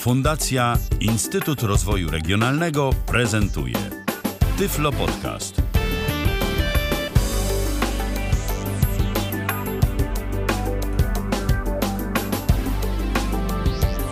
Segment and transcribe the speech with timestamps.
[0.00, 3.74] Fundacja Instytut Rozwoju Regionalnego prezentuje
[4.58, 5.62] Tyflo Podcast.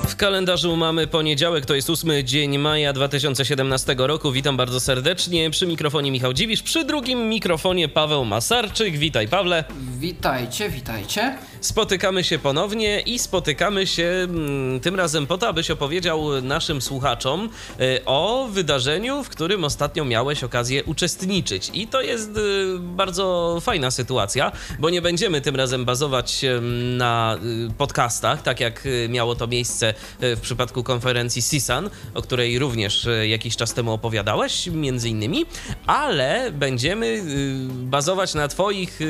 [0.08, 4.32] W kalendarzu mamy poniedziałek, to jest 8 dzień maja 2017 roku.
[4.32, 5.50] Witam bardzo serdecznie.
[5.50, 8.96] Przy mikrofonie Michał Dziwisz, przy drugim mikrofonie Paweł Masarczyk.
[8.96, 9.64] Witaj Pawle.
[9.98, 11.38] Witajcie, witajcie.
[11.60, 17.48] Spotykamy się ponownie i spotykamy się mm, tym razem po to, abyś opowiedział naszym słuchaczom
[17.80, 21.70] y, o wydarzeniu, w którym ostatnio miałeś okazję uczestniczyć.
[21.74, 26.60] I to jest y, bardzo fajna sytuacja, bo nie będziemy tym razem bazować y,
[26.96, 27.38] na
[27.78, 33.74] podcastach, tak jak miało to miejsce w przypadku konferencji CISAN, o której również jakiś czas
[33.74, 35.46] temu opowiadałeś, między innymi,
[35.86, 37.22] ale będziemy
[37.68, 39.00] bazować na Twoich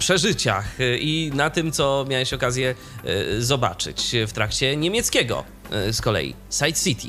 [0.00, 5.44] przeżyciach y, i na tym, co miałeś okazję y, zobaczyć w trakcie niemieckiego
[5.88, 7.08] y, z kolei, Side City.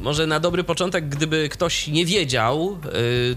[0.00, 2.78] Może na dobry początek, gdyby ktoś nie wiedział,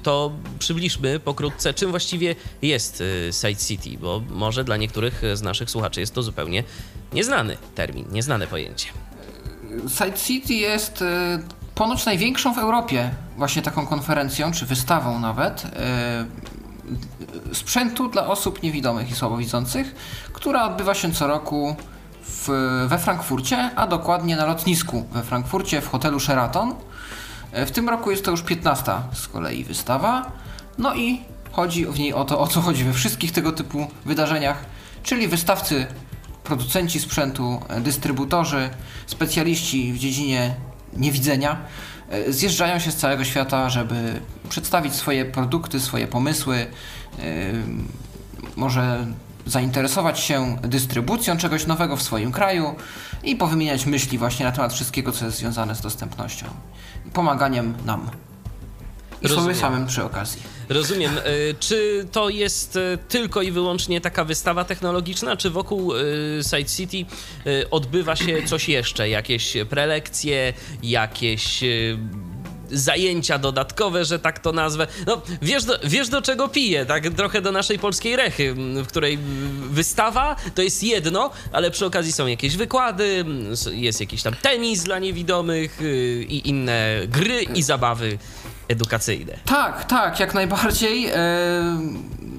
[0.04, 6.00] to przybliżmy pokrótce, czym właściwie jest Side City, bo może dla niektórych z naszych słuchaczy
[6.00, 6.64] jest to zupełnie
[7.14, 8.88] nieznany termin, nieznane pojęcie.
[9.98, 11.04] Side City jest
[11.76, 15.64] ponoć największą w Europie właśnie taką konferencją, czy wystawą nawet,
[17.54, 19.96] sprzętu dla osób niewidomych i słabowidzących,
[20.34, 21.76] która odbywa się co roku
[22.24, 22.50] w,
[22.88, 26.76] we Frankfurcie, a dokładnie na lotnisku we Frankfurcie w hotelu Sheraton.
[27.52, 30.32] E, W tym roku jest to już 15 z kolei wystawa.
[30.78, 31.22] No i
[31.52, 34.66] chodzi w niej o to, o co chodzi we wszystkich tego typu wydarzeniach,
[35.04, 35.88] czyli wystawcy,
[36.44, 38.70] producenci sprzętu, e, dystrybutorzy,
[39.08, 40.56] specjaliści w dziedzinie
[40.94, 41.58] niewidzenia
[42.28, 47.24] zjeżdżają się z całego świata, żeby przedstawić swoje produkty, swoje pomysły, e,
[48.56, 49.06] może
[49.46, 52.76] zainteresować się dystrybucją czegoś nowego w swoim kraju
[53.24, 56.46] i powymieniać myśli właśnie na temat wszystkiego, co jest związane z dostępnością.
[57.14, 58.10] Pomaganiem nam.
[59.22, 59.58] I sobie Rozumiem.
[59.58, 60.42] samym przy okazji.
[60.70, 61.18] Rozumiem.
[61.18, 66.66] Y, Czy to jest y, tylko i wyłącznie taka wystawa technologiczna, czy wokół y, Side
[66.70, 67.06] City
[67.72, 69.10] odbywa się coś jeszcze?
[69.10, 71.64] Jakieś prelekcje, jakieś
[72.72, 74.88] zajęcia dodatkowe, że tak to nazwę.
[75.08, 79.18] No, wiesz do, wiesz do czego piję, tak trochę do naszej polskiej rechy, w której
[79.70, 83.26] wystawa to jest jedno, ale przy okazji są jakieś wykłady,
[83.72, 88.18] jest jakiś tam tenis dla niewidomych y, i inne gry i zabawy
[88.68, 89.34] edukacyjne.
[89.46, 91.06] Tak, tak, jak najbardziej.
[91.08, 91.16] E,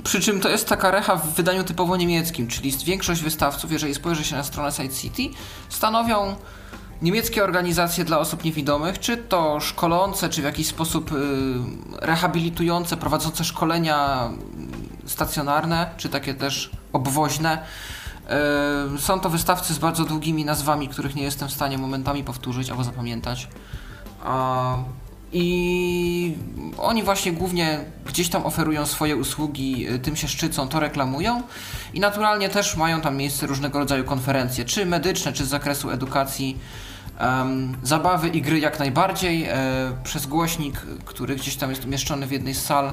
[0.05, 4.25] przy czym to jest taka recha w wydaniu typowo niemieckim, czyli większość wystawców, jeżeli spojrzy
[4.25, 5.23] się na stronę Side City,
[5.69, 6.37] stanowią
[7.03, 11.17] niemieckie organizacje dla osób niewidomych, czy to szkolące, czy w jakiś sposób y,
[12.01, 14.31] rehabilitujące, prowadzące szkolenia
[15.07, 17.63] stacjonarne, czy takie też obwoźne.
[18.29, 22.71] E, Są to wystawcy z bardzo długimi nazwami, których nie jestem w stanie momentami powtórzyć
[22.71, 23.49] albo zapamiętać.
[24.25, 24.77] A,
[25.33, 26.35] I
[26.79, 31.43] oni właśnie głównie gdzieś tam oferują swoje usługi, y, tym się szczycą, to reklamują
[31.95, 36.59] i naturalnie też mają tam miejsce różnego rodzaju konferencje, czy medyczne, czy z zakresu edukacji.
[37.19, 39.45] Em, zabawy i gry jak najbardziej.
[39.45, 39.57] E,
[40.05, 42.93] przez głośnik, który gdzieś tam jest umieszczony w jednej z sal,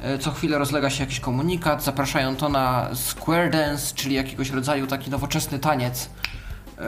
[0.00, 1.84] e, co chwilę rozlega się jakiś komunikat.
[1.84, 6.10] Zapraszają to na square dance, czyli jakiegoś rodzaju taki nowoczesny taniec.
[6.78, 6.82] E,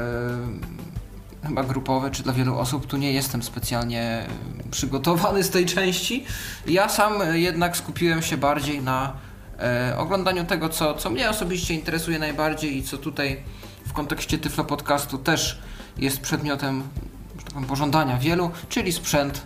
[1.46, 2.86] chyba grupowy, czy dla wielu osób.
[2.86, 4.26] Tu nie jestem specjalnie e,
[4.70, 6.24] przygotowany z tej części.
[6.66, 9.12] Ja sam jednak skupiłem się bardziej na
[9.58, 13.40] e, oglądaniu tego, co, co mnie osobiście interesuje najbardziej i co tutaj
[13.86, 15.58] w kontekście Tyflo Podcastu też
[15.98, 16.82] jest przedmiotem
[17.54, 19.42] tak pożądania wielu, czyli sprzęt,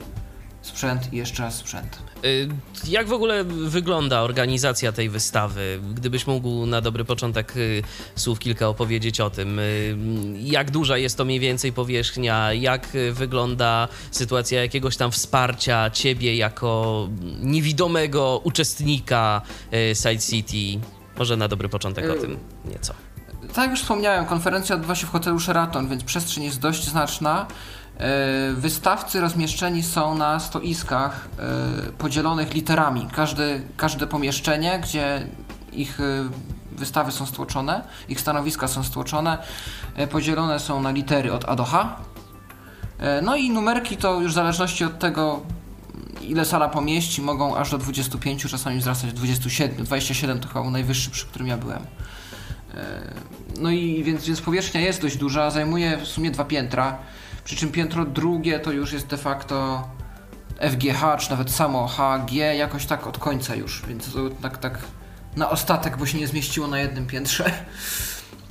[0.68, 1.98] sprzęt i jeszcze raz sprzęt.
[2.24, 2.48] Y,
[2.88, 5.80] Jak w ogóle wygląda organizacja tej wystawy?
[5.94, 7.82] Gdybyś mógł na dobry początek y,
[8.16, 9.58] słów kilka opowiedzieć o tym.
[9.58, 9.96] y,
[10.40, 12.52] Jak duża jest to mniej więcej powierzchnia?
[12.52, 17.08] Jak wygląda sytuacja jakiegoś tam wsparcia ciebie jako
[17.40, 19.42] niewidomego uczestnika
[19.94, 20.86] Side City?
[21.18, 22.94] Może na dobry początek o tym nieco.
[23.48, 27.46] Tak jak już wspomniałem, konferencja odbywa się w hotelu Sheraton, więc przestrzeń jest dość znaczna.
[27.98, 33.08] E, Wystawcy rozmieszczeni są na stoiskach e, podzielonych literami.
[33.12, 35.26] Każde, każde pomieszczenie, gdzie
[35.72, 36.04] ich e,
[36.72, 39.38] wystawy są stłoczone, ich stanowiska są stłoczone,
[40.10, 41.96] podzielone są na litery od A do H.
[43.22, 45.42] No i numerki to już w zależności od tego,
[46.22, 49.84] ile sala pomieści, mogą aż do 25, czasami wzrastać do 27.
[49.84, 51.86] 27 to chyba był najwyższy, przy którym ja byłem.
[53.60, 56.98] No i więc, więc powierzchnia jest dość duża, zajmuje w sumie dwa piętra,
[57.48, 59.88] przy czym piętro drugie to już jest de facto
[60.60, 64.78] FGH, czy nawet samo HG, jakoś tak od końca już, więc to tak, tak
[65.36, 67.44] na ostatek, bo się nie zmieściło na jednym piętrze.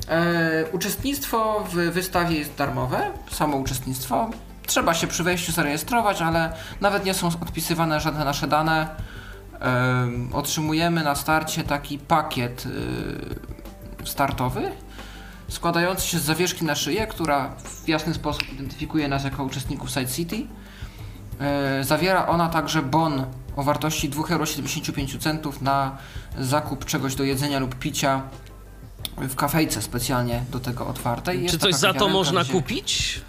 [0.09, 4.29] E, uczestnictwo w wystawie jest darmowe, samo uczestnictwo.
[4.65, 8.88] Trzeba się przy wejściu zarejestrować, ale nawet nie są odpisywane żadne nasze dane.
[9.61, 12.63] E, otrzymujemy na starcie taki pakiet
[14.01, 14.71] e, startowy,
[15.49, 20.07] składający się z zawieszki na szyję, która w jasny sposób identyfikuje nas jako uczestników Side
[20.07, 20.47] City.
[21.39, 25.97] E, zawiera ona także bon o wartości 2,75 euro na
[26.39, 28.21] zakup czegoś do jedzenia lub picia
[29.17, 31.44] w kafejce specjalnie do tego otwartej.
[31.44, 33.21] Jest Czy coś za to można gdzie- kupić?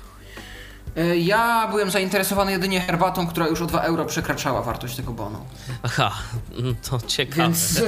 [0.97, 5.39] E, Ja byłem zainteresowany jedynie herbatą, która już o 2 euro przekraczała wartość tego bonu.
[5.83, 6.13] Aha,
[6.59, 7.43] mm, to ciekawe.
[7.43, 7.85] Więc e,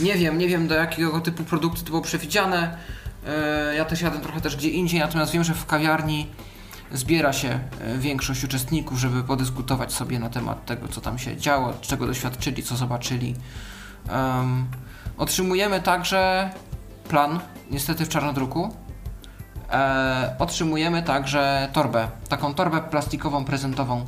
[0.00, 2.78] nie wiem, nie wiem do jakiego typu produkty to było przewidziane.
[3.26, 6.26] E, Ja też jadę trochę też gdzie indziej, natomiast wiem, że w kawiarni
[6.92, 7.48] zbiera się
[7.80, 12.62] e, większość uczestników, żeby podyskutować sobie na temat tego, co tam się działo, czego doświadczyli,
[12.62, 13.34] co zobaczyli.
[14.08, 14.66] Em,
[15.18, 16.50] otrzymujemy także
[17.08, 17.40] plan,
[17.70, 18.74] niestety w czarnodruku.
[19.72, 24.06] E, otrzymujemy także torbę, taką torbę plastikową, prezentową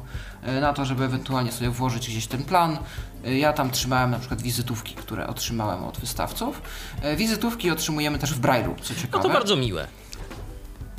[0.61, 2.79] na to, żeby ewentualnie sobie włożyć gdzieś ten plan.
[3.25, 6.63] E, Ja tam trzymałem na przykład wizytówki, które otrzymałem od wystawców.
[7.03, 9.23] E, Wizytówki otrzymujemy też w Braille'u, co No ciekawe.
[9.23, 9.87] to bardzo miłe.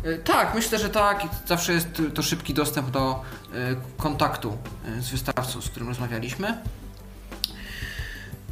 [0.04, 1.24] E, Tak, myślę, że tak.
[1.46, 3.22] Zawsze jest to szybki dostęp do
[3.54, 3.56] e,
[3.98, 4.58] kontaktu
[4.98, 6.58] e, z wystawcą, z którym rozmawialiśmy.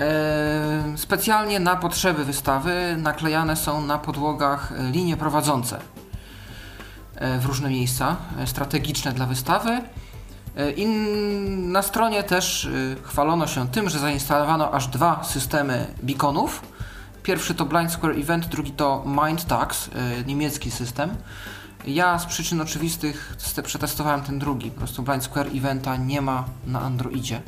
[0.02, 5.80] E, Specjalnie na potrzeby wystawy naklejane są na podłogach e, linie prowadzące
[7.16, 9.82] e, w różne miejsca e, strategiczne dla wystawy.
[10.58, 10.88] E, I
[11.48, 12.70] na stronie też e,
[13.04, 16.62] chwalono się tym, że zainstalowano aż dwa systemy beaconów.
[17.24, 21.16] Pierwszy to Blind Square Event, drugi to Mind Tax, e, niemiecki system.
[21.88, 24.72] Ja z przyczyn oczywistych przetestowałem ten drugi.
[24.72, 27.42] Po prostu Blind Square Eventa nie ma na Androidzie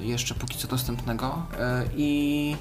[0.00, 1.46] jeszcze póki co dostępnego.
[1.58, 2.56] E, I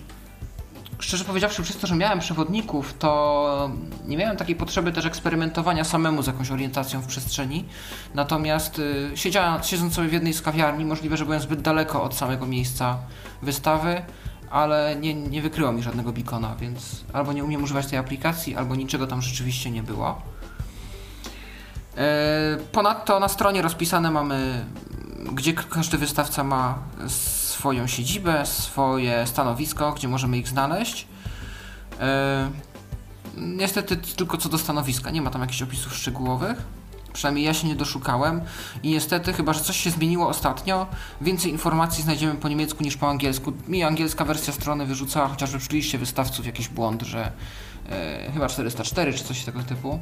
[1.00, 3.72] szczerze powiedziawszy, przez to, że miałem przewodników, to
[4.08, 7.66] nie miałem takiej potrzeby też eksperymentowania samemu z jakąś orientacją w przestrzeni.
[8.14, 12.16] Natomiast y, siedziałem, siedząc sobie w jednej z kawiarni, możliwe, że byłem zbyt daleko od
[12.16, 12.98] samego miejsca
[13.42, 14.02] wystawy,
[14.50, 18.76] ale nie, nie wykryło mi żadnego beacona, więc albo nie umiem używać tej aplikacji, albo
[18.76, 20.22] niczego tam rzeczywiście nie było.
[21.98, 24.66] E, Ponadto na stronie rozpisane mamy,
[25.34, 26.80] gdzie każdy wystawca ma
[27.48, 31.08] swoją siedzibę, swoje stanowisko, gdzie możemy ich znaleźć.
[32.00, 32.50] E,
[33.38, 36.62] Niestety tylko co do stanowiska, nie ma tam jakichś opisów szczegółowych.
[37.14, 38.42] Przynajmniej ja się nie doszukałem
[38.84, 40.88] i niestety, chyba że coś się zmieniło ostatnio,
[41.22, 43.54] więcej informacji znajdziemy po niemiecku niż po angielsku.
[43.68, 47.32] Mi angielska wersja strony wyrzucała chociażby przy liście wystawców jakiś błąd, że
[47.90, 50.00] e, chyba 404 czy coś tego typu.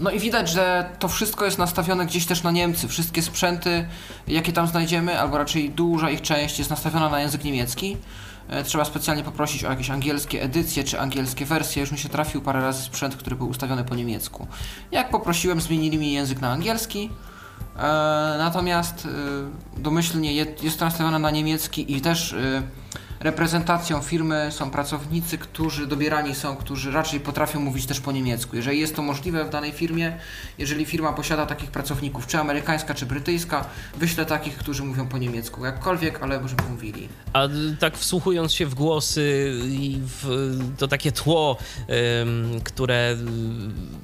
[0.00, 2.88] No i widać, że to wszystko jest nastawione gdzieś też na Niemcy.
[2.88, 3.88] Wszystkie sprzęty,
[4.28, 7.96] jakie tam znajdziemy, albo raczej duża ich część jest nastawiona na język niemiecki.
[8.48, 11.80] E, Trzeba specjalnie poprosić o jakieś angielskie edycje czy angielskie wersje.
[11.80, 14.46] Już mi się trafił parę razy sprzęt, który był ustawiony po niemiecku.
[14.92, 17.10] Jak poprosiłem, zmienili mi język na angielski.
[17.76, 17.80] E,
[18.38, 19.08] natomiast
[19.76, 22.34] e, domyślnie je, jest to nastawione na niemiecki i też
[23.22, 28.56] reprezentacją firmy są pracownicy, którzy dobierani są, którzy raczej potrafią mówić też po niemiecku.
[28.56, 30.18] Jeżeli jest to możliwe w danej firmie,
[30.58, 33.64] jeżeli firma posiada takich pracowników, czy amerykańska, czy brytyjska,
[33.96, 35.64] wyślę takich, którzy mówią po niemiecku.
[35.64, 37.08] Jakkolwiek, ale żeby mówili.
[37.32, 37.48] A
[37.80, 41.58] tak wsłuchując się w głosy i w to takie tło,
[42.64, 43.16] które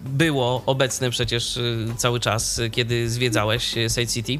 [0.07, 4.39] było obecne przecież y, cały czas, y, kiedy zwiedzałeś y, Side City,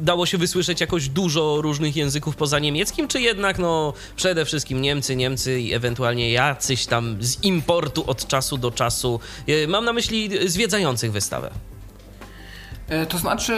[0.00, 5.16] dało się wysłyszeć jakoś dużo różnych języków poza niemieckim, czy jednak no przede wszystkim Niemcy,
[5.16, 9.20] Niemcy i ewentualnie jacyś tam z importu od czasu do czasu.
[9.48, 11.50] Y, Mam na myśli zwiedzających wystawę.
[12.88, 13.52] E, To znaczy,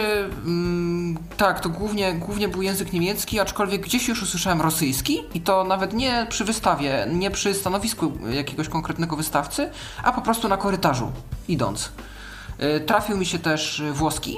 [0.45, 5.63] mm, tak, to głównie, głównie był język niemiecki, aczkolwiek gdzieś już usłyszałem rosyjski i to
[5.63, 9.69] nawet nie przy wystawie, nie przy stanowisku jakiegoś konkretnego wystawcy,
[10.03, 11.11] a po prostu na korytarzu,
[11.47, 11.89] idąc.
[12.57, 14.37] E, Trafił mi się też e, włoski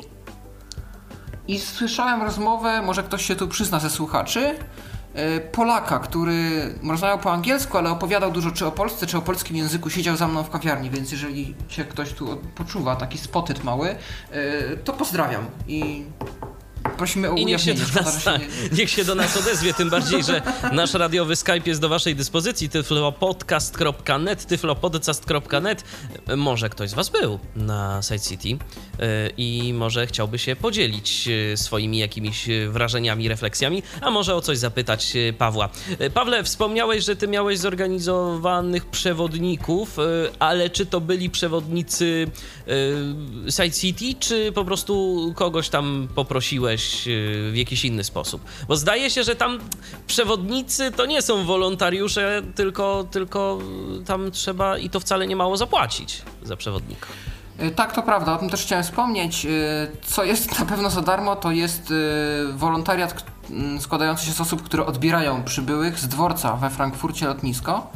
[1.48, 4.56] i słyszałem rozmowę, może ktoś się tu przyzna ze słuchaczy,
[5.14, 6.40] e, Polaka, który
[6.90, 10.28] rozmawiał po angielsku, ale opowiadał dużo czy o Polsce, czy o polskim języku, siedział za
[10.28, 13.96] mną w kawiarni, więc jeżeli się ktoś tu poczuwa taki spotyt mały,
[14.32, 15.46] e, to pozdrawiam.
[15.68, 16.06] I
[16.90, 18.78] prosimy o I niech się, do nas, się nie...
[18.78, 22.70] niech się do nas odezwie, tym bardziej, że nasz radiowy Skype jest do waszej dyspozycji,
[22.70, 25.84] tyflopodcast.net, tyflopodcast.net.
[26.38, 28.58] Może ktoś z was był na Side City yy,
[29.38, 35.16] i może chciałby się podzielić yy, swoimi jakimiś wrażeniami, refleksjami, a może o coś zapytać
[35.16, 35.70] yy, Pawła.
[36.14, 39.98] Pawle, wspomniałeś, że ty miałeś zorganizowanych przewodników,
[40.40, 42.28] ale czy to byli przewodnicy
[43.50, 46.75] Side City, czy po prostu kogoś tam poprosiłeś
[47.08, 48.42] y, w jakiś inny sposób?
[48.68, 49.60] Bo zdaje się, że tam
[50.08, 53.60] przewodnicy to nie są wolontariusze, tylko, tylko
[54.06, 57.08] tam trzeba i to wcale nie mało zapłacić za przewodnika.
[57.62, 59.46] Y, tak, to prawda, o tym też chciałem wspomnieć.
[59.46, 59.50] Y,
[60.06, 61.94] co jest na pewno za darmo, to jest
[62.54, 67.92] wolontariat mm, składający się z osób, które odbierają przybyłych z dworca we Frankfurcie lotnisko.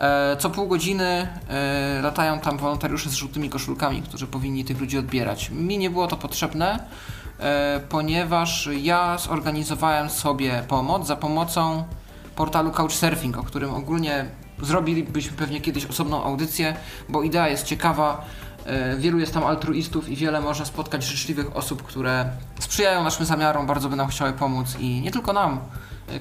[0.00, 4.98] E, co pół godziny e, latają tam wolontariusze z żółtymi koszulkami, którzy powinni tych ludzi
[4.98, 5.50] odbierać.
[5.50, 6.84] Mi nie było to potrzebne,
[7.88, 11.84] ponieważ ja zorganizowałem sobie pomoc za pomocą
[12.36, 14.26] portalu Couchsurfing, o którym ogólnie
[14.62, 16.76] zrobilibyśmy pewnie kiedyś osobną audycję,
[17.08, 18.24] bo idea jest ciekawa.
[18.98, 23.88] Wielu jest tam altruistów i wiele można spotkać życzliwych osób, które sprzyjają naszym zamiarom, bardzo
[23.88, 25.60] by nam chciały pomóc i nie tylko nam,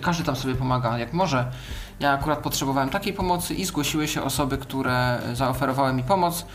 [0.01, 1.51] każdy tam sobie pomaga jak może.
[1.99, 6.45] Ja akurat potrzebowałem takiej pomocy i zgłosiły się osoby, które zaoferowały mi pomoc.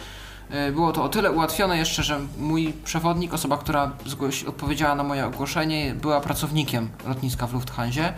[0.50, 3.92] E, było to o tyle ułatwione jeszcze, że mój przewodnik, osoba, która
[4.46, 8.12] odpowiedziała na moje ogłoszenie, była pracownikiem lotniska w Lufthansie,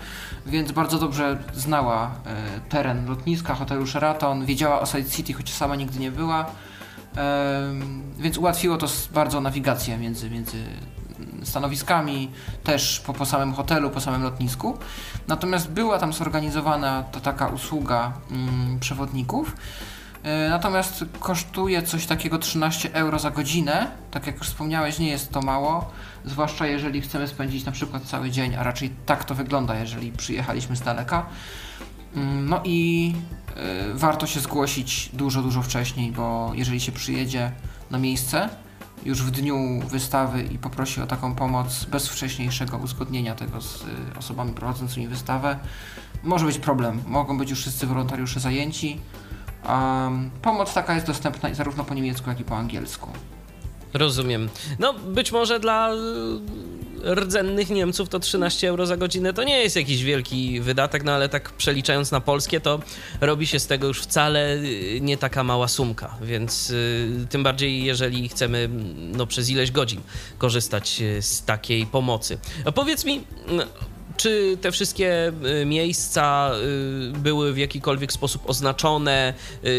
[0.46, 5.76] więc bardzo dobrze znała e, teren lotniska, hotelu Sheraton, wiedziała o Side City, choć sama
[5.76, 6.46] nigdy nie była,
[8.18, 10.64] więc ułatwiło to bardzo nawigację między, między
[11.42, 12.30] stanowiskami,
[12.64, 14.78] też po, po samym hotelu, po samym lotnisku.
[15.28, 19.56] Natomiast była tam zorganizowana to taka usługa mm, przewodników.
[20.26, 23.90] E, natomiast kosztuje coś takiego 13 euro za godzinę.
[24.10, 25.90] Tak jak już wspomniałeś, nie jest to mało,
[26.24, 30.76] zwłaszcza jeżeli chcemy spędzić na przykład cały dzień, a raczej tak to wygląda, jeżeli przyjechaliśmy
[30.76, 31.26] z daleka.
[32.16, 33.12] Mm, no i
[33.90, 37.52] y, warto się zgłosić dużo, dużo wcześniej, bo jeżeli się przyjedzie
[37.90, 38.48] na miejsce,
[39.04, 44.18] już w dniu wystawy i poprosi o taką pomoc bez wcześniejszego uzgodnienia tego z y,
[44.18, 45.58] osobami prowadzącymi wystawę,
[46.22, 47.02] może być problem.
[47.06, 49.00] Mogą być już wszyscy wolontariusze zajęci.
[49.68, 53.10] Um, pomoc taka jest dostępna zarówno po niemiecku, jak i po angielsku.
[53.94, 54.48] Rozumiem.
[54.78, 55.90] No, być może dla
[57.14, 61.28] rdzennych Niemców to 13 euro za godzinę to nie jest jakiś wielki wydatek, no ale
[61.28, 62.80] tak przeliczając na polskie, to
[63.20, 67.84] robi się z tego już wcale y, nie taka mała sumka, więc y, tym bardziej
[67.84, 68.68] jeżeli chcemy
[68.98, 70.00] no, przez ileś godzin
[70.38, 72.38] korzystać z takiej pomocy.
[72.64, 73.24] A powiedz mi,
[74.16, 75.32] czy te wszystkie
[75.66, 76.50] miejsca
[77.18, 79.34] były w jakikolwiek sposób oznaczone?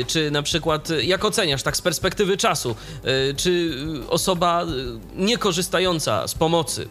[0.08, 2.76] Czy na przykład, jak oceniasz tak z perspektywy czasu,
[3.38, 3.76] czy
[4.10, 4.66] osoba
[5.16, 6.88] niekorzystająca z pomocy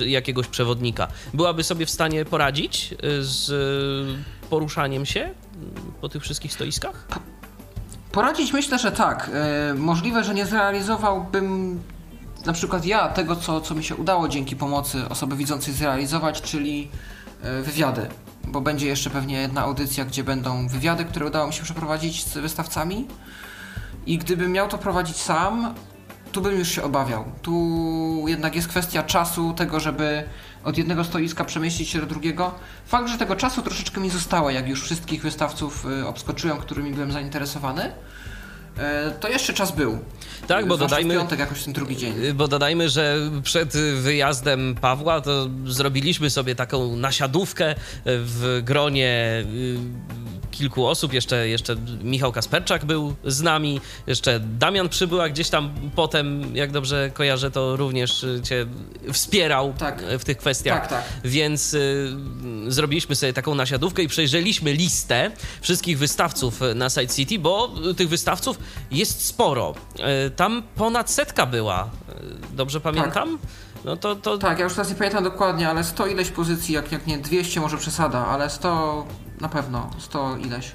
[0.00, 5.30] jakiegoś przewodnika, byłaby sobie w stanie poradzić y, z y, poruszaniem się
[6.00, 7.08] po tych wszystkich stoiskach?
[8.12, 9.30] Poradzić myślę, że tak.
[9.70, 11.80] Y, możliwe, że nie zrealizowałbym
[12.48, 16.88] na przykład ja tego, co, co mi się udało dzięki pomocy osoby widzącej zrealizować, czyli
[17.62, 18.06] wywiady.
[18.44, 22.38] Bo będzie jeszcze pewnie jedna audycja, gdzie będą wywiady, które udało mi się przeprowadzić z
[22.38, 23.06] wystawcami.
[24.06, 25.74] I gdybym miał to prowadzić sam,
[26.32, 27.24] tu bym już się obawiał.
[27.42, 30.24] Tu jednak jest kwestia czasu, tego, żeby
[30.64, 32.54] od jednego stoiska przemieścić się do drugiego.
[32.86, 37.12] Fakt, że tego czasu troszeczkę mi zostało, jak już wszystkich wystawców y, obskoczyłem, którymi byłem
[37.12, 37.92] zainteresowany,
[39.20, 39.98] to jeszcze czas był.
[40.46, 41.14] Tak, bo dodajmy.
[41.14, 42.24] piątek jakoś ten drugi dzień.
[42.24, 49.44] Y, bo dodajmy, że przed wyjazdem Pawła to zrobiliśmy sobie taką nasiadówkę w gronie
[50.58, 55.74] kilku osób, jeszcze, jeszcze Michał Kasperczak był z nami, jeszcze Damian przybył, a gdzieś tam
[55.94, 58.66] potem, jak dobrze kojarzę, to również y, cię
[59.12, 60.02] wspierał tak.
[60.18, 60.80] w tych kwestiach.
[60.80, 61.04] Tak, tak.
[61.24, 62.16] Więc y,
[62.68, 68.58] zrobiliśmy sobie taką nasiadówkę i przejrzeliśmy listę wszystkich wystawców na Side City, bo tych wystawców
[68.90, 69.74] jest sporo.
[70.26, 71.90] Y, tam ponad setka była,
[72.52, 73.38] y, dobrze pamiętam?
[73.38, 73.50] Tak.
[73.84, 74.38] No to, to...
[74.38, 77.60] Tak, ja już teraz nie pamiętam dokładnie, ale 100 ileś pozycji, jak, jak nie 200
[77.60, 79.06] może przesada, ale 100
[79.40, 80.72] na pewno, 100 ileś.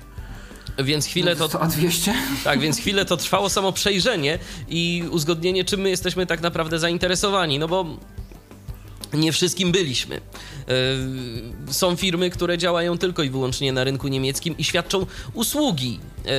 [0.83, 1.49] Więc chwilę to.
[1.49, 2.13] 100, a 200?
[2.43, 4.39] Tak, więc chwilę to trwało samo przejrzenie
[4.69, 7.59] i uzgodnienie, czym my jesteśmy tak naprawdę zainteresowani.
[7.59, 7.85] No bo
[9.13, 10.15] nie wszystkim byliśmy.
[10.17, 16.29] E, są firmy, które działają tylko i wyłącznie na rynku niemieckim i świadczą usługi e,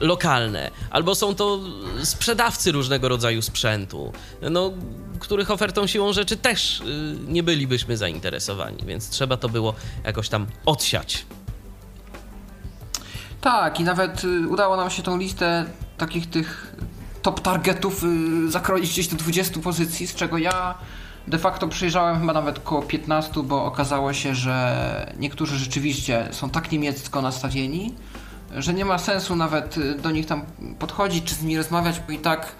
[0.00, 1.60] lokalne, albo są to
[2.04, 4.12] sprzedawcy różnego rodzaju sprzętu,
[4.50, 4.72] no,
[5.18, 6.84] których ofertą siłą rzeczy też e,
[7.28, 11.26] nie bylibyśmy zainteresowani, więc trzeba to było jakoś tam odsiać.
[13.40, 15.64] Tak, i nawet udało nam się tą listę
[15.98, 16.76] takich tych
[17.22, 18.04] top targetów
[18.48, 20.74] zakroić gdzieś do 20 pozycji, z czego ja
[21.28, 26.72] de facto przyjrzałem chyba nawet około 15, bo okazało się, że niektórzy rzeczywiście są tak
[26.72, 27.94] niemiecko nastawieni,
[28.56, 30.42] że nie ma sensu nawet y, do nich tam
[30.78, 32.52] podchodzić czy z nimi rozmawiać, bo i tak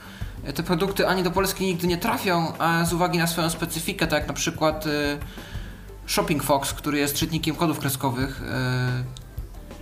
[0.55, 4.19] te produkty ani do Polski nigdy nie trafią, a z uwagi na swoją specyfikę, tak
[4.19, 5.19] jak na przykład y,
[6.07, 9.26] Shopping Fox, który jest czytnikiem kodów kreskowych, y,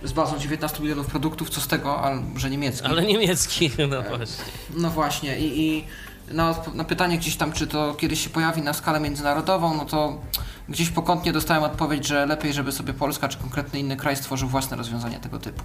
[0.05, 2.87] z bazą 19 milionów produktów, co z tego, ale że niemiecki.
[2.87, 4.45] Ale niemiecki, no właśnie.
[4.77, 5.85] No właśnie i, i
[6.31, 10.21] na, na pytanie gdzieś tam, czy to kiedyś się pojawi na skalę międzynarodową, no to
[10.69, 14.77] gdzieś pokątnie dostałem odpowiedź, że lepiej, żeby sobie Polska czy konkretny inny kraj stworzył własne
[14.77, 15.63] rozwiązania tego typu.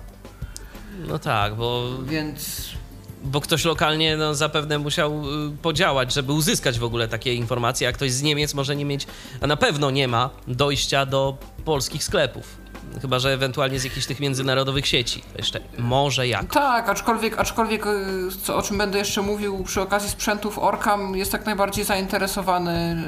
[1.09, 2.71] No tak, bo, Więc
[3.25, 7.93] bo ktoś lokalnie no, zapewne musiał y, podziałać, żeby uzyskać w ogóle takie informacje, a
[7.93, 9.07] ktoś z Niemiec może nie mieć,
[9.41, 12.61] a na pewno nie ma dojścia do polskich sklepów.
[13.01, 15.23] Chyba, że ewentualnie z jakichś tych międzynarodowych sieci.
[15.39, 16.53] Jeszcze może jak.
[16.53, 21.33] Tak, aczkolwiek, aczkolwiek y, co, o czym będę jeszcze mówił przy okazji sprzętów, Orcam jest
[21.33, 23.05] jak najbardziej zainteresowany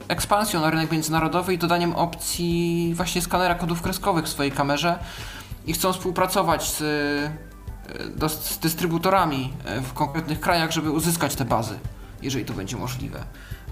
[0.00, 4.98] y, ekspansją na rynek międzynarodowy i dodaniem opcji właśnie skanera kodów kreskowych w swojej kamerze
[5.66, 11.44] i chcą współpracować z, y, do, z dystrybutorami y, w konkretnych krajach, żeby uzyskać te
[11.44, 11.78] bazy,
[12.22, 13.24] jeżeli to będzie możliwe.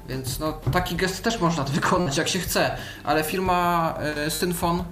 [0.08, 3.94] Więc no, taki gest też można wykonać jak się chce, ale firma
[4.26, 4.84] y, Synfon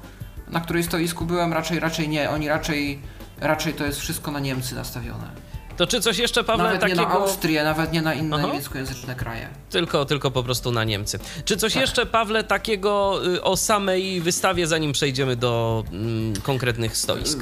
[0.53, 2.31] na której stoisku byłem, raczej raczej nie.
[2.31, 3.03] Oni raczej,
[3.41, 5.31] raczej to jest wszystko na Niemcy nastawione.
[5.77, 7.01] To czy coś jeszcze, Pawle, nawet takiego...
[7.03, 8.47] nie na Austrię, nawet nie na inne Aha.
[8.47, 9.49] niemieckojęzyczne kraje.
[9.71, 11.19] Tylko, tylko po prostu na Niemcy.
[11.45, 11.81] Czy coś Tak.
[11.81, 17.39] jeszcze, Pawle, takiego y, o samej wystawie, zanim przejdziemy do mm, konkretnych stoisk?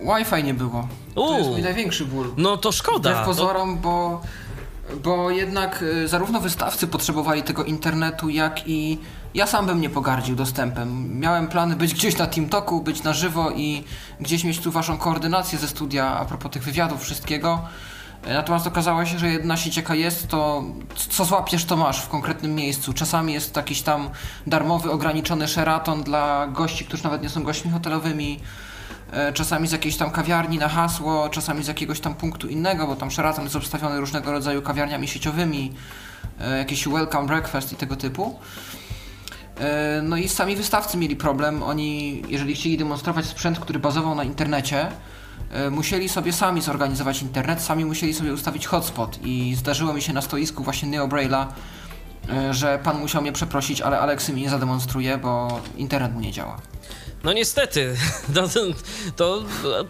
[0.00, 0.88] Wi-Fi nie było.
[1.14, 1.38] To Uuu.
[1.38, 2.34] jest mój największy ból.
[2.36, 3.10] No to szkoda.
[3.10, 4.22] Wbrew To, pozorom, bo,
[5.04, 8.98] bo jednak y, zarówno wystawcy potrzebowali tego internetu, jak i
[9.34, 11.20] ja sam bym nie pogardził dostępem.
[11.20, 13.84] Miałem plany być gdzieś na TeamTalku, być na żywo i
[14.20, 17.60] gdzieś mieć tu waszą koordynację ze studia a propos tych wywiadów, wszystkiego.
[18.26, 20.64] Natomiast okazało się, że jedna sieć jaka jest, to
[21.10, 22.92] co złapiesz, to masz w konkretnym miejscu.
[22.92, 24.10] Czasami jest jakiś tam
[24.46, 28.40] darmowy, ograniczony Sheraton dla gości, którzy nawet nie są gośćmi hotelowymi.
[29.12, 32.96] E, Czasami z jakiejś tam kawiarni na hasło, czasami z jakiegoś tam punktu innego, bo
[32.96, 35.72] tam Sheraton jest obstawiony różnego rodzaju kawiarniami sieciowymi,
[36.40, 38.38] e, jakieś welcome breakfast i tego typu.
[39.60, 41.62] E, No i sami wystawcy mieli problem.
[41.62, 44.88] Oni, jeżeli chcieli demonstrować sprzęt, który bazował na internecie,
[45.70, 50.22] musieli sobie sami zorganizować internet, sami musieli sobie ustawić hotspot i zdarzyło mi się na
[50.22, 51.46] stoisku właśnie Neo Braille'a,
[52.50, 56.56] że pan musiał mnie przeprosić, ale Aleksy mi nie zademonstruje, bo internet mu nie działa.
[57.24, 57.96] No niestety,
[58.34, 58.48] to,
[59.16, 59.44] to,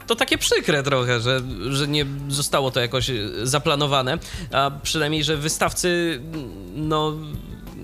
[0.06, 3.10] to, takie przykre trochę, że, że nie zostało to jakoś
[3.42, 4.18] zaplanowane,
[4.52, 6.20] a przynajmniej, że wystawcy
[6.74, 7.16] no,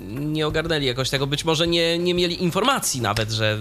[0.08, 3.58] nie ogarnęli jakoś tego, być może nie, nie mieli informacji nawet, że,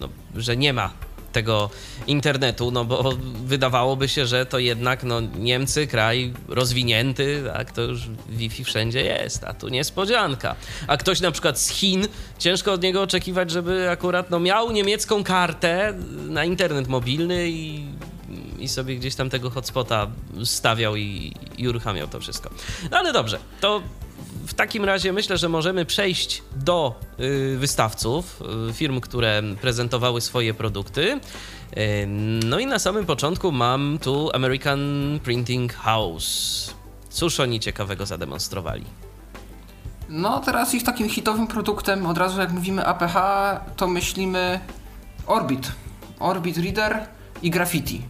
[0.00, 0.90] no, że nie ma
[1.32, 1.70] tego
[2.06, 3.12] internetu, no bo
[3.44, 9.44] wydawałoby się, że to jednak no, Niemcy, kraj rozwinięty, tak, to już Wi-Fi wszędzie jest,
[9.44, 10.56] a tu niespodzianka.
[10.86, 15.24] A ktoś na przykład z Chin, ciężko od niego oczekiwać, żeby akurat no, miał niemiecką
[15.24, 15.94] kartę
[16.28, 17.84] na internet mobilny i,
[18.58, 20.06] i sobie gdzieś tam tego hotspota
[20.44, 22.50] stawiał i, i uruchamiał to wszystko.
[22.90, 23.82] No ale dobrze, to
[24.46, 30.54] w takim razie myślę, że możemy przejść do y, wystawców, y, firm, które prezentowały swoje
[30.54, 31.20] produkty.
[31.76, 32.06] Y,
[32.44, 34.80] No i na samym początku mam tu American
[35.24, 36.74] Printing House.
[37.10, 38.84] Cóż oni ciekawego zademonstrowali?
[40.08, 43.16] No, teraz ich takim hitowym produktem, od razu jak mówimy APH,
[43.76, 44.60] to myślimy
[45.26, 45.72] Orbit.
[46.20, 47.06] Orbit Reader
[47.42, 48.02] i Graffiti.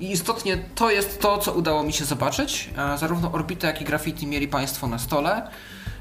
[0.00, 2.70] I istotnie to jest to, co udało mi się zobaczyć.
[2.94, 5.50] E, Zarówno Orbita, jak i Graffiti mieli Państwo na stole.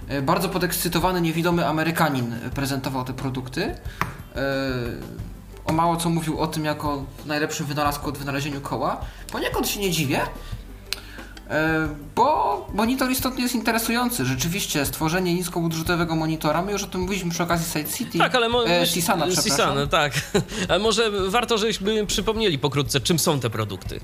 [0.07, 3.63] E, Bardzo podekscytowany, niewidomy Amerykanin prezentował te produkty.
[3.65, 3.75] E,
[5.65, 9.01] O mało co mówił o tym jako najlepszym wynalazku od wynalezieniu koła.
[9.31, 10.19] Poniekąd się nie dziwię,
[12.15, 14.25] Bo monitor istotnie jest interesujący.
[14.25, 18.17] Rzeczywiście, stworzenie niskobudżetowego monitora, my już o tym mówiliśmy przy okazji Side City.
[18.17, 18.87] Tak, ale mo- e.
[18.87, 19.25] Sisana,
[19.87, 20.13] tak.
[20.69, 23.99] Ale może warto, żebyśmy przypomnieli pokrótce, czym są te produkty.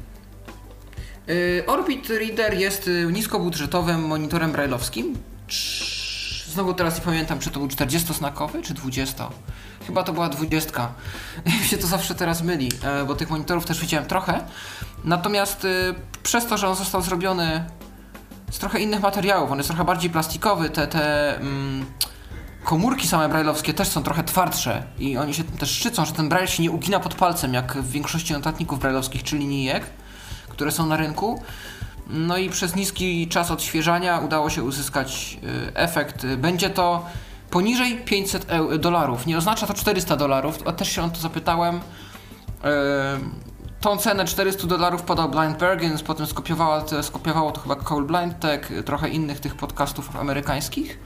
[1.59, 5.15] E, Orbit Reader jest e, niskobudżetowym monitorem brailleowskim.
[6.47, 9.29] Znowu teraz nie pamiętam, czy to był 40-znakowy, czy 20.
[9.87, 10.89] Chyba to była 20.
[11.61, 14.43] Mi się to zawsze teraz myli, e, bo tych monitorów też widziałem trochę.
[15.03, 15.69] Natomiast e,
[16.23, 17.65] przez to, że on został zrobiony
[18.51, 21.85] z trochę innych materiałów, on jest trochę bardziej plastikowy, te, te mm,
[22.63, 26.47] komórki same brailleowskie też są trochę twardsze i oni się też szczycą, że ten braille
[26.47, 29.85] się nie ugina pod palcem, jak w większości notatników brailleowskich czy linijek,
[30.49, 31.41] które są na rynku.
[32.07, 36.25] No i przez niski czas odświeżania udało się uzyskać y, efekt.
[36.25, 37.05] Będzie to
[37.49, 39.25] poniżej 500 eu- dolarów.
[39.25, 41.75] Nie oznacza to 400 dolarów, a też się o to zapytałem.
[41.75, 41.79] Y,
[43.81, 48.39] Tą cenę 400 dolarów podał Blind Bargains, potem skopiowało to, skopiowało to chyba Cole Blind
[48.39, 50.99] Tech, trochę innych tych podcastów amerykańskich.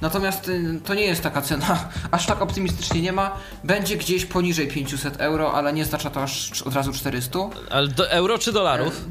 [0.00, 1.78] Natomiast y, to nie jest taka cena,
[2.10, 3.32] aż tak optymistycznie nie ma.
[3.64, 7.38] Będzie gdzieś poniżej 500 euro, ale nie oznacza to aż od razu 400.
[7.70, 9.04] Ale do euro czy dolarów?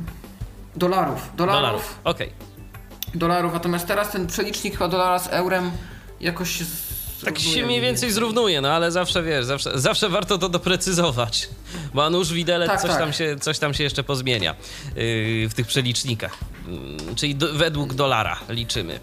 [0.75, 1.29] Dolarów.
[1.36, 1.62] Dolarów.
[1.62, 1.99] Dolarów.
[2.03, 2.32] Okej.
[3.15, 5.71] dolarów, natomiast teraz ten przelicznik chyba dolara z eurem
[6.21, 6.89] jakoś z,
[7.25, 11.49] Tak się mniej więcej zrównuje, no ale zawsze wiesz, zawsze, zawsze warto to doprecyzować,
[11.93, 12.99] bo a nuż widelec Tak, coś, tak.
[12.99, 14.55] Tam się, coś tam się jeszcze pozmienia
[14.95, 16.38] yy, w tych przelicznikach.
[16.67, 18.99] Yy, czyli do, według dolara liczymy.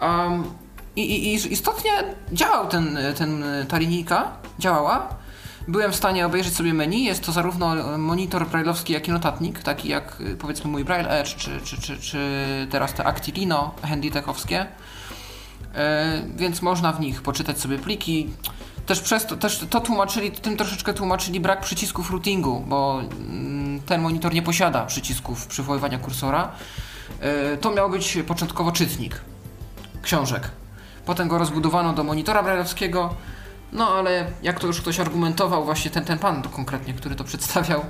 [0.00, 0.44] Um,
[0.96, 1.90] i, i, I istotnie
[2.32, 5.16] działał ten, ten, ta linijka, działała.
[5.68, 7.04] Byłem w stanie obejrzeć sobie menu.
[7.04, 11.34] Jest to zarówno monitor brailleowski, jak i notatnik, taki jak y, powiedzmy mój Braille Edge,
[11.36, 12.18] czy, czy, czy, czy
[12.70, 14.66] teraz te Actilino handitechowskie.
[15.74, 18.30] E, więc można w nich poczytać sobie pliki.
[18.86, 24.00] Też przez to, też to tłumaczyli, tym troszeczkę tłumaczyli brak przycisków routingu, bo mm, ten
[24.00, 26.50] monitor nie posiada przycisków przywoływania kursora.
[27.20, 29.20] E, To miał być początkowo czytnik
[30.02, 30.50] książek.
[31.06, 33.14] Potem go rozbudowano do monitora brailleowskiego.
[33.72, 37.24] No ale jak to już ktoś argumentował, właśnie ten, ten pan to konkretnie, który to
[37.24, 37.84] przedstawiał.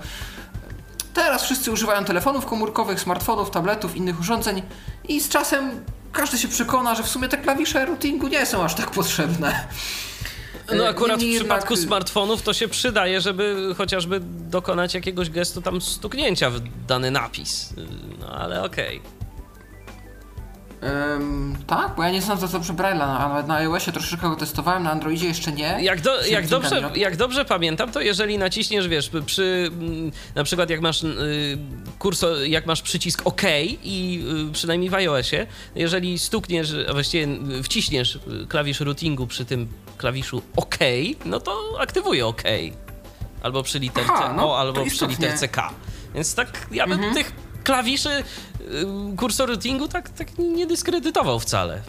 [1.14, 4.62] Teraz wszyscy używają telefonów komórkowych, smartfonów, tabletów, innych urządzeń
[5.08, 8.74] i z czasem każdy się przekona, że w sumie te klawisze routingu nie są aż
[8.74, 9.66] tak potrzebne.
[10.76, 15.30] No E, akurat w niemniej przypadku jednak- smartfonów to się przydaje, żeby chociażby dokonać jakiegoś
[15.30, 17.72] gestu tam stuknięcia w dany napis.
[18.20, 19.02] No ale okej.
[21.66, 24.90] Tak, bo ja nie znam za dobrze Braille'a, ale na iOSie troszeczkę go testowałem, na
[24.90, 25.78] Androidzie jeszcze nie.
[25.80, 30.70] Jak, do, jak, dobrze, jak dobrze pamiętam, to jeżeli naciśniesz, wiesz, przy mm, na przykład
[30.70, 31.58] jak masz y,
[31.98, 33.42] kursor, jak masz przycisk OK
[33.84, 39.44] i y, przynajmniej w iOSie, jeżeli stukniesz, a właściwie y, wciśniesz y, klawisz routingu przy
[39.44, 40.78] tym klawiszu OK,
[41.24, 42.42] no to aktywuje OK.
[43.42, 45.70] Albo przy literce Aha, no, O, albo przy literce K.
[46.14, 47.32] Więc tak, ja bym tych
[47.66, 48.24] klawiszy y,
[49.16, 51.82] kursor routingu tak, tak nie dyskredytował wcale.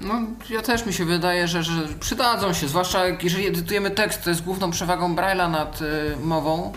[0.00, 0.14] No,
[0.50, 4.42] ja też mi się wydaje, że, że przydadzą się, zwłaszcza jeżeli edytujemy tekst, to jest
[4.42, 6.72] główną przewagą Braille'a nad y, mową,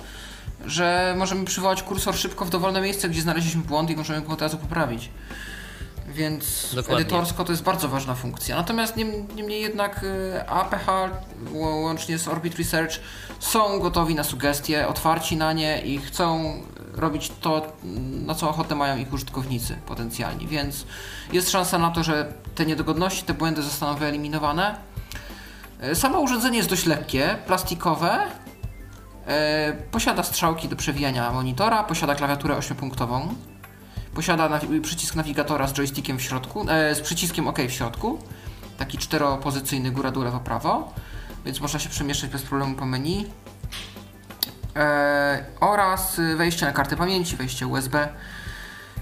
[0.65, 4.41] że możemy przywołać kursor szybko w dowolne miejsce, gdzie znaleźliśmy błąd i możemy go od
[4.41, 5.09] razu poprawić.
[6.13, 7.01] Więc Dokładnie.
[7.01, 8.55] edytorsko to jest bardzo ważna funkcja.
[8.55, 10.87] Natomiast niem- niemniej jednak y, APH
[11.53, 12.93] łącznie z Orbit Research
[13.39, 16.53] są gotowi na sugestie, otwarci na nie i chcą
[16.95, 17.73] robić to,
[18.25, 20.47] na co ochotę mają ich użytkownicy potencjalni.
[20.47, 20.85] Więc
[21.33, 24.75] jest szansa na to, że te niedogodności, te błędy zostaną wyeliminowane.
[25.91, 28.19] Y, Samo urządzenie jest dość lekkie, plastikowe.
[29.27, 33.27] E, Posiada strzałki do przewijania monitora, posiada klawiaturę 8-punktową.
[34.15, 38.19] Posiada przycisk nawigatora z joystickiem w środku, e, z przyciskiem OK w środku.
[38.77, 40.93] Taki czteropozycyjny góra-dół, lewo-prawo.
[41.45, 43.25] Więc można się przemieszczać bez problemu po menu.
[44.75, 48.07] E, oraz wejście na kartę pamięci, wejście USB.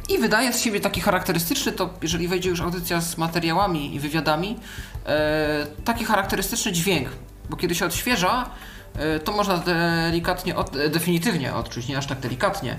[0.10, 4.60] I wydaje z siebie taki charakterystyczny, to jeżeli wejdzie już audycja z materiałami i wywiadami,
[5.06, 7.10] e, taki charakterystyczny dźwięk,
[7.50, 8.50] bo kiedy się odświeża,
[8.96, 12.78] e, to można delikatnie, od, definitywnie odczuć, nie aż tak delikatnie.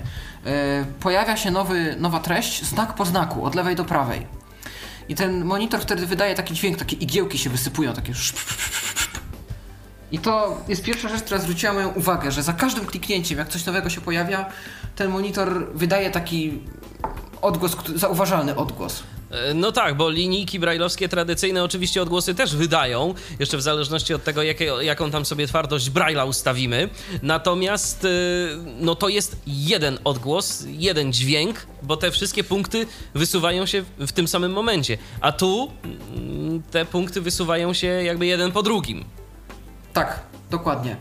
[0.99, 4.27] Pojawia się nowy, nowa treść, znak po znaku, od lewej do prawej.
[5.09, 8.61] I ten monitor wtedy wydaje taki dźwięk, takie igiełki się wysypują, takie szp, szp,
[9.03, 9.04] szp.
[10.11, 13.65] I to jest pierwsza rzecz, która zwróciła moją uwagę, że za każdym kliknięciem, jak coś
[13.65, 14.45] nowego się pojawia,
[14.95, 16.59] ten monitor wydaje taki
[17.41, 19.03] odgłos, zauważalny odgłos.
[19.31, 24.23] E, No tak, bo linijki brajlowskie tradycyjne oczywiście odgłosy też wydają, jeszcze w zależności od
[24.23, 26.89] tego, jakie, jaką tam sobie twardość brajla ustawimy.
[27.21, 28.09] Natomiast y,
[28.79, 34.27] no to jest jeden odgłos, jeden dźwięk, bo te wszystkie punkty wysuwają się w tym
[34.27, 34.97] samym momencie.
[35.21, 39.05] A tu mm, te punkty wysuwają się jakby jeden po drugim.
[39.95, 40.95] Tak, dokładnie.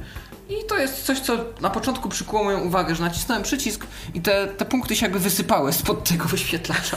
[0.48, 4.46] I to jest coś, co na początku przykuło moją uwagę, że nacisnąłem przycisk i te,
[4.46, 6.96] te punkty się jakby wysypały spod tego wyświetlacza.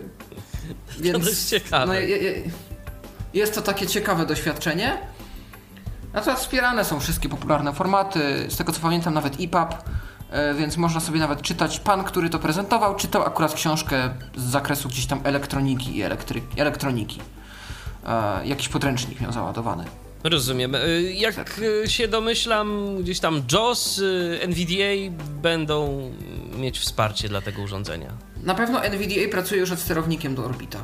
[1.00, 1.86] Więc dość ciekawe.
[1.86, 2.42] No, je, je,
[3.34, 4.98] jest to takie ciekawe doświadczenie.
[6.12, 9.74] Natomiast wspierane są wszystkie popularne formaty, z tego co pamiętam nawet EPUB,
[10.30, 11.80] e, więc można sobie nawet czytać.
[11.80, 17.20] Pan, który to prezentował, czytał akurat książkę z zakresu gdzieś tam elektroniki i elektry, elektroniki.
[18.06, 19.84] E, jakiś podręcznik miał załadowany.
[20.24, 20.74] Rozumiem.
[20.74, 26.10] Y, Jak y, się domyślam, gdzieś tam JOS, y, NVDA będą
[26.58, 28.12] mieć wsparcie dla tego urządzenia.
[28.42, 30.78] Na pewno NVDA pracuje już nad sterownikiem do Orbita.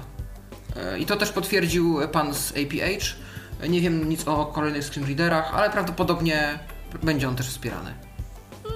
[0.77, 3.15] E, I to też potwierdził pan z APH.
[3.61, 6.59] E, Nie wiem nic o kolejnych screenreaderach, ale prawdopodobnie
[7.03, 7.95] będzie on też wspierany.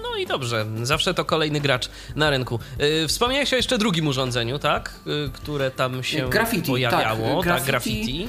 [0.02, 2.58] No i dobrze, zawsze to kolejny gracz na rynku.
[2.78, 4.92] Yy, wspomniałeś o jeszcze drugim urządzeniu, tak?
[5.32, 8.28] Które tam się Graffiti, pojawiało, tak, tak, graffiti.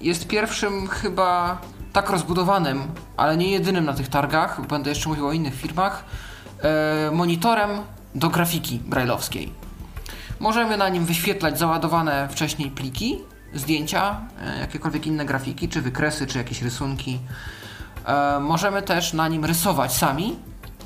[0.00, 1.58] Jest pierwszym chyba
[1.92, 2.82] tak rozbudowanym,
[3.16, 6.04] ale nie jedynym na tych targach, będę jeszcze mówił o innych firmach,
[6.62, 7.70] e, monitorem
[8.14, 9.52] do grafiki brailleowskiej.
[10.40, 13.18] Możemy na nim wyświetlać załadowane wcześniej pliki,
[13.54, 17.18] zdjęcia, e, jakiekolwiek inne grafiki, czy wykresy, czy jakieś rysunki.
[18.06, 20.36] E, Możemy też na nim rysować sami,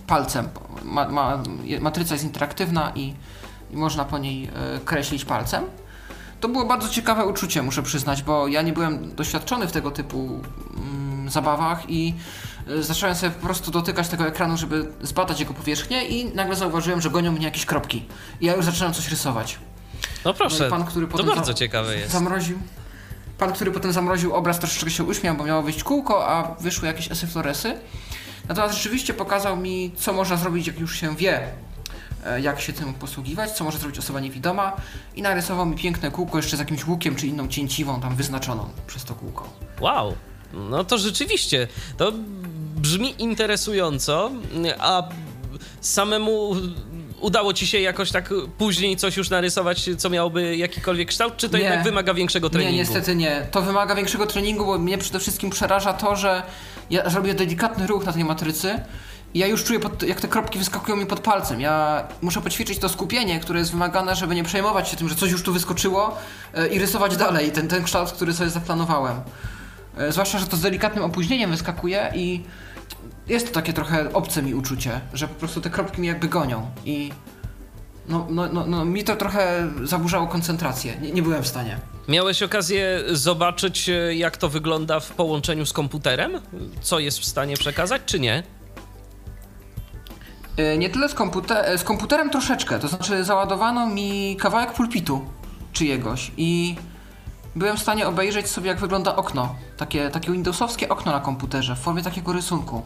[0.06, 0.48] palcem.
[0.82, 1.42] Ma, ma,
[1.80, 3.14] matryca jest interaktywna i,
[3.70, 4.50] i można po niej
[4.84, 5.64] kreślić palcem.
[6.42, 10.40] To było bardzo ciekawe uczucie, muszę przyznać, bo ja nie byłem doświadczony w tego typu
[10.76, 12.14] mm, zabawach i
[12.68, 17.00] y, zacząłem sobie po prostu dotykać tego ekranu, żeby zbadać jego powierzchnię i nagle zauważyłem,
[17.00, 18.04] że gonią mnie jakieś kropki.
[18.40, 19.58] I ja już zacząłem coś rysować.
[20.24, 22.12] No proszę, No pan, który to bardzo ciekawe jest.
[22.12, 22.58] Zamroził.
[23.38, 27.10] Pan, który potem zamroził obraz, troszeczkę się uśmiał, bo miało wyjść kółko, a wyszły jakieś
[27.12, 27.74] esyfloresy.
[28.48, 31.52] Natomiast rzeczywiście pokazał mi, co można zrobić, jak już się wie, e,
[32.42, 34.72] jak się tym posługiwać, co może zrobić osoba niewidoma
[35.14, 39.04] i narysował mi piękne kółko jeszcze z jakimś łukiem czy inną cięciwą tam wyznaczoną przez
[39.04, 39.48] to kółko.
[39.80, 40.14] Wow,
[40.52, 42.12] no to rzeczywiście, to
[42.76, 44.30] brzmi interesująco,
[44.78, 45.02] a
[45.80, 46.56] samemu
[47.20, 51.56] udało ci się jakoś tak później coś już narysować, co miałoby jakikolwiek kształt, czy to
[51.56, 51.64] Nie.
[51.64, 52.72] jednak wymaga większego treningu?
[52.72, 53.46] Nie, niestety nie.
[53.50, 56.42] To wymaga większego treningu, bo mnie przede wszystkim przeraża to, że
[56.90, 58.80] ja zrobię delikatny ruch na tej matrycy
[59.34, 61.60] i ja już czuję, pod, jak te kropki wyskakują mi pod palcem.
[61.60, 65.30] Ja muszę poćwiczyć to skupienie, które jest wymagane, żeby nie przejmować się tym, że coś
[65.30, 66.16] już tu wyskoczyło
[66.54, 69.20] e, i rysować dalej ten, ten kształt, który sobie zaplanowałem.
[69.96, 72.42] E, Zwłaszcza, że to z delikatnym opóźnieniem wyskakuje i
[73.28, 76.70] jest to takie trochę obce mi uczucie, że po prostu te kropki mi jakby gonią
[76.84, 77.12] i
[78.08, 80.96] no, no, no, no mi to trochę zaburzało koncentrację.
[81.00, 81.78] Nie, nie byłem w stanie.
[82.08, 86.32] Miałeś okazję zobaczyć, e, jak to wygląda w połączeniu z komputerem?
[86.80, 88.42] Co jest w stanie przekazać, czy nie?
[90.56, 95.24] E, Nie tyle z, komputer e, z komputerem troszeczkę, to znaczy załadowano mi kawałek pulpitu
[95.72, 96.76] czyjegoś i
[97.56, 101.78] byłem w stanie obejrzeć sobie jak wygląda okno, takie, takie windowsowskie okno na komputerze w
[101.78, 102.82] formie takiego rysunku.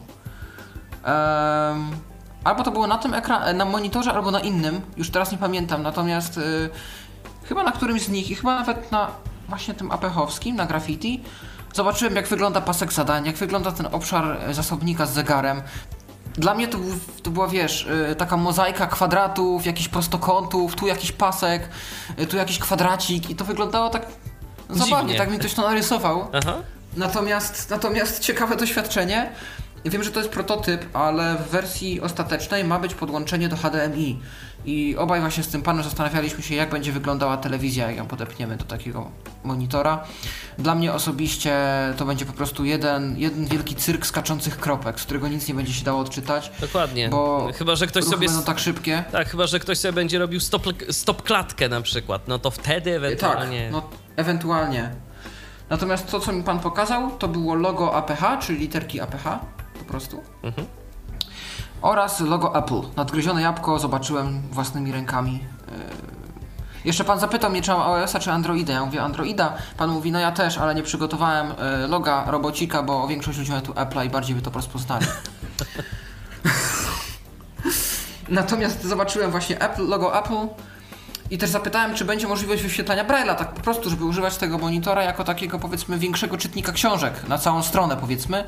[1.03, 1.91] Em,
[2.43, 5.83] albo to było na tym ekran, na monitorze, albo na innym, już teraz nie pamiętam,
[5.83, 6.69] natomiast y,
[7.43, 9.07] chyba na którymś z nich i chyba nawet na
[9.49, 11.23] właśnie tym apechowskim, na graffiti,
[11.73, 15.61] zobaczyłem jak wygląda pasek zadań, jak wygląda ten obszar zasobnika z zegarem.
[16.37, 21.11] Dla mnie to, był, to była, wiesz, y, taka mozaika kwadratów, jakichś prostokątów, tu jakiś
[21.11, 21.69] pasek,
[22.19, 24.05] y, tu jakiś kwadracik i to wyglądało tak
[24.69, 25.17] zabawnie, Dziwnie.
[25.17, 26.27] tak mi ktoś to narysował.
[26.33, 26.53] Aha.
[26.97, 29.31] Natomiast, natomiast ciekawe doświadczenie.
[29.89, 34.19] Wiem, że to jest prototyp, ale w wersji ostatecznej ma być podłączenie do HDMI.
[34.65, 38.57] I obaj właśnie z tym panem zastanawialiśmy się, jak będzie wyglądała telewizja, jak ją podepniemy
[38.57, 39.11] do takiego
[39.43, 40.03] monitora.
[40.57, 41.57] Dla mnie osobiście
[41.97, 45.73] to będzie po prostu jeden, jeden wielki cyrk skaczących kropek, z którego nic nie będzie
[45.73, 46.51] się dało odczytać.
[46.61, 47.09] Dokładnie.
[47.09, 48.27] Bo chyba, że ktoś sobie.
[48.27, 49.03] będą tak szybkie.
[49.11, 52.27] Tak, chyba, że ktoś sobie będzie robił stop, stop klatkę na przykład.
[52.27, 53.69] No to wtedy Tak, ewentualnie.
[53.71, 54.91] no ewentualnie.
[55.69, 59.23] Natomiast to, co mi pan pokazał, to było logo APH, czyli literki APH,
[59.87, 60.23] prostu.
[60.43, 60.67] Mhm.
[61.81, 62.81] Oraz logo Apple.
[62.95, 65.33] Nadgryzione jabłko zobaczyłem własnymi rękami.
[65.33, 66.17] Yy.
[66.85, 68.73] Jeszcze pan zapytał mnie, czy mam iOS-a, czy Androida.
[68.73, 69.53] Ja mówię Androida.
[69.77, 71.47] Pan mówi, no ja też, ale nie przygotowałem
[71.81, 75.05] yy, loga robocika, bo większość ludzi ma tu Apple'a i bardziej by to rozpoznali.
[78.29, 80.47] Natomiast zobaczyłem właśnie Apple, logo Apple
[81.29, 85.03] i też zapytałem, czy będzie możliwość wyświetlania Braille'a, tak po prostu, żeby używać tego monitora
[85.03, 88.43] jako takiego, powiedzmy, większego czytnika książek na całą stronę, powiedzmy.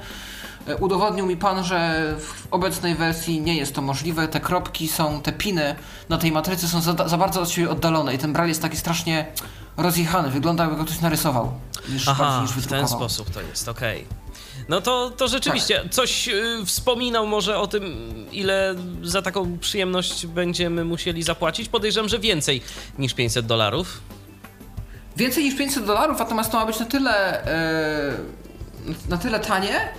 [0.68, 4.28] E, Udowodnił mi pan, że w obecnej wersji nie jest to możliwe.
[4.28, 5.76] Te kropki są, te piny
[6.10, 8.78] na tej matrycy są za, za bardzo od siebie oddalone i ten Braille jest taki
[8.78, 9.26] strasznie
[9.78, 10.30] rozjechany.
[10.30, 11.52] Wygląda jakby go ktoś narysował,
[11.90, 14.06] niż Aha, niż w ten sposób to jest, okej.
[14.70, 15.92] No to, to rzeczywiście, Tak.
[15.92, 17.84] coś y, wspominał może o tym,
[18.32, 21.70] ile za taką przyjemność będziemy musieli zapłacić.
[21.70, 22.62] Podejrzewam, że więcej
[23.00, 24.02] niż 500 dolarów.
[25.18, 28.18] Więcej niż 500 dolarów, natomiast to ma być na tyle, e,
[29.10, 29.90] na tyle tanie,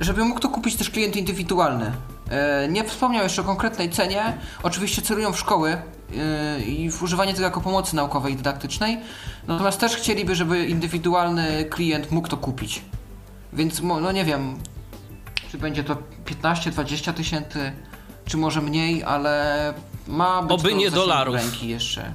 [0.00, 1.92] żeby mógł to kupić też klient indywidualny.
[2.30, 4.38] E, nie wspomniał jeszcze o konkretnej cenie.
[4.62, 8.98] Oczywiście celują w szkoły e, i w używanie tego jako pomocy naukowej i dydaktycznej.
[9.46, 12.82] Natomiast też chcieliby, żeby indywidualny klient mógł to kupić.
[13.52, 14.58] Więc no nie wiem,
[15.50, 15.96] czy będzie to
[16.42, 17.72] 15-20 tysięcy,
[18.24, 19.74] czy może mniej, ale
[20.06, 21.34] ma być Oby nie dolarów.
[21.34, 22.12] ręki jeszcze.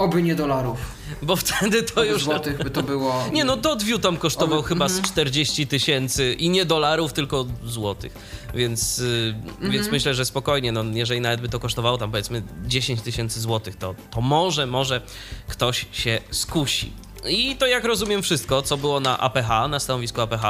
[0.00, 0.78] Oby nie dolarów.
[1.22, 2.24] Bo wtedy to Oby już.
[2.24, 3.24] złotych by to było.
[3.32, 5.12] Nie no, Dodview tam kosztował Oby- chyba z mhm.
[5.12, 8.12] 40 tysięcy i nie dolarów, tylko złotych.
[8.54, 9.02] Więc,
[9.48, 9.70] Mhm.
[9.70, 13.76] więc myślę, że spokojnie, no jeżeli nawet by to kosztowało tam powiedzmy 10 tysięcy złotych,
[13.76, 15.00] to, to może, może
[15.48, 16.92] ktoś się skusi.
[17.28, 20.44] I to jak rozumiem wszystko, co było na APH, na stanowisku APH.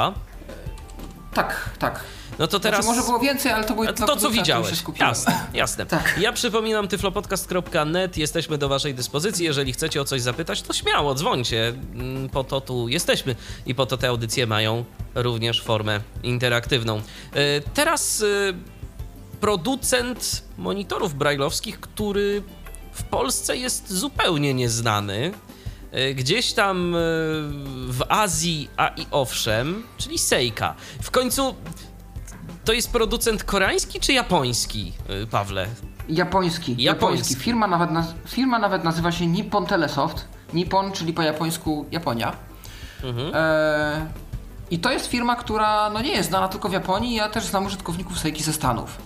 [1.33, 2.03] Tak, tak.
[2.39, 2.85] No to teraz.
[2.85, 4.83] Znaczy, może było więcej, ale to były to, co widziałeś.
[4.99, 5.85] Jasne, jasne.
[5.85, 6.15] Tak.
[6.19, 9.45] Ja przypominam tyflopodcast.net, jesteśmy do waszej dyspozycji.
[9.45, 11.67] Jeżeli chcecie o coś zapytać, to śmiało, dzwońcie.
[11.93, 16.97] Mm, Po to tu jesteśmy i po to te audycje mają również formę interaktywną.
[16.97, 17.01] E,
[17.73, 18.53] Teraz e,
[19.41, 22.43] producent monitorów brajlowskich, który
[22.93, 25.31] w Polsce jest zupełnie nieznany.
[25.91, 26.97] E, Gdzieś tam e,
[27.87, 30.75] w Azji, a i owszem, czyli Seika.
[31.01, 31.55] W końcu
[32.65, 35.67] to jest producent koreański czy japoński, y, Pawle?
[36.09, 36.83] Japoński, Japoński.
[36.83, 37.35] japoński.
[37.35, 37.89] Firma, nawet
[38.27, 40.27] firma nawet nazywa się Nippon Telesoft.
[40.53, 42.35] Nippon, czyli po japońsku Japonia.
[43.03, 43.31] Mhm.
[43.35, 44.07] E,
[44.71, 47.65] I to jest firma, która no nie jest znana tylko w Japonii, ja też znam
[47.65, 48.97] użytkowników Seiki ze Stanów.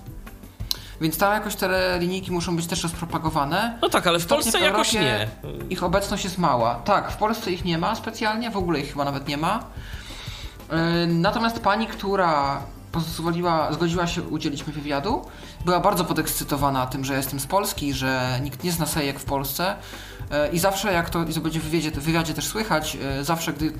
[1.02, 3.78] Więc tam jakoś te linijki muszą być też rozpropagowane.
[3.82, 5.28] No tak, ale w Polsce w jakoś nie.
[5.70, 6.76] Ich obecność jest mała.
[6.76, 9.64] Tak, w Polsce ich nie ma specjalnie, w ogóle ich chyba nawet nie ma.
[10.70, 15.26] E, Natomiast pani, która pozwoliła, zgodziła się udzielić mi wywiadu,
[15.66, 19.76] była bardzo podekscytowana tym, że jestem z Polski, że nikt nie zna sejek w Polsce.
[20.32, 23.54] E, I zawsze, jak to i będzie w wywiadzie, w wywiadzie też słychać, e, zawsze
[23.54, 23.74] gdy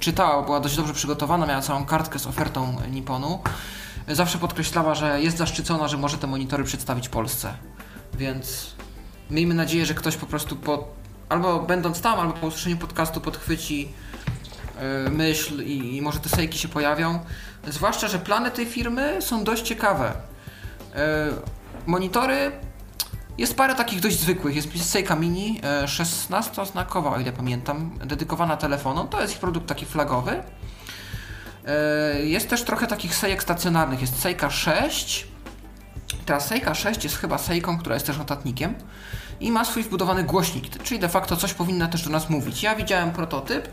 [0.00, 3.38] czytała, była dość dobrze przygotowana, miała całą kartkę z ofertą Nipponu,
[4.10, 7.54] zawsze podkreślała, że jest zaszczycona, że może te monitory przedstawić Polsce.
[8.14, 8.74] Więc
[9.30, 10.88] miejmy nadzieję, że ktoś po prostu po,
[11.28, 13.88] albo będąc tam, albo po usłyszeniu podcastu podchwyci
[14.76, 17.18] e, myśl i, i może te sejki się pojawią.
[17.68, 20.12] Zwłaszcza, że plany tej firmy są dość ciekawe.
[20.94, 21.28] E,
[21.86, 22.52] monitory
[23.38, 24.56] jest parę takich dość zwykłych.
[24.56, 29.08] Jest Seika Mini, e, 16-znakowa, o ile pamiętam, dedykowana telefonom.
[29.08, 30.42] To jest ich produkt taki flagowy.
[31.68, 34.00] E, Jest też trochę takich sejek stacjonarnych.
[34.00, 35.26] Jest Seika 6.
[36.26, 38.74] Ta Seika 6 jest chyba Seiką, która jest też notatnikiem
[39.40, 42.62] i ma swój wbudowany głośnik, czyli de facto coś powinna też do nas mówić.
[42.62, 43.68] Ja widziałem prototyp,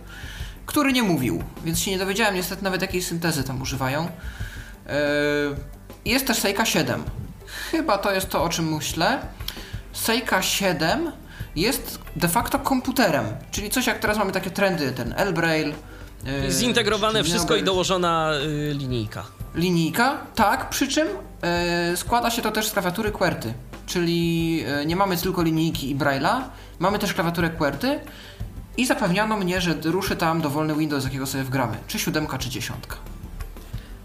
[0.66, 4.04] który nie mówił, więc się nie dowiedziałem niestety nawet jakiej syntezy tam używają.
[4.86, 4.92] Yy,
[6.06, 7.04] Jest też Seika 7.
[7.72, 9.20] Chyba to jest to, o czym myślę.
[9.94, 11.12] Seika 7
[11.56, 15.74] jest de facto komputerem, czyli coś jak teraz mamy takie trendy, ten L-Braille.
[16.25, 17.65] Yy, Zintegrowane wszystko i Neobraille.
[17.65, 19.23] dołożona y, linijka.
[19.56, 21.08] Linijka, tak, przy czym
[21.41, 23.54] e, składa się to też z klawiatury QWERTY,
[23.86, 26.41] czyli e, nie mamy tylko linijki i Braille'a,
[26.80, 27.99] mamy też klawiaturę QWERTY
[28.78, 32.95] i zapewniano mnie, że ruszy tam dowolny Windows, jakiego sobie wgramy, czy siódemka, czy dziesiątka.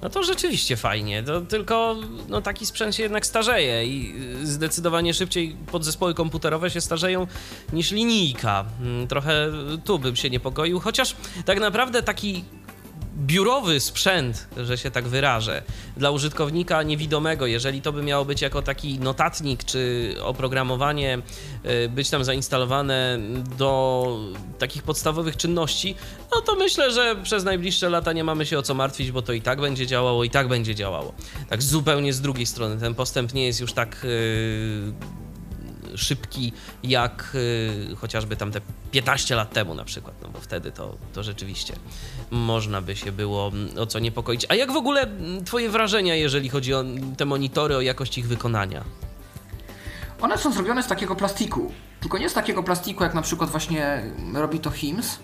[0.03, 1.97] No to rzeczywiście fajnie, to tylko
[2.29, 7.27] no, taki sprzęt się jednak starzeje i y, zdecydowanie szybciej podzespoły komputerowe się starzeją
[7.73, 8.65] niż linijka.
[8.81, 9.53] Mm, Trochę
[9.85, 12.45] tu bym się niepokoił, chociaż tak naprawdę taki
[13.21, 15.63] biurowy sprzęt, że się tak wyrażę,
[15.97, 21.19] dla użytkownika niewidomego, jeżeli to by miało być jako taki notatnik czy oprogramowanie
[21.85, 23.19] y, być tam zainstalowane
[23.59, 24.19] do
[24.59, 25.95] takich podstawowych czynności,
[26.35, 29.33] no to myślę, że przez najbliższe lata nie mamy się o co martwić, bo to
[29.33, 31.15] i tak będzie działało, i tak będzie działało.
[31.49, 34.93] Tak zupełnie z drugiej strony, ten postęp nie jest już tak y,
[35.97, 40.97] szybki jak y, chociażby tam te 15 lat temu na przykład, no bo wtedy to,
[41.13, 41.75] to rzeczywiście
[42.31, 44.47] można by się było mm, o co niepokoić.
[44.49, 46.85] A jak w ogóle mm, twoje wrażenia, jeżeli chodzi o
[47.17, 48.85] te monitory, o jakość ich wykonania?
[50.21, 54.03] One są zrobione z takiego plastiku, tylko nie z takiego plastiku, jak na przykład właśnie
[54.35, 55.19] robi to HIMS,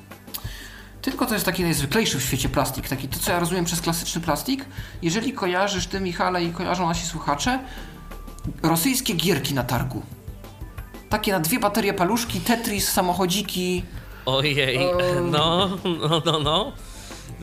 [1.03, 4.21] tylko to jest taki najzwyklejszy w świecie plastik, taki to, co ja rozumiem przez klasyczny
[4.21, 4.65] plastik.
[5.03, 7.59] Jeżeli kojarzysz ty, Michale, i kojarzą nasi słuchacze,
[8.63, 10.03] rosyjskie gierki na targu.
[11.09, 13.83] Takie na dwie baterie paluszki, Tetris, samochodziki.
[14.27, 15.31] Ojej, Um.
[15.31, 15.69] no,
[16.09, 16.73] no, no, no.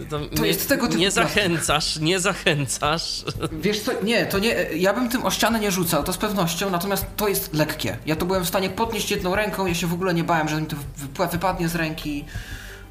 [0.10, 3.24] To, nie, jest tego typu Nie zachęcasz, nie zachęcasz.
[3.52, 6.70] Wiesz co, nie, to nie, ja bym tym o ścianę nie rzucał, to z pewnością,
[6.70, 7.98] natomiast to jest lekkie.
[8.06, 10.62] Ja to byłem w stanie podnieść jedną ręką, ja się w ogóle nie bałem, że
[10.62, 10.76] mi to
[11.16, 12.26] wyp- wypadnie z ręki.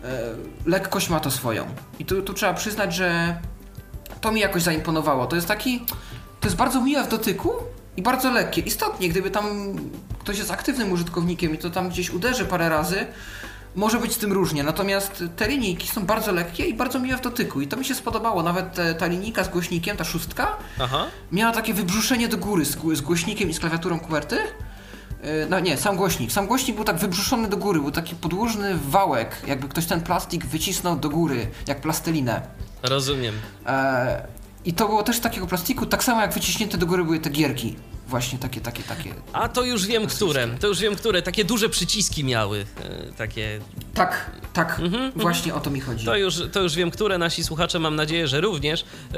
[0.05, 0.09] E,
[0.67, 1.65] lekkość ma to swoją.
[1.99, 3.37] I tu, tu trzeba przyznać, że
[4.21, 5.27] to mi jakoś zaimponowało.
[5.27, 5.81] To jest taki,
[6.41, 7.53] to jest bardzo miłe w dotyku
[7.97, 8.61] i bardzo lekkie.
[8.61, 9.77] Istotnie, gdyby tam
[10.23, 13.07] ktoś jest aktywnym użytkownikiem i to tam gdzieś uderzy parę razy,
[13.77, 14.63] może być z tym różnie.
[14.63, 17.95] Natomiast te linijki są bardzo lekkie i bardzo miłe w dotyku i to mi się
[17.95, 18.43] spodobało.
[18.43, 21.07] Nawet ta linijka z głośnikiem, ta szóstka, Aha.
[21.33, 24.37] miała takie wybrzuszenie do góry z, gł- z głośnikiem i z klawiaturą QWERTY.
[24.37, 26.33] Yy, No nie, sam głośnik.
[26.33, 30.47] Sam głośnik był tak wybrzuszony do góry, był taki podłużny wałek, jakby ktoś ten plastik
[30.47, 32.43] wycisnął do góry, jak plastelinę.
[32.83, 33.35] Rozumiem.
[33.67, 34.27] E,
[34.65, 37.77] I to było też takiego plastiku, tak samo jak wyciśnięte do góry były te gierki.
[38.09, 39.15] Właśnie takie, takie, takie.
[39.33, 40.49] A to już wiem, które.
[40.61, 41.23] To już wiem, które.
[41.23, 42.67] Takie duże przyciski miały.
[43.09, 43.61] e, Takie.
[43.95, 46.05] Tak, tak, Mhm, właśnie o to mi chodzi.
[46.07, 47.19] To już, to już wiem, które.
[47.19, 48.83] Nasi słuchacze mam nadzieję, że również.
[48.83, 49.17] E,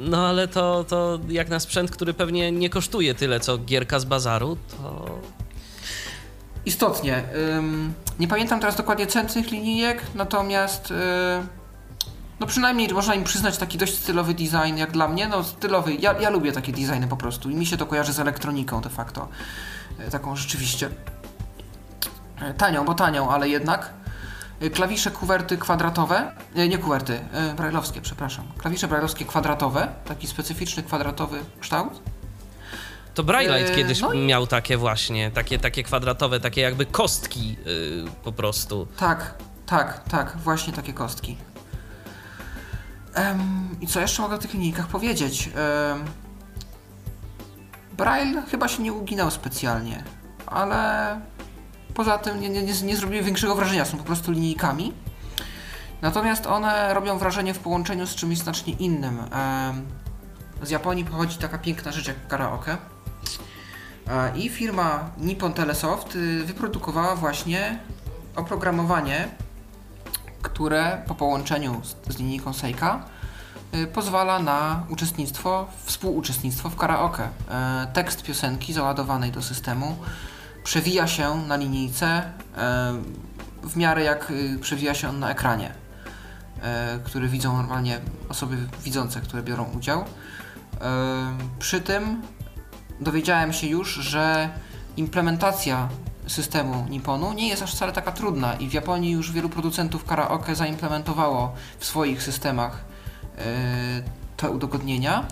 [0.00, 4.04] No ale to, to jak na sprzęt, który pewnie nie kosztuje tyle, co gierka z
[4.04, 5.18] bazaru, to.
[6.66, 7.22] Istotnie.
[8.20, 10.94] Nie pamiętam teraz dokładnie cen tych linijek, natomiast y,
[12.40, 15.28] no przynajmniej można im przyznać taki dość stylowy design jak dla mnie.
[15.28, 18.20] No stylowy, ja, ja lubię takie designy po prostu i mi się to kojarzy z
[18.20, 19.28] elektroniką de facto.
[20.08, 20.86] Y, taką rzeczywiście
[22.50, 23.90] y, tanią, bo tanią, ale jednak.
[24.62, 26.32] Y, Klawisze kuwerty kwadratowe,
[26.68, 27.20] nie kuwerty,
[27.56, 28.44] brajlowskie, przepraszam.
[28.58, 32.00] Klawisze brajlowskie kwadratowe, taki specyficzny kwadratowy kształt.
[33.14, 37.56] To Braillite E, kiedyś no i- miał takie właśnie, takie, takie kwadratowe, takie jakby kostki
[37.66, 38.86] y, po prostu.
[38.96, 39.34] Tak,
[39.66, 41.36] tak, tak, właśnie takie kostki.
[43.14, 45.48] Em, I co jeszcze mogę o tych linijkach powiedzieć?
[45.48, 46.04] Em,
[47.96, 50.04] Braille chyba się nie uginał specjalnie,
[50.46, 51.20] ale
[51.94, 54.92] poza tym nie, nie, nie zrobiły większego wrażenia, są po prostu linijkami.
[56.02, 59.18] Natomiast one robią wrażenie w połączeniu z czymś znacznie innym.
[60.62, 62.76] Z Japonii pochodzi taka piękna rzecz jak karaoke.
[64.34, 67.78] I firma Nippon Telesoft y, wyprodukowała właśnie
[68.36, 69.28] oprogramowanie,
[70.42, 73.04] które po połączeniu z, z linijką Seika
[73.74, 77.28] y, pozwala na uczestnictwo, współuczestnictwo w karaoke.
[77.50, 79.96] E, tekst piosenki załadowanej do systemu
[80.64, 82.32] przewija się na linijce e,
[83.62, 85.74] w miarę jak y, przewija się on na ekranie,
[87.04, 90.04] który widzą normalnie osoby widzące, które biorą udział.
[91.58, 92.22] Przy tym
[93.00, 94.50] dowiedziałem się już, że
[94.96, 95.88] implementacja
[96.28, 100.54] systemu Nipponu nie jest aż wcale taka trudna i w Japonii już wielu producentów karaoke
[100.54, 102.84] zaimplementowało w swoich systemach
[103.36, 103.44] yy,
[104.36, 105.26] te udogodnienia.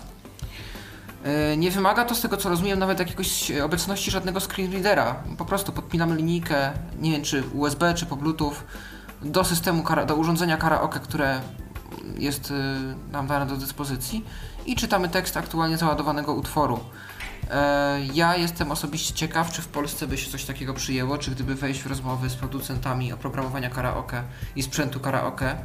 [1.49, 5.15] Yy, nie wymaga to z tego co rozumiem nawet jakiegoś obecności żadnego screen readera.
[5.37, 8.55] Po prostu podpinamy linijkę, nie wiem czy USB czy po Bluetooth
[9.21, 11.41] do systemu, do urządzenia karaoke, które
[12.17, 12.57] jest yy,
[13.11, 14.25] nam dane do dyspozycji
[14.65, 16.79] i czytamy tekst aktualnie załadowanego utworu.
[17.51, 21.55] E, ja jestem osobiście ciekaw, czy w Polsce by się coś takiego przyjęło, czy gdyby
[21.55, 24.23] wejść w rozmowy z producentami oprogramowania karaoke
[24.55, 25.57] i sprzętu karaoke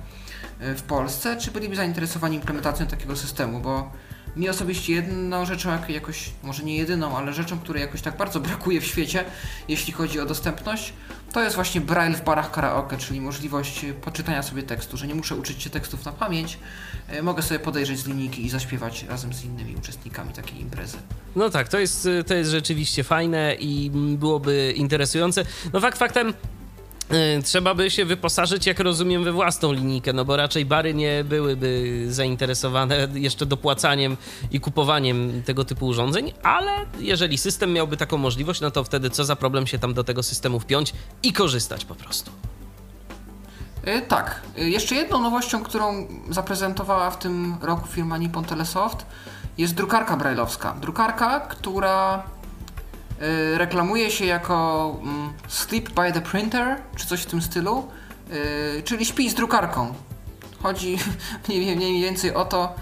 [0.61, 3.91] e, w Polsce, czy byliby zainteresowani implementacją takiego systemu, bo
[4.37, 8.41] mi osobiście jedną rzeczą, jak, jakoś, może nie jedyną, ale rzeczą, której jakoś tak bardzo
[8.51, 9.25] brakuje w świecie,
[9.69, 10.93] jeśli chodzi o dostępność,
[11.33, 15.37] to jest właśnie braille w barach karaoke, czyli możliwość poczytania sobie tekstu, że nie muszę
[15.37, 16.59] uczyć się tekstów na pamięć,
[17.09, 20.99] e, mogę sobie podejrzeć z linijki i zaśpiewać razem z innymi uczestnikami takiej imprezy.
[21.37, 25.45] No tak, to jest, to jest rzeczywiście fajne i byłoby interesujące.
[25.73, 26.35] No fakt faktem,
[27.45, 32.05] trzeba by się wyposażyć, jak rozumiem, we własną linijkę, no bo raczej bary nie byłyby
[32.09, 34.17] zainteresowane jeszcze dopłacaniem
[34.51, 39.25] i kupowaniem tego typu urządzeń, ale jeżeli system miałby taką możliwość, no to wtedy co
[39.25, 40.93] za problem się tam do tego systemu wpiąć
[41.23, 42.31] i korzystać po prostu.
[43.89, 44.41] Y, tak.
[44.59, 49.07] Y, jeszcze jedną nowością, którą zaprezentowała w tym roku firma Nippon Telesoft
[49.59, 50.77] jest drukarka brailleowska.
[50.81, 52.42] Drukarka, która Y,
[53.57, 57.89] reklamuje się jako mm, Sleep by the Printer, czy coś w tym stylu,
[58.79, 59.95] y, czyli śpi z drukarką.
[60.63, 60.99] Chodzi
[61.49, 62.75] mniej więcej o to,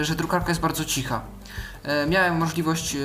[0.00, 1.20] y, że drukarka jest bardzo cicha.
[2.08, 2.96] Miałem możliwość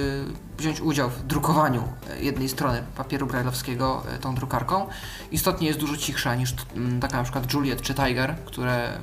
[0.57, 1.83] wziąć udział w drukowaniu
[2.19, 4.87] jednej strony papieru brajlowskiego tą drukarką.
[5.31, 8.97] Istotnie jest dużo cichsza niż mm, taka na przykład Juliet czy Tiger, które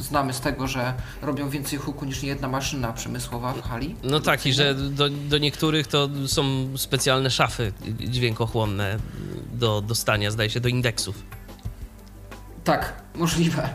[0.00, 3.96] znamy z tego, że robią więcej huku niż jedna maszyna przemysłowa w hali.
[4.02, 8.98] No tak, i że do, do niektórych to są specjalne szafy dźwiękochłonne
[9.52, 11.22] do dostania, zdaje się, do indeksów.
[12.64, 13.68] Tak, możliwe.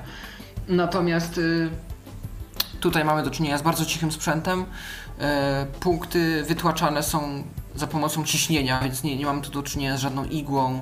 [0.67, 1.69] Natomiast y,
[2.79, 4.61] tutaj mamy do czynienia z bardzo cichym sprzętem.
[4.61, 4.65] Y,
[5.79, 7.43] punkty wytłaczane są
[7.75, 10.81] za pomocą ciśnienia, więc nie, nie mamy tu do czynienia z żadną igłą,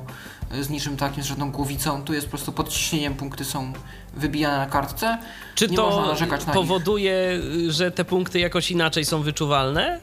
[0.61, 2.03] z niczym takim, z żadną głowicą.
[2.03, 3.73] Tu jest po prostu pod ciśnieniem punkty są
[4.13, 5.17] wybijane na kartce.
[5.55, 6.15] Czy nie to
[6.53, 9.99] powoduje, że te punkty jakoś inaczej są wyczuwalne?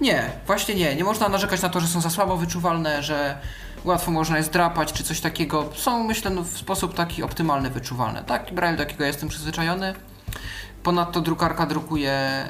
[0.00, 0.96] Nie, właśnie nie.
[0.96, 3.38] Nie można narzekać na to, że są za słabo wyczuwalne, że
[3.84, 5.70] łatwo można je zdrapać czy coś takiego.
[5.74, 8.24] Są, myślę, no, w sposób taki optymalny wyczuwalne.
[8.24, 9.94] Tak, braille, do jakiego jestem przyzwyczajony.
[10.86, 12.44] Ponadto drukarka drukuje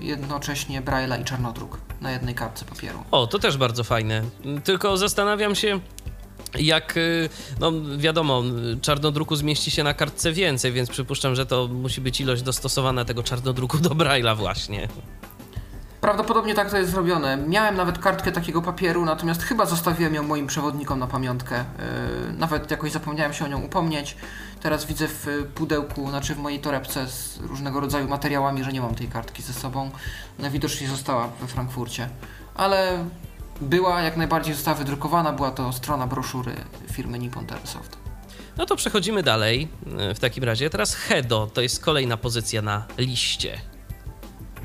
[0.00, 2.98] y, jednocześnie braille'a i czarnodruk na jednej kartce papieru.
[3.10, 4.22] O, to też bardzo fajne.
[4.64, 5.80] Tylko zastanawiam się,
[6.54, 7.28] jak, y,
[7.60, 8.42] no wiadomo,
[8.82, 13.22] czarnodruku zmieści się na kartce więcej, więc przypuszczam, że to musi być ilość dostosowana tego
[13.22, 14.88] czarnodruku do Braille'a właśnie.
[16.00, 17.36] Prawdopodobnie tak to jest zrobione.
[17.36, 21.56] Miałem nawet kartkę takiego papieru, natomiast chyba zostawiłem ją moim przewodnikom na pamiątkę.
[21.58, 24.16] Yy, nawet jakoś zapomniałem się o nią upomnieć.
[24.60, 28.94] Teraz widzę w pudełku, znaczy w mojej torebce z różnego rodzaju materiałami, że nie mam
[28.94, 29.90] tej kartki ze sobą.
[30.38, 32.08] Najwidoczniej została we Frankfurcie.
[32.54, 33.04] Ale
[33.60, 36.52] była, jak najbardziej została wydrukowana, była to strona broszury
[36.92, 37.96] firmy Nippon Telesoft.
[38.56, 39.68] No to przechodzimy dalej
[39.98, 40.70] e, w takim razie.
[40.70, 43.58] Teraz Hedo to jest kolejna pozycja na liście.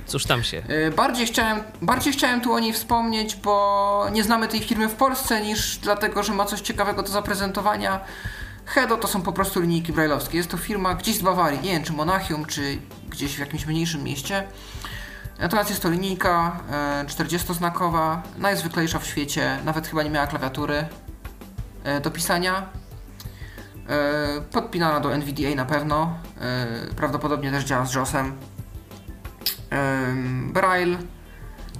[0.05, 0.63] Cóż tam się?
[0.67, 4.95] E, bardziej chciałem, bardziej chciałem tu o niej wspomnieć, bo nie znamy tej firmy w
[4.95, 7.99] Polsce, niż dlatego, że ma coś ciekawego do zaprezentowania.
[8.65, 10.37] Hedo to są po prostu linijki brajlowskie.
[10.37, 12.77] Jest to firma gdzieś z Bawarii, nie wiem czy Monachium, czy
[13.09, 14.47] gdzieś w jakimś mniejszym mieście.
[15.39, 16.59] Natomiast jest to linijka
[17.07, 20.85] 40-znakowa, e, najzwyklejsza w świecie, nawet chyba nie miała klawiatury
[21.83, 22.69] e, do pisania.
[24.51, 26.19] Podpinana do NVDA na pewno,
[26.95, 28.37] prawdopodobnie też działa z JOSem.
[30.53, 30.97] Braille,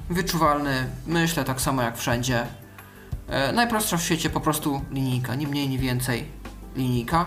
[0.10, 2.48] wyczuwalny, myślę tak samo jak wszędzie.
[3.54, 6.28] Najprostsza w świecie po prostu linijka, ni mniej, ni więcej
[6.76, 7.26] linijka.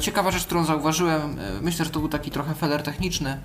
[0.00, 3.38] Ciekawa rzecz, którą zauważyłem, myślę, że to był taki trochę feller techniczny,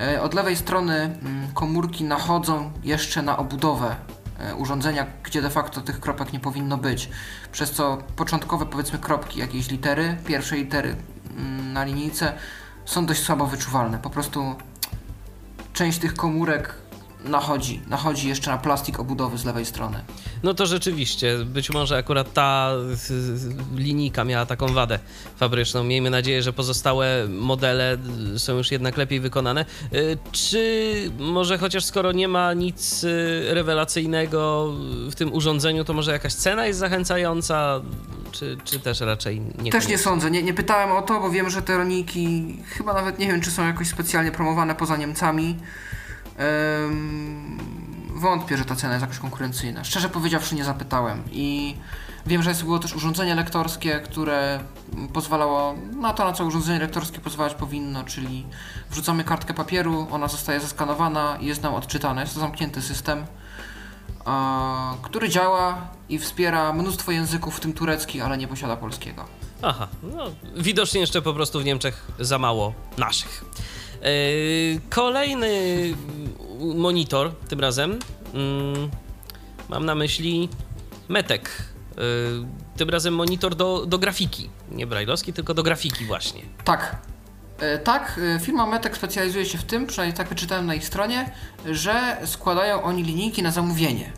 [0.00, 3.96] E, od lewej strony mm, komórki nachodzą jeszcze na obudowę
[4.38, 7.08] e, urządzenia, gdzie de facto tych kropek nie powinno być.
[7.52, 10.96] Przez co początkowe powiedzmy kropki, jakieś litery, pierwsze litery
[11.36, 12.32] mm, na linijce
[12.84, 13.98] są dość słabo wyczuwalne.
[13.98, 14.54] Po prostu
[15.74, 16.74] część tych komórek
[17.24, 20.04] nachodzi, nachodzi jeszcze na plastik obudowy z lewej strony.
[20.42, 22.72] No to rzeczywiście, być może akurat ta
[23.74, 24.98] linijka miała taką wadę
[25.36, 25.84] fabryczną.
[25.84, 27.98] Miejmy nadzieję, że pozostałe modele
[28.36, 29.64] są już jednak lepiej wykonane.
[29.94, 34.72] Y, czy może chociaż skoro nie ma nic y, rewelacyjnego
[35.10, 37.80] w tym urządzeniu, to może jakaś cena jest zachęcająca?
[38.32, 39.72] Czy, czy też raczej nie?
[39.72, 40.30] Też nie sądzę.
[40.30, 43.50] Nie, nie pytałem o to, bo wiem, że te roniki chyba nawet nie wiem, czy
[43.50, 45.56] są jakoś specjalnie promowane poza Niemcami.
[48.14, 49.84] Wątpię, że ta cena jest jakoś konkurencyjna.
[49.84, 51.22] Szczerze powiedziawszy, nie zapytałem.
[51.32, 51.76] I
[52.26, 54.60] wiem, że było też urządzenie lektorskie, które
[55.12, 58.46] pozwalało na to, na co urządzenie lektorskie pozwalać powinno, czyli
[58.90, 62.20] wrzucamy kartkę papieru, ona zostaje zeskanowana i jest nam odczytana.
[62.20, 63.26] Jest to zamknięty system,
[65.02, 69.24] który działa i wspiera mnóstwo języków, w tym turecki, ale nie posiada polskiego.
[69.62, 70.24] Aha, no
[70.56, 73.44] widocznie jeszcze po prostu w Niemczech za mało naszych.
[74.04, 75.50] Yy, kolejny
[76.74, 77.98] monitor, tym razem
[78.34, 78.90] mm,
[79.68, 80.48] mam na myśli
[81.08, 81.50] Metek.
[81.96, 82.02] Yy,
[82.76, 84.50] tym razem monitor do, do grafiki.
[84.70, 86.42] Nie brajlowski, tylko do grafiki właśnie.
[86.64, 86.96] Tak.
[87.58, 91.30] E, tak, firma Metek specjalizuje się w tym, przynajmniej tak wyczytałem na ich stronie,
[91.66, 94.12] że składają oni linijki na zamówienie.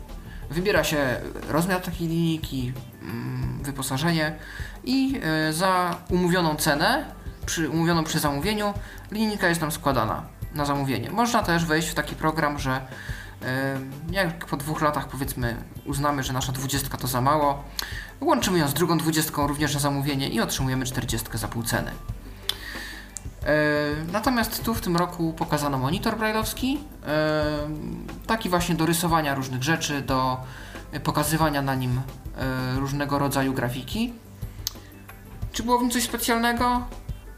[0.49, 4.35] Wybiera się rozmiar takiej linijki, mm, wyposażenie
[4.83, 5.21] i
[5.51, 7.05] za umówioną cenę
[7.47, 8.73] przy, umówioną przy zamówieniu,
[9.11, 11.11] linijka jest nam składana na zamówienie.
[11.11, 12.81] Można też wejść w taki program, że
[14.11, 15.55] jak po dwóch latach powiedzmy
[15.85, 17.63] uznamy, że nasza dwudziestka to za mało,
[18.21, 21.91] łączymy ją z drugą dwudziestką również na zamówienie i otrzymujemy czterdziestkę za pół ceny.
[24.11, 26.79] Natomiast tu w tym roku pokazano monitor brajlowski,
[28.27, 30.37] taki właśnie do rysowania różnych rzeczy, do
[31.03, 32.01] pokazywania na nim
[32.37, 34.13] e, różnego rodzaju grafiki.
[35.51, 36.81] Czy było w nim coś specjalnego?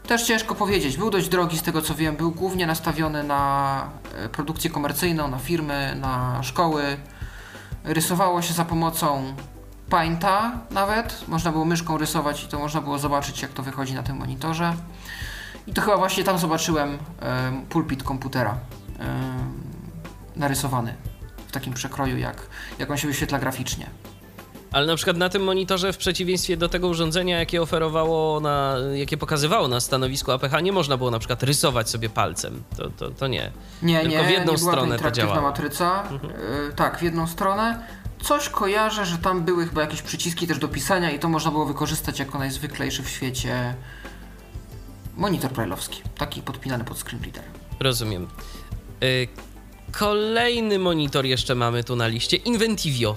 [0.06, 0.96] Też ciężko powiedzieć.
[0.96, 2.16] Był dość drogi z tego co wiem.
[2.16, 3.84] Był głównie nastawiony na
[4.14, 6.96] e, produkcję komercyjną, na firmy, na szkoły.
[7.84, 9.34] Rysowało się za pomocą
[9.90, 11.28] Painta nawet.
[11.28, 14.74] Można było myszką rysować i to można było zobaczyć jak to wychodzi na tym monitorze.
[15.66, 16.98] I to chyba właśnie tam zobaczyłem
[17.68, 18.58] pulpit komputera
[20.36, 20.94] narysowany
[21.48, 22.36] w takim przekroju, jak,
[22.78, 23.86] jak on się wyświetla graficznie.
[24.72, 29.16] Ale na przykład na tym monitorze, w przeciwieństwie do tego urządzenia, jakie oferowało, na, jakie
[29.16, 32.62] pokazywało na stanowisku APH, nie można było na przykład rysować sobie palcem.
[32.76, 33.52] To, to, to nie.
[33.82, 35.40] Nie, Tylko nie, w jedną nie stronę to działa.
[35.40, 36.02] matryca.
[36.02, 36.32] Mhm.
[36.32, 37.84] Yy, tak, w jedną stronę.
[38.22, 41.66] Coś kojarzę, że tam były chyba jakieś przyciski też do pisania i to można było
[41.66, 43.74] wykorzystać jako najzwyklejszy w świecie
[45.16, 46.02] monitor brailleowski.
[46.18, 47.42] Taki podpinany pod screen reader.
[47.80, 48.28] Rozumiem.
[49.00, 49.28] Yy,
[49.92, 52.36] kolejny monitor jeszcze mamy tu na liście.
[52.36, 53.16] Inventivio.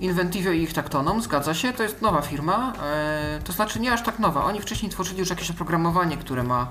[0.00, 4.02] Inventivio i ich taktonom, zgadza się, to jest nowa firma, e, to znaczy nie aż
[4.02, 4.44] tak nowa.
[4.44, 6.68] Oni wcześniej tworzyli już jakieś oprogramowanie, które ma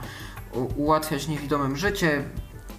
[0.75, 2.23] ułatwiać niewidomym życie.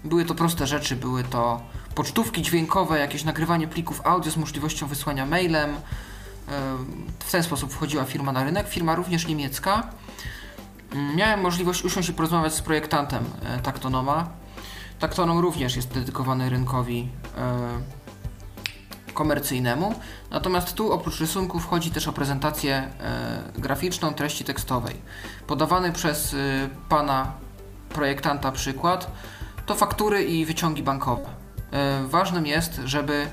[0.05, 1.61] Były to proste rzeczy, były to
[1.95, 5.71] pocztówki dźwiękowe, jakieś nagrywanie plików audio z możliwością wysłania mailem.
[5.71, 5.79] E,
[7.19, 9.89] w ten sposób wchodziła firma na rynek, firma również niemiecka.
[10.93, 14.29] Mm, miałem możliwość usiąść i porozmawiać z projektantem e, Taktonoma.
[14.99, 17.09] Taktonom również jest dedykowany rynkowi
[19.17, 19.95] komercyjnemu.
[20.31, 22.89] Natomiast tu oprócz rysunków wchodzi też o prezentację e,
[23.59, 24.97] graficzną treści tekstowej.
[25.47, 26.37] Podawany przez e,
[26.89, 27.33] pana
[27.89, 29.11] projektanta przykład
[29.67, 31.29] to faktury i wyciągi bankowe.
[31.73, 33.27] E, ważnym jest, żeby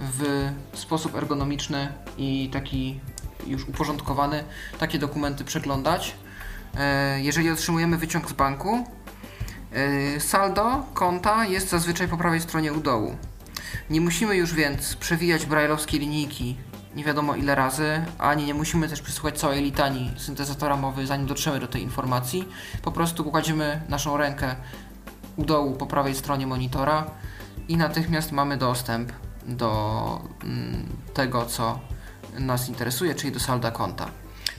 [0.00, 3.00] w sposób ergonomiczny i taki
[3.46, 4.44] już uporządkowany
[4.78, 6.14] takie dokumenty przeglądać.
[7.16, 8.84] Jeżeli otrzymujemy wyciąg z banku,
[10.18, 13.16] saldo konta jest zazwyczaj po prawej stronie u dołu.
[13.90, 16.56] Nie musimy już więc przewijać brajlowskiej linijki
[16.94, 21.60] nie wiadomo ile razy, ani nie musimy też przysłuchać całej litanii syntezatora mowy, zanim dotrzemy
[21.60, 22.48] do tej informacji.
[22.82, 24.56] Po prostu kładziemy naszą rękę
[25.36, 27.10] u dołu po prawej stronie monitora
[27.68, 29.12] i natychmiast mamy dostęp
[29.46, 31.80] do mm, tego, co
[32.38, 34.06] nas interesuje, czyli do salda konta.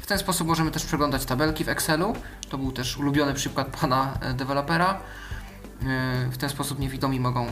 [0.02, 2.14] W ten sposób możemy też przeglądać tabelki w Excelu.
[2.50, 4.94] To był też ulubiony przykład pana e, dewelopera.
[4.94, 7.48] E, w ten sposób niewidomi mogą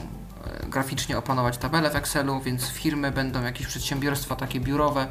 [0.70, 5.08] graficznie opanować tabelę w Excelu, więc firmy będą jakieś przedsiębiorstwa takie biurowe,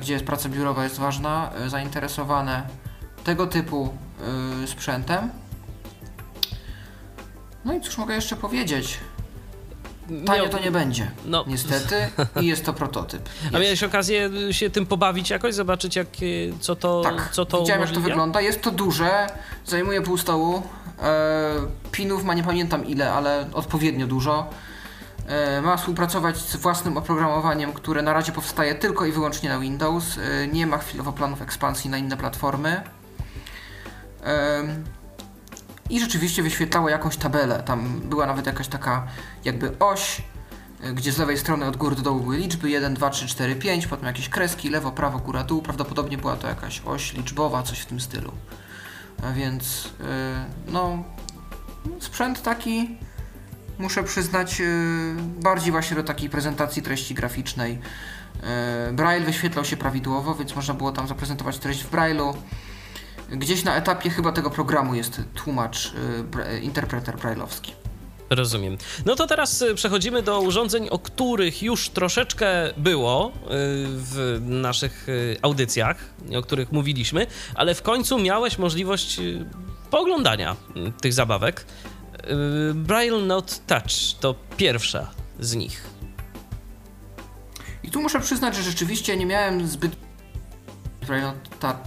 [0.00, 2.62] gdzie praca biurowa jest ważna, e, zainteresowane
[3.24, 3.94] tego typu
[4.62, 5.30] e, sprzętem.
[7.64, 8.98] No i cóż mogę jeszcze powiedzieć?
[10.26, 11.10] Tanie to nie będzie.
[11.26, 11.44] No.
[11.46, 11.94] Niestety.
[12.40, 13.28] I jest to prototyp.
[13.54, 15.54] A miałeś okazję się tym pobawić jakoś?
[15.54, 16.08] Zobaczyć jak,
[16.60, 18.00] co to Tak, co to widziałem umożliwia?
[18.00, 18.40] jak to wygląda.
[18.40, 19.26] Jest to duże,
[19.66, 20.62] zajmuje pół stołu.
[21.02, 24.50] E, pinów ma nie pamiętam ile, ale odpowiednio dużo.
[25.26, 30.18] E, ma współpracować z własnym oprogramowaniem, które na razie powstaje tylko i wyłącznie na Windows.
[30.18, 32.82] E, nie ma chwilowo planów ekspansji na inne platformy.
[35.90, 37.62] I rzeczywiście wyświetlało jakąś tabelę.
[37.62, 39.06] Tam była nawet jakaś taka
[39.44, 40.22] jakby oś,
[40.94, 43.86] gdzie z lewej strony od góry do dołu były liczby 1, 2, 3, 4, 5,
[43.86, 45.62] potem jakieś kreski, lewo, prawo, góra, dół.
[45.62, 48.32] Prawdopodobnie była to jakaś oś liczbowa, coś w tym stylu.
[49.24, 49.88] A więc,
[50.68, 51.04] no,
[52.00, 52.98] sprzęt taki
[53.80, 57.78] muszę przyznać, y, bardziej właśnie do takiej prezentacji treści graficznej.
[58.90, 62.34] Y, Braille wyświetlał się prawidłowo, więc można było tam zaprezentować treść w Braille'u.
[63.30, 65.94] Gdzieś na etapie chyba tego programu jest tłumacz,
[66.56, 67.79] y, interpreter brailleowski.
[68.30, 68.78] Rozumiem.
[69.06, 73.32] No to teraz przechodzimy do urządzeń, o których już troszeczkę było
[73.86, 75.06] w naszych
[75.42, 75.96] audycjach,
[76.38, 79.20] o których mówiliśmy, ale w końcu miałeś możliwość
[79.90, 80.56] pooglądania
[81.00, 81.66] tych zabawek.
[82.70, 85.10] Y, Braille Note Touch to pierwsza
[85.40, 85.84] z nich.
[87.82, 89.92] I tu muszę przyznać, że rzeczywiście nie miałem zbyt
[91.06, 91.78] Braille Note.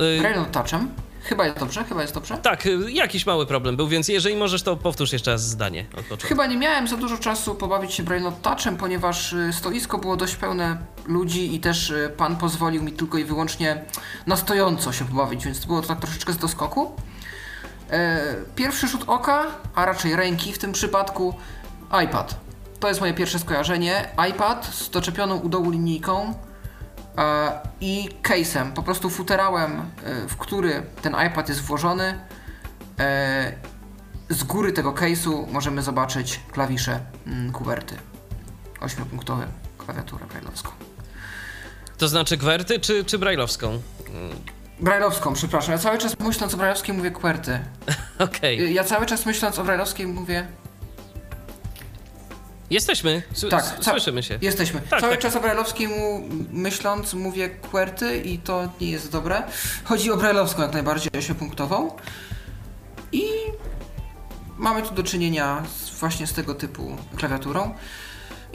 [0.00, 1.05] Y, Braille Note Touchem.
[1.28, 2.38] Chyba jest dobrze, chyba jest dobrze.
[2.38, 5.86] Tak, y, jakiś mały problem był, więc jeżeli możesz, to powtórz jeszcze raz zdanie
[6.22, 10.36] Chyba nie miałem za dużo czasu pobawić się Braille Note Touchem, ponieważ stoisko było dość
[10.36, 13.84] pełne ludzi i też pan pozwolił mi tylko i wyłącznie
[14.26, 16.92] na stojąco się pobawić, więc było to tak troszeczkę z doskoku.
[17.90, 21.34] E, pierwszy rzut oka, a raczej ręki w tym przypadku,
[22.04, 22.40] iPad.
[22.80, 24.08] To jest moje pierwsze skojarzenie.
[24.30, 26.34] iPad z doczepioną u dołu linijką
[27.80, 29.72] i case'em, po prostu futerałem,
[30.04, 32.20] e, w który ten iPad jest włożony.
[34.28, 37.96] Z góry tego case'u możemy zobaczyć klawisze mm, kuwerty.
[38.80, 39.46] 8-punktowe
[39.78, 40.70] klawiaturę brailleowską.
[41.98, 43.80] To znaczy kwerty czy, czy brailleowską?
[44.80, 45.72] Brajlowską, przepraszam.
[45.72, 47.60] Ja cały czas myśląc o Brajlowskiej mówię kwerty.
[48.18, 48.56] Okej.
[48.56, 48.72] Okay.
[48.72, 50.46] Ja cały czas myśląc o Brajlowskiej mówię...
[52.70, 54.38] Jesteśmy, S tak, słyszymy się.
[54.42, 54.80] Jesteśmy.
[54.80, 55.20] Tak, cały tak.
[55.20, 59.42] czas o Brajlowskiej mu myśląc mówię kwerty i to nie jest dobre.
[59.84, 61.96] Chodzi o Brajlowską jak najbardziej, osiopunktową.
[63.12, 63.22] I
[64.56, 67.74] mamy tu do czynienia z, właśnie z tego typu klawiaturą.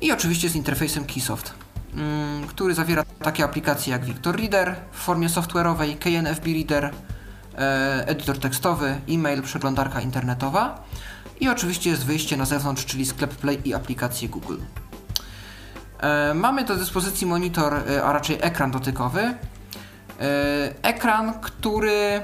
[0.01, 1.53] I oczywiście z interfejsem Keysoft.
[1.93, 6.91] Mm, który zawiera takie aplikacje jak Victor Reader w formie software'owej, KNFB Reader,
[7.57, 10.83] e, edytor tekstowy, e-mail, przeglądarka internetowa
[11.41, 14.57] i oczywiście jest wyjście na zewnątrz, czyli sklep Play i aplikacje Google.
[15.99, 19.33] E, mamy do dyspozycji monitor, e, a raczej ekran dotykowy.
[20.81, 22.21] Ekran, który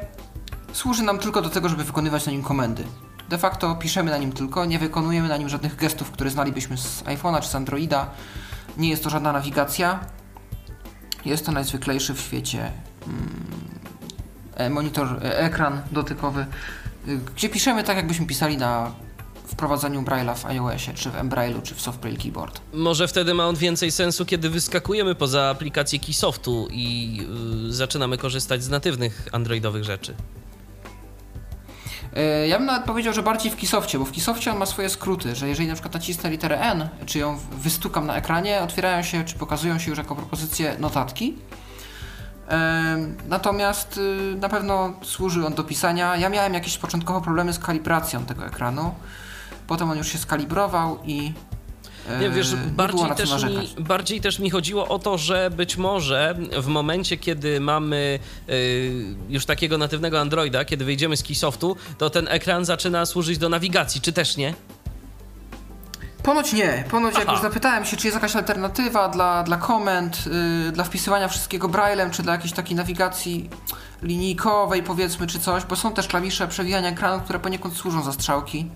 [0.74, 2.84] służy nam tylko do tego, żeby wykonywać na nim komendy.
[3.30, 7.04] De facto piszemy na nim tylko, nie wykonujemy na nim żadnych gestów, które znalibyśmy z
[7.04, 8.10] iPhone'a czy z Androida.
[8.78, 10.00] Nie jest to żadna nawigacja.
[11.26, 12.72] Jest to najzwyklejszy w świecie
[13.08, 13.30] mm,
[14.56, 16.46] e, monitor, e, ekran dotykowy,
[17.08, 18.92] y, gdzie piszemy tak, jakbyśmy pisali na
[19.48, 22.62] wprowadzaniu Braille'a w iOSie, czy w Embraille'u, czy w SoftBraille Keyboard.
[22.74, 27.16] Może wtedy ma on więcej sensu, kiedy wyskakujemy poza aplikację Keysoftu i
[27.66, 30.16] yy, zaczynamy korzystać z natywnych androidowych rzeczy.
[32.18, 34.90] E, ja bym nawet powiedział, że bardziej w Kisofcie, bo w Kisofcie on ma swoje
[34.90, 39.26] skróty, że jeżeli na przykład nacisnę literę N, czy ją wystukam na ekranie, otwierają się,
[39.26, 41.36] czy pokazują się już jako propozycje notatki.
[42.50, 46.16] E, natomiast y, na pewno służy on do pisania.
[46.16, 48.96] Ja miałem jakieś początkowo problemy z kalibracją tego ekranu.
[49.68, 51.34] Potem on już się skalibrował i
[52.20, 56.36] nie, wiesz, eee, bardziej, też mi, bardziej też mi chodziło o to, że być może
[56.62, 58.56] w momencie, kiedy mamy yy,
[59.30, 64.02] już takiego natywnego Androida, kiedy wyjdziemy z Keysoftu, to ten ekran zaczyna służyć do nawigacji,
[64.02, 64.54] czy też nie?
[66.24, 66.84] Ponoć nie.
[66.92, 67.24] Ponoć Aha.
[67.24, 70.26] jak już zapytałem się, czy jest jakaś alternatywa dla, dla komend,
[70.66, 73.50] yy, dla wpisywania wszystkiego braillem, czy dla jakiejś takiej nawigacji
[74.02, 78.70] linijkowej powiedzmy, czy coś, bo są też klawisze przewijania ekranu, które poniekąd służą za strzałki.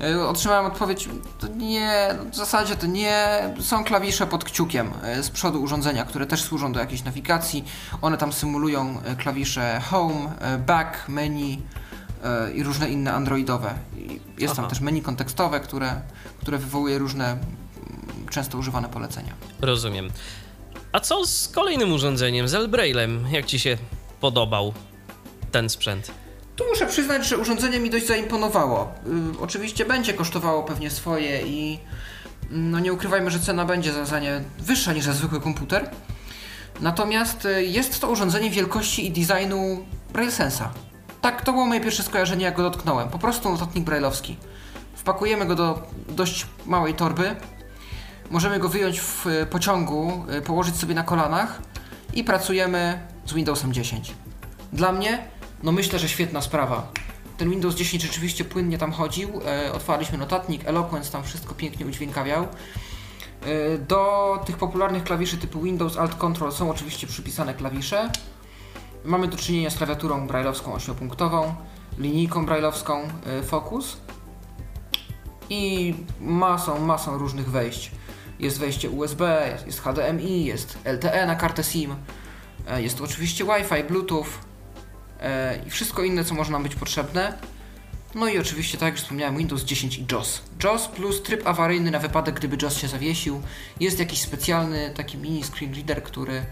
[0.00, 3.50] E, otrzymałem odpowiedź, to nie, w zasadzie to nie.
[3.60, 7.64] Są klawisze pod kciukiem e, z przodu urządzenia, które też służą do jakiejś nawigacji.
[8.02, 10.32] One tam symulują e, klawisze Home,
[10.66, 11.62] Back, Menu
[12.54, 13.74] i różne inne androidowe.
[14.38, 14.62] Jest Aha.
[14.62, 16.00] tam też menu kontekstowe, które,
[16.40, 17.36] które wywołuje różne
[18.30, 19.32] często używane polecenia.
[19.60, 20.10] Rozumiem.
[20.92, 23.26] A co z kolejnym urządzeniem, z Elbrailem?
[23.30, 23.78] Jak Ci się
[24.20, 24.72] podobał
[25.52, 26.10] ten sprzęt?
[26.56, 28.92] Tu muszę przyznać, że urządzenie mi dość zaimponowało.
[29.06, 31.78] Yy, oczywiście będzie kosztowało pewnie swoje i
[32.50, 35.90] mm, no nie ukrywajmy, że cena będzie za, za nie wyższa niż za zwykły komputer.
[36.80, 40.68] Natomiast y, jest to urządzenie wielkości i designu BrailleSense'a.
[41.20, 43.08] Tak, to było moje pierwsze skojarzenie, jak go dotknąłem.
[43.08, 44.36] Po prostu notatnik brailleowski.
[44.94, 47.36] Wpakujemy go do dość małej torby.
[48.30, 51.62] Możemy go wyjąć w y, pociągu, y, położyć sobie na kolanach
[52.12, 54.14] i pracujemy z Windowsem 10.
[54.72, 55.33] Dla mnie
[55.64, 56.92] no myślę, że świetna sprawa.
[57.36, 59.40] ten Windows 10 rzeczywiście płynnie tam chodził.
[59.46, 62.42] E, otwarliśmy notatnik, Eloquence tam wszystko pięknie udźwiękawiał.
[62.42, 68.10] E, do tych popularnych klawiszy typu Windows Alt Control są oczywiście przypisane klawisze.
[69.04, 71.54] Mamy do czynienia z klawiaturą brailleowską ośmiopunktową,
[71.98, 73.96] linijką brailleowską e, Focus
[75.50, 77.90] i masą, masą różnych wejść.
[78.38, 81.94] Jest wejście USB, jest, HDMI, jest LTE na kartę SIM,
[82.68, 84.26] e, jest oczywiście Wi-Fi, Bluetooth
[85.66, 87.38] i wszystko inne, co może nam być potrzebne.
[88.14, 90.42] No i oczywiście, tak jak już wspomniałem, Windows 10 i JOS.
[90.64, 93.42] JOS plus tryb awaryjny na wypadek, gdyby JOS się zawiesił.
[93.80, 96.42] Jest jakiś specjalny taki mini screen reader, który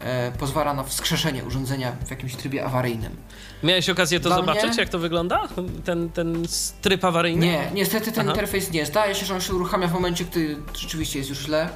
[0.00, 3.16] e, pozwala na wskrzeszenie urządzenia w jakimś trybie awaryjnym.
[3.62, 5.48] Miałeś okazję to Dla zobaczyć, mnie- jak to wygląda?
[5.84, 6.42] Ten, ten
[6.82, 7.46] tryb awaryjny?
[7.46, 8.30] Nie, niestety ten Aha.
[8.30, 8.86] interfejs nie.
[8.86, 11.68] Zdaje się, że on się uruchamia w momencie, gdy rzeczywiście jest już źle.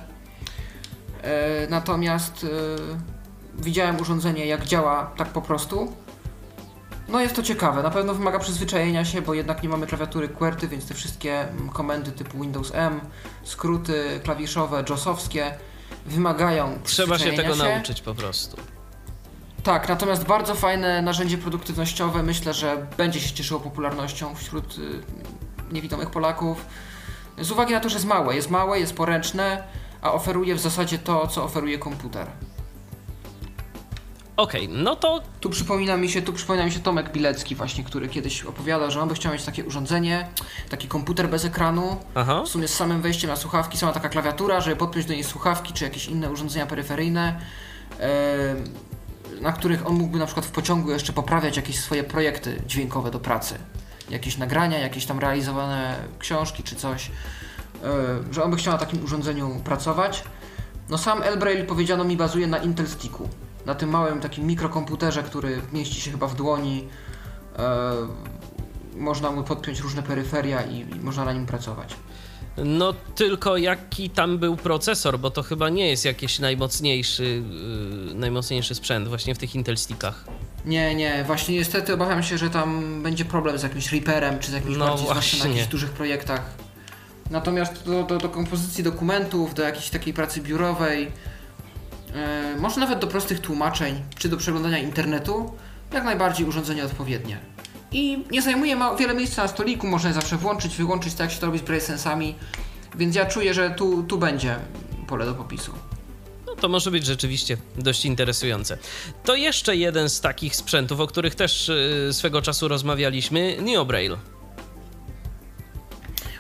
[1.23, 2.49] E, natomiast e,
[3.63, 5.93] widziałem urządzenie, jak działa tak po prostu.
[7.11, 10.69] No jest to ciekawe, na pewno wymaga przyzwyczajenia się, bo jednak nie mamy klawiatury QWERTY,
[10.69, 13.01] więc te wszystkie mm, komendy typu Windows M,
[13.45, 15.55] skróty klawiszowe, JOSowskie
[16.07, 18.57] wymagają Trzeba się tego przyzwyczajenia nauczyć po prostu.
[19.63, 24.81] Tak, natomiast bardzo fajne narzędzie produktywnościowe, myślę, że będzie się cieszyło popularnością wśród y,
[25.73, 26.67] niewidomych Polaków.
[27.39, 29.65] Z uwagi na to, że jest małe, jest małe, jest poręczne,
[30.03, 32.27] a oferuje w zasadzie to, co oferuje komputer.
[34.41, 38.09] Okej, no to Tu przypomina mi się, tu przypomina mi się Tomek Bilecki właśnie, który
[38.09, 40.29] kiedyś opowiadał, że on by chciał mieć takie urządzenie,
[40.69, 42.43] taki komputer bez ekranu, aha.
[42.47, 45.73] w sumie z samym wejściem na słuchawki, sama taka klawiatura, żeby podpiąć do niej słuchawki
[45.73, 47.41] czy jakieś inne urządzenia peryferyjne,
[47.99, 48.65] em,
[49.41, 53.21] na których on mógłby na przykład w pociągu jeszcze poprawiać jakieś swoje projekty dźwiękowe do
[53.21, 53.55] pracy.
[54.11, 59.05] Jakieś nagrania, jakieś tam realizowane książki czy coś, e, że on by chciał na takim
[59.05, 60.25] urządzeniu pracować.
[60.89, 63.29] No sam Elbrail powiedziano mi bazuje na Intel Sticku,
[63.67, 66.89] na tym małym takim mikrokomputerze, który mieści się chyba w dłoni.
[67.59, 67.95] E,
[68.97, 71.97] można mu podpiąć różne peryferia i, i można na nim pracować.
[72.65, 77.43] No tylko jaki tam był procesor, bo to chyba nie jest jakiś najmocniejszy,
[78.09, 80.25] yy, najmocniejszy sprzęt właśnie w tych Intel Stickach.
[80.65, 84.55] Nie, nie, właśnie niestety obawiam się, że tam będzie problem z jakimś Reaperem, czy z
[84.55, 85.51] jakimś No bardziej, zwłaszcza na właśnie.
[85.51, 86.55] jakichś dużych projektach.
[87.31, 91.13] Natomiast do, do, do kompozycji dokumentów, do jakiejś takiej pracy biurowej,
[92.59, 95.53] może nawet do prostych tłumaczeń, czy do przeglądania internetu,
[95.93, 97.39] jak najbardziej urządzenie odpowiednie.
[97.93, 101.31] I nie zajmuje ma wiele miejsca na stoliku, można je zawsze włączyć, wyłączyć, tak jak
[101.31, 102.35] się to robi z BraceSensami,
[102.95, 104.57] więc ja czuję, że tu, tu będzie
[105.07, 105.73] pole do popisu.
[106.47, 108.79] No to może być rzeczywiście dość interesujące.
[109.25, 111.71] To jeszcze jeden z takich sprzętów, o których też
[112.07, 114.17] yy, swego czasu rozmawialiśmy, NeoBraille.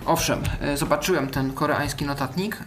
[0.06, 2.64] Owszem, e, zobaczyłem ten koreański notatnik.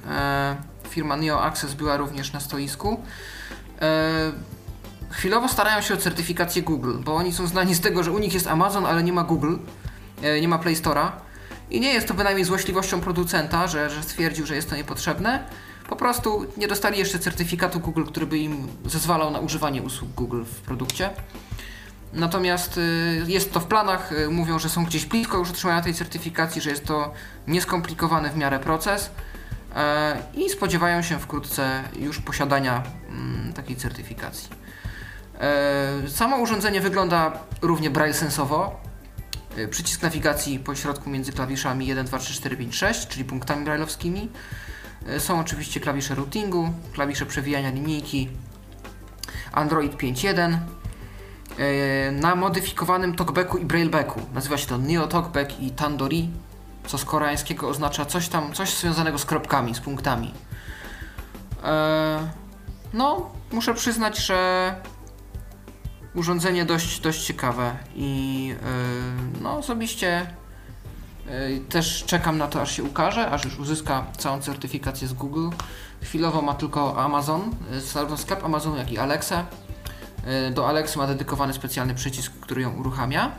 [0.93, 2.99] E, Firma Neo Access była również na stoisku.
[3.81, 4.31] E,
[5.09, 8.33] Chwilowo starają się o certyfikację Google, bo oni są znani z tego, że u nich
[8.33, 9.55] jest Amazon, ale nie ma Google,
[10.21, 11.11] e, nie ma Play Store'a.
[11.69, 15.43] I nie jest to bynajmniej złośliwością producenta, że, że stwierdził, że jest to niepotrzebne.
[15.89, 20.43] Po prostu nie dostali jeszcze certyfikatu Google, który by im zezwalał na używanie usług Google
[20.43, 21.09] w produkcie.
[22.13, 26.61] Natomiast y, jest to w planach, mówią, że są gdzieś blisko już otrzymania tej certyfikacji,
[26.61, 27.13] że jest to
[27.47, 29.32] nieskomplikowany w miarę proces e,
[30.33, 34.49] i spodziewają się wkrótce już posiadania mm, takiej certyfikacji.
[35.39, 38.81] E, Samo urządzenie wygląda równie braille sensowo.
[39.57, 43.65] E, Przycisk nawigacji po środku między klawiszami 1, 2, 3, 4, 5, 6, czyli punktami
[43.65, 44.29] brailleowskimi.
[45.07, 48.29] E, Są oczywiście klawisze routingu, klawisze przewijania linijki,
[49.51, 50.57] Android 5.1.
[51.57, 54.21] E, Na modyfikowanym talkbacku i braillebacku.
[54.33, 56.29] Nazywa się to Neo Talkback i Tandori,
[56.87, 60.33] co z koreańskiego oznacza coś tam, coś związanego z kropkami, z punktami.
[61.63, 62.43] E,
[62.93, 64.75] No, muszę przyznać, że
[66.15, 70.27] urządzenie dość, dość ciekawe i e, no osobiście
[71.27, 75.49] e, też czekam na to, aż się ukaże, aż już uzyska całą certyfikację z Google.
[76.03, 79.45] Chwilowo ma tylko Amazon, zarówno sklep Amazonu, jak i Alexa.
[80.51, 83.31] Do Alexy ma dedykowany specjalny przycisk, który ją uruchamia.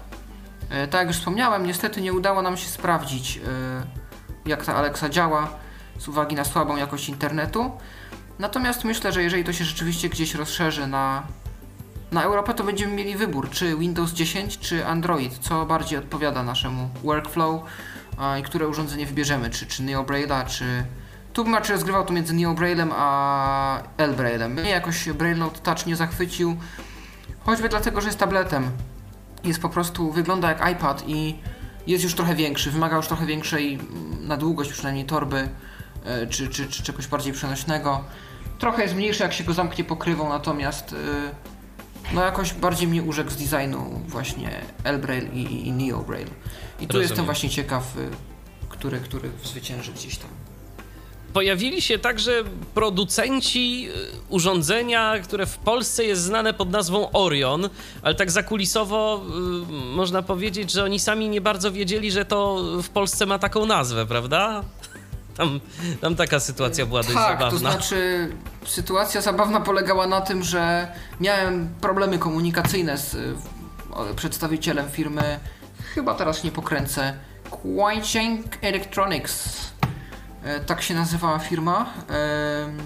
[0.70, 3.40] E, Tak jak już wspomniałem, niestety nie udało nam się sprawdzić, e,
[4.46, 5.48] jak ta Alexa działa
[5.98, 7.70] z uwagi na słabą jakość internetu.
[8.38, 11.22] Natomiast myślę, że jeżeli to się rzeczywiście gdzieś rozszerzy na,
[12.12, 16.88] na Europę, to będziemy mieli wybór, czy Windows 10, czy Android, co bardziej odpowiada naszemu
[17.04, 17.62] workflow
[18.40, 20.84] i które urządzenie wybierzemy, czy, czy Neo Braille'a, czy...
[21.32, 24.48] Tu bym raczej rozgrywał to między Neo Braille'em a L Braille'em.
[24.48, 26.56] Mnie jakoś Braille Note Touch nie zachwycił,
[27.44, 28.70] choćby dlatego, że jest tabletem.
[29.44, 31.38] Jest po prostu, wygląda jak iPad i
[31.86, 35.48] jest już trochę większy, wymaga już trochę większej mm, na długość przynajmniej torby,
[36.04, 38.04] e, czy, czy, czy czegoś bardziej przenośnego.
[38.58, 41.54] Trochę jest mniejszy jak się go zamknie pokrywą, natomiast e,
[42.14, 44.50] no jakoś bardziej mnie urzekł z designu właśnie
[44.84, 46.30] L-Braille i, i Neo Braille.
[46.80, 47.02] I tu Rozumiem.
[47.02, 48.10] jestem właśnie ciekaw, y,
[48.68, 50.30] który, który zwycięży gdzieś tam.
[51.34, 52.32] Pojawili się także
[52.74, 53.92] producenci y,
[54.28, 57.68] urządzenia, które w Polsce jest znane pod nazwą Orion,
[58.02, 59.22] ale tak zakulisowo
[59.62, 63.66] y, można powiedzieć, że oni sami nie bardzo wiedzieli, że to w Polsce ma taką
[63.66, 64.62] nazwę, prawda?
[65.36, 65.60] Tam,
[66.00, 67.50] tam taka sytuacja była dość tak, zabawna.
[67.50, 68.30] to znaczy
[68.66, 70.88] sytuacja zabawna polegała na tym, że
[71.20, 73.34] miałem problemy komunikacyjne z y,
[74.16, 75.40] przedstawicielem firmy,
[75.94, 77.14] chyba teraz nie pokręcę,
[77.50, 79.64] Quaicheng Electronics.
[80.44, 81.86] E, Tak się nazywała firma.
[82.08, 82.78] Em,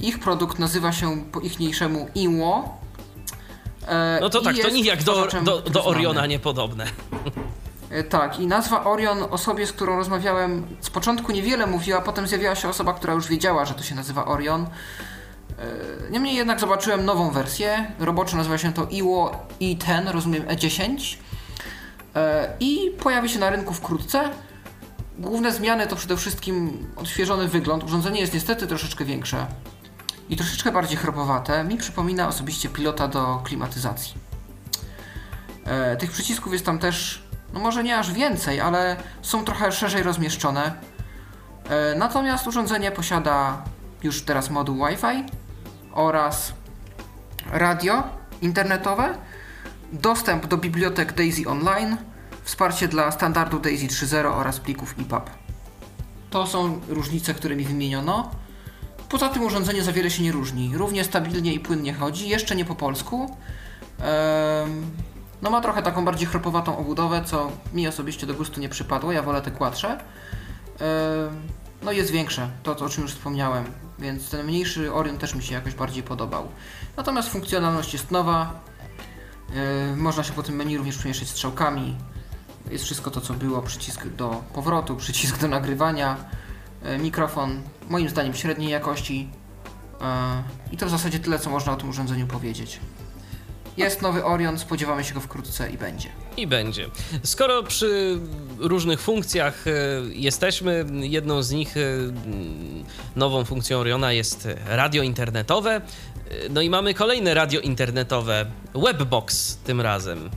[0.00, 2.78] Ich produkt nazywa się po ichniejszemu IWO.
[3.88, 5.86] E, No to i tak, to nijak do, do, do znamy.
[5.86, 6.84] Oriona niepodobne.
[7.90, 12.54] E, Tak, i nazwa Orion osobie, z którą rozmawiałem, z początku niewiele mówiła, potem zjawiła
[12.54, 14.62] się osoba, która już wiedziała, że to się nazywa Orion.
[14.62, 17.92] E, Niemniej jednak zobaczyłem nową wersję.
[17.98, 21.16] Roboczo nazywa się to IWO i10, rozumiem E10.
[22.16, 24.30] E, I pojawi się na rynku wkrótce.
[25.18, 27.84] Główne zmiany to przede wszystkim odświeżony wygląd.
[27.84, 29.46] Urządzenie jest niestety troszeczkę większe
[30.28, 31.64] i troszeczkę bardziej chropowate.
[31.64, 34.14] Mi przypomina osobiście pilota do klimatyzacji.
[35.64, 40.02] E, tych przycisków jest tam też, no może nie aż więcej, ale są trochę szerzej
[40.02, 40.72] rozmieszczone.
[41.68, 43.62] E, natomiast urządzenie posiada
[44.02, 45.24] już teraz moduł Wi-Fi
[45.92, 46.52] oraz
[47.52, 48.02] radio
[48.42, 49.14] internetowe,
[49.92, 51.96] dostęp do bibliotek Daisy Online,
[52.44, 55.30] wsparcie dla standardu Daisy 3.0 oraz plików EPUB.
[56.30, 58.30] To są różnice, które mi wymieniono.
[59.08, 60.76] Poza tym urządzenie za wiele się nie różni.
[60.76, 63.36] Równie stabilnie i płynnie chodzi, jeszcze nie po polsku.
[65.42, 69.12] No ma trochę taką bardziej chropowatą obudowę, co mi osobiście do gustu nie przypadło.
[69.12, 69.98] Ja wolę te kładsze.
[71.82, 73.64] No jest większe, to, o czym już wspomniałem,
[73.98, 76.48] więc ten mniejszy Orion też mi się jakoś bardziej podobał.
[76.96, 78.60] Natomiast funkcjonalność jest nowa.
[79.96, 81.96] Można się po tym menu również przemieszczać strzałkami.
[82.70, 83.62] Jest wszystko to, co było.
[83.62, 86.16] Przycisk do powrotu, przycisk do nagrywania,
[86.82, 89.28] e, mikrofon, moim zdaniem średniej jakości.
[90.00, 90.42] E,
[90.72, 92.80] I to w zasadzie tyle, co można o tym urządzeniu powiedzieć.
[93.76, 96.08] Jest nowy Orion, spodziewamy się go wkrótce i będzie.
[96.36, 96.90] I będzie.
[97.22, 98.18] Skoro przy
[98.58, 99.70] różnych funkcjach e,
[100.12, 101.74] jesteśmy, jedną z nich,
[103.16, 105.80] nową funkcją Oriona jest radio internetowe.
[106.50, 110.30] No i mamy kolejne radio internetowe, Webbox tym razem,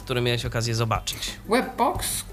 [0.00, 1.36] które miałeś okazję zobaczyć.
[1.48, 2.24] Webbox,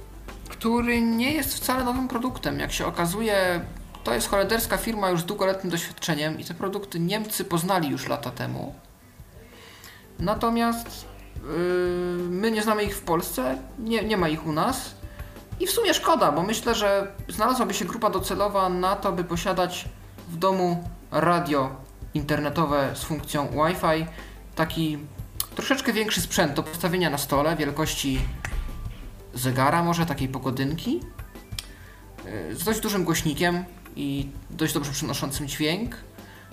[0.50, 2.60] który nie jest wcale nowym produktem.
[2.60, 3.62] Jak się okazuje,
[4.04, 8.32] to jest holenderska firma już z długoletnim doświadczeniem i te produkty Niemcy poznali już lata
[8.32, 8.76] temu.
[10.20, 11.06] Natomiast
[11.36, 11.42] yy,
[12.30, 14.96] my nie znamy ich w Polsce, nie, nie ma ich u nas.
[15.60, 19.90] I w sumie szkoda, bo myślę, że znalazłaby się grupa docelowa na to, by posiadać
[20.30, 21.76] w domu radio
[22.14, 24.06] internetowe z funkcją Wi-Fi.
[24.56, 24.98] Taki
[25.58, 28.22] troszeczkę większy sprzęt do postawienia na stole, wielkości
[29.34, 31.00] zegara, może takiej pogodynki,
[32.26, 35.96] yy, z dość dużym głośnikiem i dość dobrze przynoszącym dźwięk,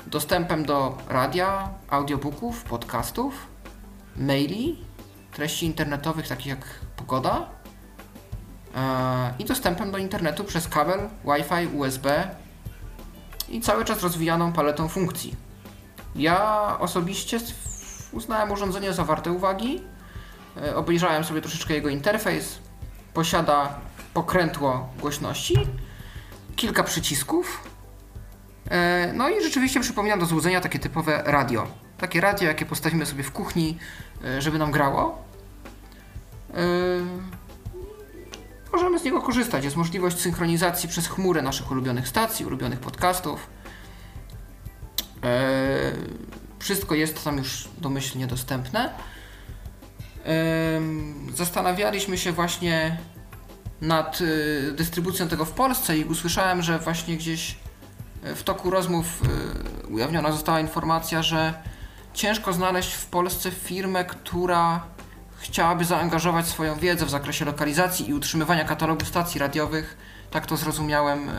[0.06, 3.46] dostępem do radia, audiobooków, podcastów,
[4.16, 4.84] maili,
[5.32, 6.64] treści internetowych takich jak
[6.96, 7.46] pogoda.
[8.74, 8.80] Yy,
[9.38, 12.30] i dostępem do internetu przez kabel, Wi-Fi, USB
[13.48, 15.36] i cały czas rozwijaną paletą funkcji.
[16.16, 17.40] Ja osobiście
[18.14, 19.82] uznałem urządzenie za warte uwagi.
[20.62, 22.58] E, Obejrzałem sobie troszeczkę jego interfejs.
[23.14, 23.74] Posiada
[24.14, 25.54] pokrętło głośności,
[26.56, 27.60] kilka przycisków.
[28.70, 31.66] E, No i rzeczywiście przypomina do złudzenia takie typowe radio.
[31.98, 33.78] Takie radio, jakie postawimy sobie w kuchni,
[34.24, 35.24] e, żeby nam grało.
[38.72, 39.64] Możemy z niego korzystać.
[39.64, 43.46] Jest możliwość synchronizacji przez chmurę naszych ulubionych stacji, ulubionych podcastów.
[46.64, 48.90] E, Wszystko jest tam już domyślnie dostępne.
[51.34, 52.98] Zastanawialiśmy się właśnie
[53.80, 57.56] nad y, dystrybucją tego w Polsce i usłyszałem, że właśnie gdzieś
[58.26, 59.22] y, w toku rozmów
[59.84, 61.54] y, ujawniona została informacja, że
[62.14, 64.86] ciężko znaleźć w Polsce firmę, która
[65.38, 69.96] chciałaby zaangażować swoją wiedzę w zakresie lokalizacji i utrzymywania katalogu stacji radiowych.
[70.30, 71.32] Tak to zrozumiałem y,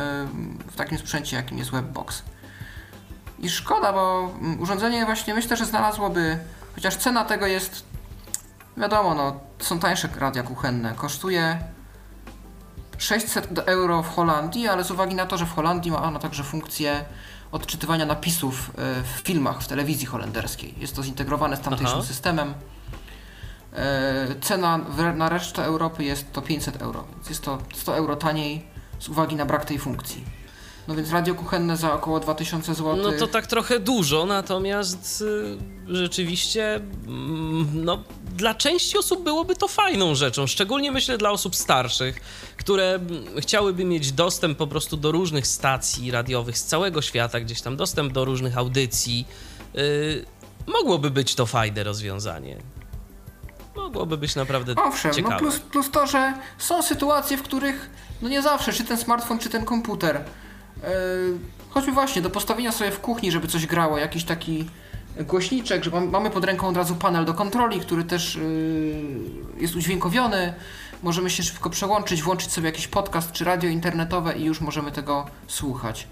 [0.72, 2.24] w takim sprzęcie, jakim jest Webbox.
[3.40, 6.40] I szkoda, bo mm, urządzenie właśnie myślę, że znalazłoby,
[6.76, 7.84] chociaż cena tego jest,
[8.78, 11.60] wiadomo, no, są tańsze radia kuchenne, kosztuje
[12.98, 16.44] 600 euro w Holandii, ale z uwagi na to, że w Holandii ma ono także
[16.44, 17.06] funkcję
[17.52, 20.74] odczytywania napisów e, w filmach w telewizji holenderskiej.
[20.78, 22.08] Jest to zintegrowane z tamtejszym Aha.
[22.08, 22.54] systemem.
[23.74, 24.78] E, Cena
[25.16, 28.68] na resztę Europy jest to 500 euro, więc jest to 100 euro taniej
[29.00, 30.24] z uwagi na brak tej funkcji.
[30.88, 32.96] No więc radio kuchenne za około 2000 zł.
[32.96, 38.04] No to tak trochę dużo, natomiast y, rzeczywiście mm, no,
[38.36, 42.20] dla części osób byłoby to fajną rzeczą, szczególnie myślę dla osób starszych,
[42.58, 47.62] które mm, chciałyby mieć dostęp po prostu do różnych stacji radiowych z całego świata, gdzieś
[47.62, 49.28] tam dostęp do różnych audycji.
[49.76, 50.26] Y,
[50.68, 52.58] mogłoby być to fajne rozwiązanie.
[53.76, 55.36] Mogłoby być naprawdę Owszem, ciekawe.
[55.36, 57.90] no plus, plus to, że są sytuacje, w których
[58.22, 60.24] no nie zawsze, czy ten smartfon, czy ten komputer,
[61.70, 64.66] choćby właśnie do postawienia sobie w kuchni, żeby coś grało, jakiś taki
[65.20, 69.76] głośniczek, że mam- mamy pod ręką od razu panel do kontroli, który też yy, jest
[69.76, 70.54] udźwiękowiony,
[71.04, 75.26] możemy się szybko przełączyć, włączyć sobie jakiś podcast czy radio internetowe i już możemy tego
[75.48, 76.08] słuchać.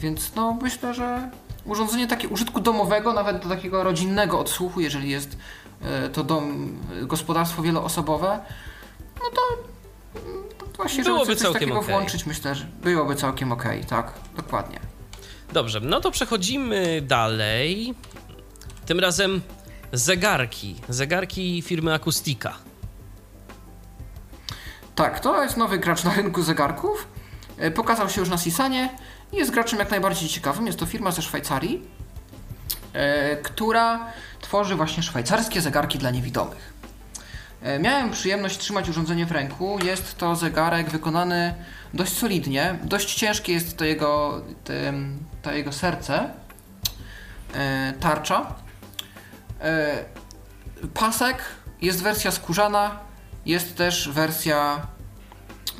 [0.00, 1.30] Więc no myślę, że
[1.64, 5.38] urządzenie takie użytku domowego, nawet do takiego rodzinnego odsłuchu, jeżeli jest
[5.82, 8.40] e, to dom, e, gospodarstwo wieloosobowe,
[9.16, 9.40] no to,
[10.57, 11.90] to właśnie, Byłoby żeby coś całkiem takiego okej.
[11.94, 14.80] włączyć, myślę, że byłoby całkiem okej, tak, dokładnie.
[15.52, 17.94] Dobrze, no to przechodzimy dalej.
[18.86, 19.40] Tym razem
[19.92, 20.76] zegarki.
[20.88, 22.54] Zegarki firmy Akustika.
[24.94, 27.08] Tak, to jest nowy gracz na rynku zegarków.
[27.58, 28.90] E, Pokazał się już na Sisanie
[29.32, 30.66] i jest graczem jak najbardziej ciekawym.
[30.66, 31.82] Jest to firma ze Szwajcarii,
[32.92, 34.06] e, która
[34.40, 36.72] tworzy właśnie szwajcarskie zegarki dla niewidomych.
[37.62, 39.78] E, Miałem przyjemność trzymać urządzenie w ręku.
[39.84, 41.54] Jest to zegarek wykonany
[41.94, 42.78] dość solidnie.
[42.84, 44.42] Dość ciężkie jest to jego,
[45.42, 46.30] to jego serce,
[47.54, 48.54] e, tarcza.
[49.60, 50.04] E,
[50.94, 51.44] Pasek,
[51.82, 52.98] jest wersja skórzana,
[53.46, 54.86] jest też wersja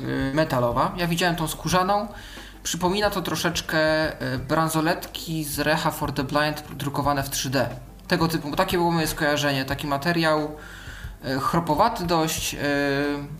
[0.01, 0.93] y, metalowa.
[0.97, 2.07] Ja widziałem tą skórzaną.
[2.63, 7.65] Przypomina to troszeczkę y, bransoletki z Reha for the Blind drukowane w 3D.
[8.07, 9.65] Tego typu, takie było moje skojarzenie.
[9.65, 10.55] Taki materiał
[11.41, 12.57] chropowaty dość, y,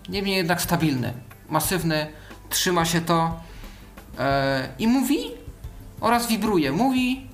[0.09, 1.13] niemniej jednak stabilny,
[1.49, 2.07] masywny,
[2.49, 3.39] trzyma się to
[4.13, 4.17] y,
[4.79, 5.19] i mówi
[6.01, 6.71] oraz wibruje.
[6.71, 7.29] Mówi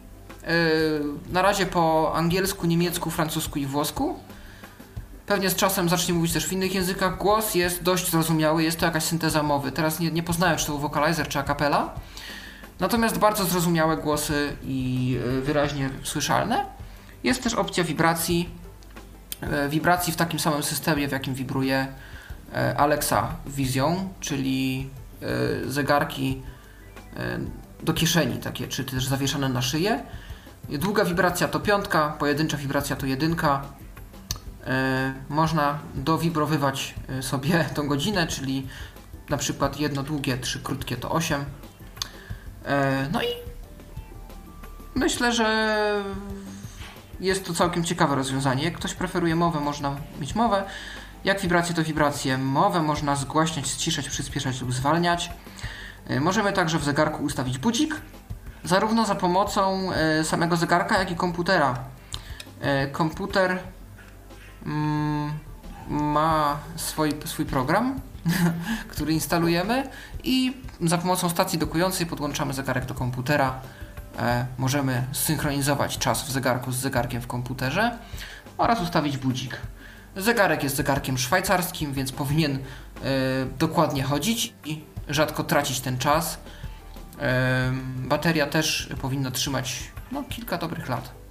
[1.31, 4.19] na razie po angielsku, niemiecku, francusku i włosku.
[5.25, 7.17] Pewnie z czasem zacznie mówić też w innych językach.
[7.17, 9.71] Głos jest dość zrozumiały, jest to jakaś synteza mowy.
[9.71, 11.93] Teraz nie, nie poznałem, czy to był wokalizer, czy acapella.
[12.79, 16.65] Natomiast bardzo zrozumiałe głosy i wyraźnie słyszalne.
[17.23, 18.49] Jest też opcja wibracji.
[19.51, 21.87] E, Wibracji w takim samym systemie, w jakim wibruje
[22.53, 24.89] e, Alexa Vision, czyli
[25.21, 26.41] e, zegarki
[27.83, 30.03] do kieszeni, takie, czy też zawieszane na szyję.
[30.69, 33.61] Długa wibracja to piątka, pojedyncza wibracja to jedynka.
[35.29, 38.67] Można dowibrowywać sobie tą godzinę, czyli
[39.29, 41.45] na przykład jedno długie, trzy krótkie to 8.
[42.65, 43.27] E, no i
[44.95, 46.03] myślę, że
[47.19, 48.63] jest to całkiem ciekawe rozwiązanie.
[48.63, 50.63] Jak ktoś preferuje mowę, można mieć mowę.
[51.23, 52.37] Jak wibracje to wibracje.
[52.37, 55.31] Mowę można zgłaśniać, ściszać, przyspieszać lub zwalniać.
[56.07, 58.01] E, Możemy także w zegarku ustawić budzik,
[58.63, 61.79] zarówno za pomocą e, samego zegarka, jak i komputera.
[62.61, 63.59] E, Komputer
[64.65, 65.31] mm,
[65.89, 67.99] ma swój, swój program,
[68.91, 69.89] który instalujemy
[70.23, 73.61] i za pomocą stacji dokującej podłączamy zegarek do komputera.
[74.19, 77.97] E, możemy synchronizować czas w zegarku z zegarkiem w komputerze
[78.57, 79.57] oraz ustawić budzik.
[80.15, 82.59] Zegarek jest zegarkiem szwajcarskim, więc powinien e,
[83.59, 86.37] dokładnie chodzić i rzadko tracić ten czas.
[87.21, 89.79] E, bateria też powinna trzymać
[90.11, 91.24] no, kilka dobrych lat.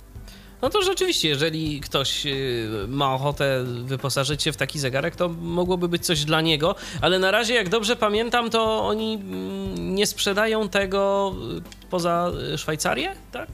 [0.64, 5.88] No to rzeczywiście, jeżeli ktoś y, ma ochotę wyposażyć się w taki zegarek, to mogłoby
[5.88, 10.68] być coś dla niego, ale na razie, jak dobrze pamiętam, to oni mm, nie sprzedają
[10.68, 13.48] tego y, poza y, Szwajcarię, tak?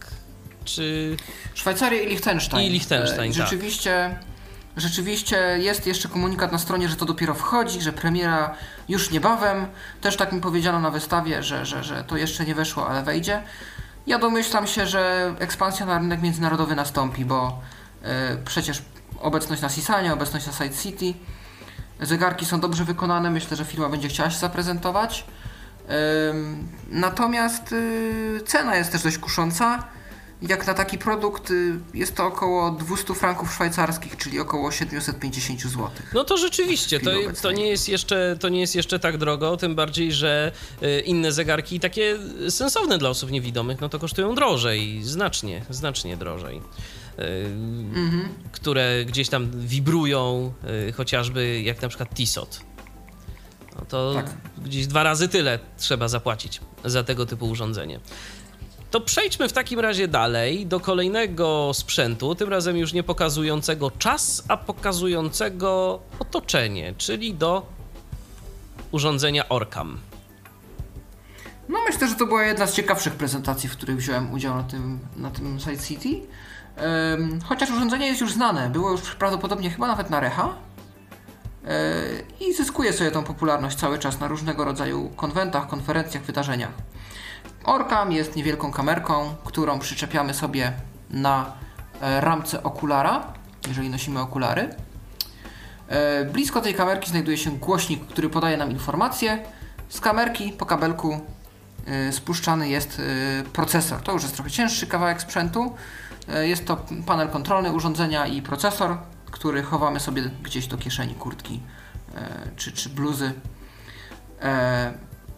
[0.65, 1.17] Czy.
[1.55, 2.67] Szwajcaria i Liechtenstein.
[2.67, 3.45] I Liechtenstein, E, tak.
[3.45, 4.19] Rzeczywiście,
[4.77, 8.55] rzeczywiście jest jeszcze komunikat na stronie, że to dopiero wchodzi, że premiera
[8.89, 9.67] już niebawem.
[10.01, 13.43] Też tak mi powiedziano na wystawie, że, że, że to jeszcze nie weszło, ale wejdzie.
[14.07, 17.61] Ja domyślam się, że ekspansja na rynek międzynarodowy nastąpi, bo
[18.03, 18.83] e, przecież
[19.21, 21.15] obecność na Sisanie, obecność na Side City,
[22.01, 25.25] zegarki są dobrze wykonane, myślę, że firma będzie chciała się zaprezentować.
[26.31, 29.85] Ym, Natomiast y, cena jest też dość kusząca.
[30.43, 35.88] Jak na taki produkt y, jest to około 200 franków szwajcarskich, czyli około 750 zł.
[36.14, 37.11] No to rzeczywiście, to,
[37.43, 41.32] to, nie jest jeszcze, to nie jest jeszcze tak drogo, tym bardziej, że y, inne
[41.32, 42.16] zegarki, takie
[42.49, 46.57] sensowne dla osób niewidomych, no to kosztują drożej, znacznie, znacznie drożej.
[46.57, 46.62] Y,
[47.95, 48.28] Mhm.
[48.53, 50.53] które gdzieś tam wibrują,
[50.97, 52.61] chociażby jak na przykład Tissot.
[53.78, 54.26] No to Tak.
[54.64, 58.01] gdzieś dwa razy tyle trzeba zapłacić za tego typu urządzenie.
[58.91, 64.45] To przejdźmy w takim razie dalej do kolejnego sprzętu, tym razem już nie pokazującego czas,
[64.49, 67.66] a pokazującego otoczenie, czyli do
[68.91, 69.99] urządzenia Orcam.
[71.68, 74.99] No myślę, że to była jedna z ciekawszych prezentacji, w których wziąłem udział na tym,
[75.16, 76.09] na tym Side City.
[76.09, 80.55] Um, chociaż urządzenie jest już znane, było już prawdopodobnie chyba nawet na Recha
[81.64, 81.70] yy,
[82.49, 86.72] i zyskuje sobie tą popularność cały czas na różnego rodzaju konwentach, konferencjach, wydarzeniach.
[87.65, 90.73] Orcam jest niewielką kamerką, którą przyczepiamy sobie
[91.11, 91.53] na
[92.01, 93.33] e, ramce okulara,
[93.69, 94.75] jeżeli nosimy okulary.
[95.89, 99.45] E, blisko tej kamerki znajduje się głośnik, który podaje nam informacje.
[99.89, 101.21] Z kamerki po kabelku
[101.87, 103.03] e, spuszczany jest
[103.53, 104.01] procesor.
[104.01, 105.75] To już jest trochę cięższy kawałek sprzętu.
[106.43, 108.97] Jest to panel kontrolny urządzenia i procesor,
[109.31, 111.61] który chowamy sobie gdzieś do kieszeni kurtki
[112.57, 113.33] czy, czy bluzy.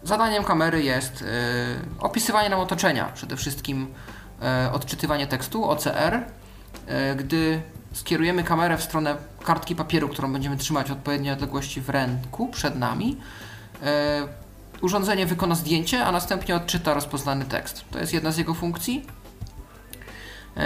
[0.03, 1.25] Zadaniem kamery jest y,
[1.99, 3.87] opisywanie nam otoczenia, przede wszystkim
[4.67, 6.15] y, odczytywanie tekstu, OCR.
[6.15, 7.61] Y, gdy
[7.93, 12.75] skierujemy kamerę w stronę kartki papieru, którą będziemy trzymać w odpowiedniej odległości w ręku przed
[12.75, 13.17] nami,
[14.81, 17.85] urządzenie wykona zdjęcie, a następnie odczyta rozpoznany tekst.
[17.91, 19.07] To jest jedna z jego funkcji.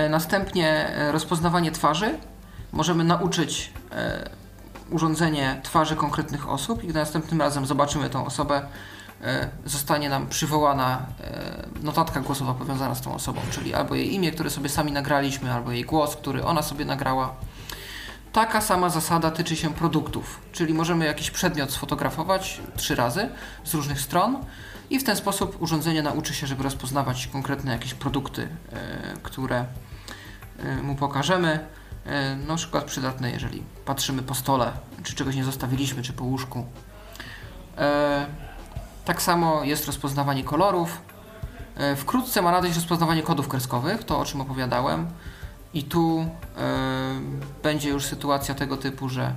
[0.09, 2.17] Następnie rozpoznawanie twarzy.
[2.71, 3.73] Możemy nauczyć
[4.89, 8.61] urządzenie twarzy konkretnych osób i gdy następnym razem zobaczymy tą osobę,
[9.65, 14.49] zostanie nam przywołana e, notatka głosowa powiązana z tą osobą, czyli albo jej imię, które
[14.49, 17.35] sobie sami nagraliśmy, albo jej głos, który ona sobie nagrała.
[18.33, 23.29] Taka sama zasada tyczy się produktów, czyli możemy jakiś przedmiot sfotografować trzy razy
[23.63, 24.45] z różnych stron
[24.89, 29.65] i w ten sposób urządzenie nauczy się, żeby rozpoznawać konkretne jakieś produkty, e, które
[30.83, 31.59] mu pokażemy.
[32.47, 34.71] Na przykład przydatne, jeżeli patrzymy po stole,
[35.03, 36.65] czy czegoś nie zostawiliśmy, czy po łóżku.
[39.07, 41.01] Tak samo jest rozpoznawanie kolorów.
[41.75, 45.07] E, wkrótce ma nadejść rozpoznawanie kodów kreskowych, to o czym opowiadałem.
[45.73, 46.25] I tu y,
[47.63, 49.33] będzie już sytuacja tego typu, że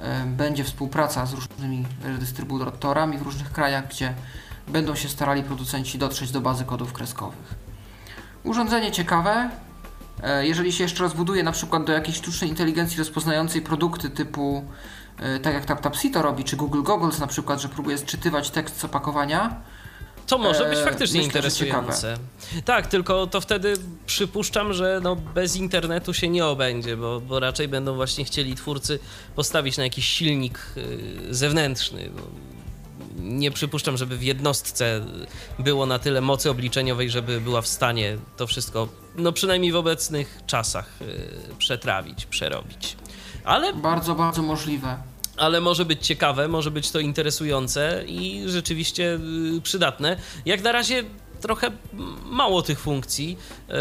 [0.00, 1.86] y, będzie współpraca z różnymi
[2.18, 4.14] dystrybutorami w różnych krajach, gdzie
[4.68, 7.54] będą się starali producenci dotrzeć do bazy kodów kreskowych.
[8.44, 9.50] Urządzenie ciekawe.
[10.40, 14.64] Y, jeżeli się jeszcze rozbuduje na przykład do jakiejś sztucznej inteligencji rozpoznającej produkty typu
[15.42, 18.84] tak jak TapTapSee to robi, czy Google Goggles na przykład, że próbuje sczytywać tekst z
[18.84, 19.60] opakowania.
[20.26, 22.16] To może być e, faktycznie Myślę, interesujące.
[22.64, 23.74] Tak, tylko to wtedy
[24.06, 28.98] przypuszczam, że no bez internetu się nie obędzie, bo, bo raczej będą właśnie chcieli twórcy
[29.34, 32.10] postawić na jakiś silnik y, zewnętrzny.
[33.16, 35.00] Nie przypuszczam, żeby w jednostce
[35.58, 40.40] było na tyle mocy obliczeniowej, żeby była w stanie to wszystko, no przynajmniej w obecnych
[40.46, 42.96] czasach, y, przetrawić, przerobić.
[43.46, 43.72] Ale...
[43.72, 44.96] Bardzo, bardzo możliwe.
[45.36, 49.18] Ale może być ciekawe, może być to interesujące i rzeczywiście
[49.56, 50.16] y, przydatne.
[50.46, 51.04] Jak na razie
[51.40, 51.70] trochę
[52.24, 53.38] mało tych funkcji,
[53.70, 53.72] y,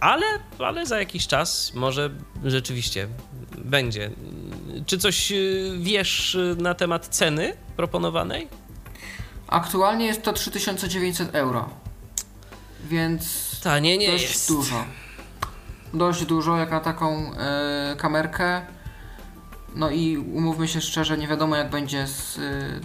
[0.00, 0.26] ale,
[0.58, 2.10] ale za jakiś czas może
[2.44, 3.08] rzeczywiście
[3.58, 4.10] będzie.
[4.86, 8.48] Czy coś y, wiesz na temat ceny proponowanej?
[9.48, 11.68] Aktualnie jest to 3900 euro.
[12.84, 14.48] Więc Tanie nie dość jest.
[14.48, 14.84] dużo.
[15.94, 17.30] Dość dużo, jak na taką
[17.96, 18.66] kamerkę.
[19.74, 22.80] No i umówmy się szczerze, nie wiadomo jak będzie z y,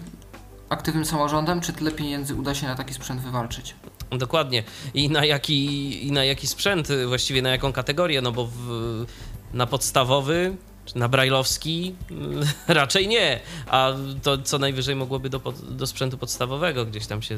[0.70, 3.76] aktywnym samorządem, czy tyle pieniędzy uda się na taki sprzęt wywalczyć.
[4.12, 4.64] Dokładnie.
[4.94, 9.06] I na jaki, i na jaki sprzęt, y, właściwie na jaką kategorię, no bo w,
[9.54, 10.56] na podstawowy
[10.96, 11.96] na brajlowski
[12.68, 13.92] raczej nie, a
[14.24, 17.38] to co najwyżej mogłoby do, do sprzętu podstawowego gdzieś tam się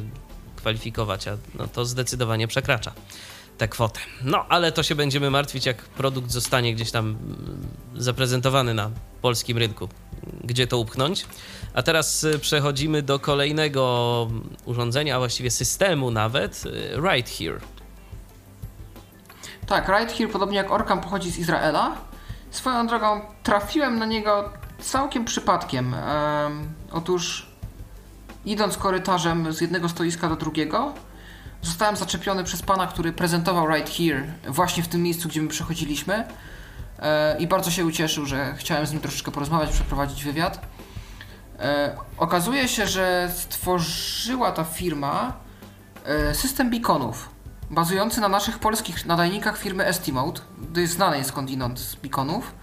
[0.56, 2.94] kwalifikować, a no to zdecydowanie przekracza
[3.62, 4.00] tę kwotę.
[4.24, 8.92] No, ale to się będziemy martwić, jak produkt zostanie gdzieś tam mm, zaprezentowany na
[9.22, 9.90] polskim rynku,
[10.44, 11.26] gdzie to upchnąć.
[11.74, 14.28] A teraz y, przechodzimy do kolejnego
[14.66, 17.60] urządzenia, a właściwie systemu nawet, y, Right Here.
[19.66, 21.98] Tak, Right Here, podobnie jak Orkam, pochodzi z Izraela.
[22.52, 24.50] Swoją drogą trafiłem na niego
[24.80, 25.94] całkiem przypadkiem.
[25.94, 27.46] Um, otóż
[28.46, 30.94] idąc korytarzem z jednego stoiska do drugiego,
[31.62, 36.28] Zostałem zaczepiony przez pana, który prezentował Right Here, właśnie w tym miejscu, gdzie my przechodziliśmy.
[37.00, 40.66] E, I bardzo się ucieszył, że chciałem z nim troszeczkę porozmawiać, przeprowadzić wywiad.
[41.60, 45.34] E, okazuje się, że stworzyła ta firma
[46.06, 47.30] e, system beaconów,
[47.70, 50.42] bazujący na naszych polskich nadajnikach firmy Estimate,
[50.86, 52.56] znanej skądinąd z beaconów,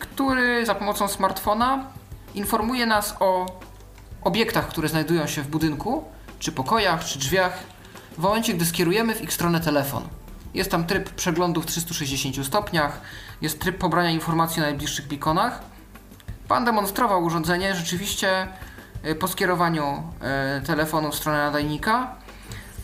[0.00, 1.86] który za pomocą smartfona
[2.34, 3.46] informuje nas o
[4.22, 6.04] obiektach, które znajdują się w budynku
[6.40, 7.58] czy pokojach, czy drzwiach,
[8.18, 10.08] w momencie, gdy skierujemy w ich stronę telefon.
[10.54, 13.00] Jest tam tryb przeglądu w 360 stopniach,
[13.42, 15.60] jest tryb pobrania informacji o najbliższych beaconach.
[16.48, 18.48] Pan demonstrował urządzenie, rzeczywiście
[19.02, 22.14] e, po skierowaniu e, telefonu w stronę nadajnika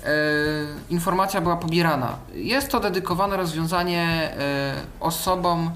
[0.05, 0.09] e,
[0.91, 2.17] informacja była pobierana.
[2.35, 4.33] Jest to dedykowane rozwiązanie
[5.01, 5.71] osobom,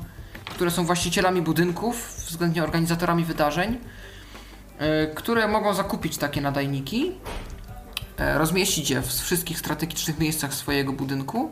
[0.45, 3.79] które są właścicielami budynków, względnie organizatorami wydarzeń,
[5.15, 7.13] które mogą zakupić takie nadajniki
[8.21, 11.51] rozmieścić je w wszystkich strategicznych miejscach swojego budynku,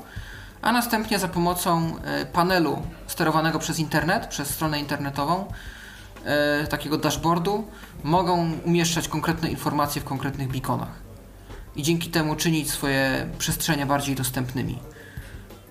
[0.62, 5.53] a następnie za pomocą e, panelu sterowanego przez internet, przez stronę internetową,
[6.24, 7.69] e, takiego dashboardu,
[8.05, 11.09] mogą umieszczać konkretne informacje w konkretnych beaconach
[11.77, 14.78] i dzięki temu czynić swoje przestrzenie bardziej dostępnymi.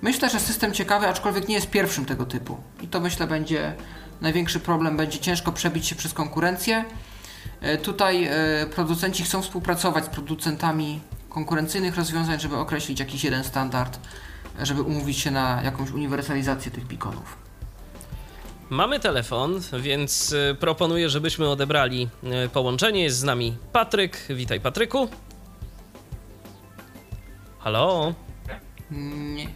[0.02, 2.58] Myślę, że system ciekawy, aczkolwiek nie jest pierwszym tego typu.
[2.82, 3.76] I to myślę będzie
[4.22, 6.86] największy problem, będzie ciężko przebić się przez konkurencję.
[7.62, 11.00] E, tutaj e, producenci chcą współpracować z producentami
[11.30, 14.00] konkurencyjnych rozwiązań, żeby określić jakiś jeden standard,
[14.62, 17.38] żeby umówić się na jakąś uniwersalizację tych beaconów.
[18.70, 22.10] Mamy telefon, więc e, proponuję, żebyśmy odebrali
[22.54, 23.04] połączenie.
[23.04, 24.18] Jest z nami Patryk.
[24.30, 25.10] Witaj, Patryku.
[27.60, 28.14] Halo?
[28.92, 29.48] Nie.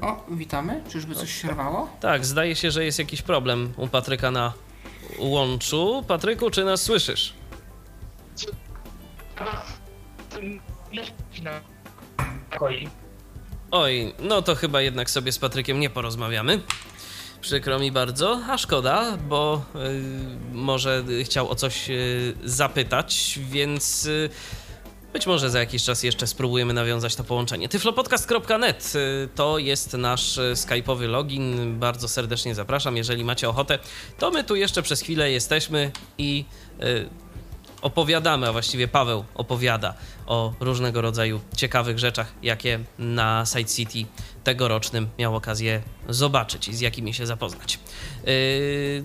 [0.00, 0.82] O, witamy.
[0.88, 1.88] Czyżby coś się rwało?
[2.00, 4.52] Tak, zdaje się, że jest jakiś problem u Patryka na
[5.18, 6.04] łączu.
[6.08, 7.34] Patryku, czy nas słyszysz?
[13.70, 16.60] Oj, no to chyba jednak sobie z Patrykiem nie porozmawiamy.
[17.40, 20.02] Przykro mi bardzo, a szkoda, bo y,
[20.52, 24.30] może chciał o coś y, zapytać, więc y,
[25.14, 27.68] być może za jakiś czas jeszcze spróbujemy nawiązać to połączenie.
[27.68, 31.78] tyflopodcast.net y, to jest nasz y, skype'owy login.
[31.78, 32.96] Bardzo serdecznie zapraszam.
[32.96, 33.78] Jeżeli macie ochotę,
[34.18, 36.44] to my tu jeszcze przez chwilę jesteśmy i
[36.82, 37.08] y,
[37.82, 39.94] opowiadamy, a właściwie Paweł opowiada
[40.26, 44.10] o różnego rodzaju ciekawych rzeczach, jakie na Side City
[44.44, 47.78] tegorocznym miał okazję zobaczyć i z jakimi się zapoznać.
[48.26, 49.04] Yy,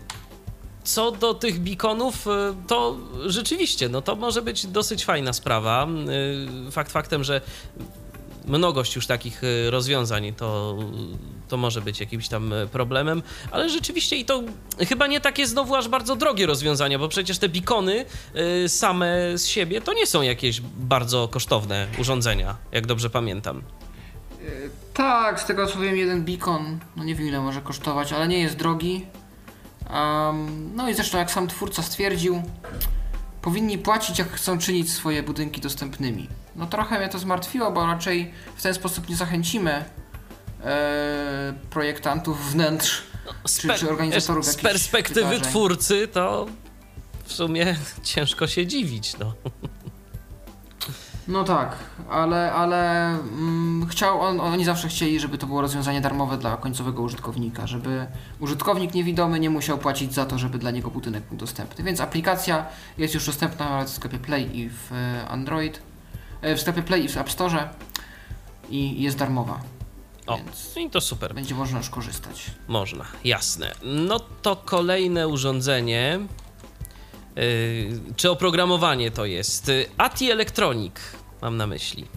[0.90, 2.30] co do tych beaconów, y,
[2.68, 5.88] to rzeczywiście, no to może być dosyć fajna sprawa.
[6.68, 7.41] Y, fakt faktem, że
[8.45, 10.78] mnogość już takich y, rozwiązań to,
[11.48, 14.44] to może być jakimś tam problemem, ale rzeczywiście i to
[14.88, 18.06] chyba nie takie znowu aż bardzo drogie rozwiązania, bo przecież te beacony
[18.68, 23.61] same z siebie to nie są jakieś bardzo kosztowne urządzenia, jak dobrze pamiętam.
[24.94, 28.40] Tak, z tego co wiem, jeden beacon, no nie wiem ile może kosztować, ale nie
[28.40, 29.06] jest drogi.
[29.94, 32.44] Um, no i zresztą, jak sam twórca stwierdził,
[33.41, 36.28] powinni płacić, jak chcą czynić swoje budynki dostępnymi.
[36.56, 39.86] No trochę mnie to zmartwiło, bo raczej w ten sposób nie zachęcimy
[40.64, 43.03] e, projektantów wnętrz
[43.61, 45.49] czy, czy organizatorów Z perspektywy wydarzeń.
[45.49, 46.45] twórcy to
[47.26, 49.34] w sumie ciężko się dziwić, no.
[51.30, 51.76] No tak,
[52.10, 57.01] ale, ale mm, chciał, on, oni zawsze chcieli, żeby to było rozwiązanie darmowe dla końcowego
[57.01, 58.07] użytkownika, żeby
[58.39, 61.84] użytkownik niewidomy nie musiał płacić za to, żeby dla niego budynek był dostępny.
[61.84, 62.65] Więc aplikacja
[62.97, 65.81] jest już dostępna w sklepie Play i w e, Android,
[66.41, 67.69] e, w sklepie Play i w App Store
[68.69, 69.60] i jest darmowa.
[70.27, 70.39] O,
[70.80, 71.34] i to super.
[71.34, 72.51] Będzie można już korzystać.
[72.68, 73.72] Można, jasne.
[73.84, 76.19] No to kolejne urządzenie.
[77.35, 79.72] Yy, czy oprogramowanie to jest?
[79.97, 80.93] ATI Electronic
[81.41, 82.07] mam na myśli.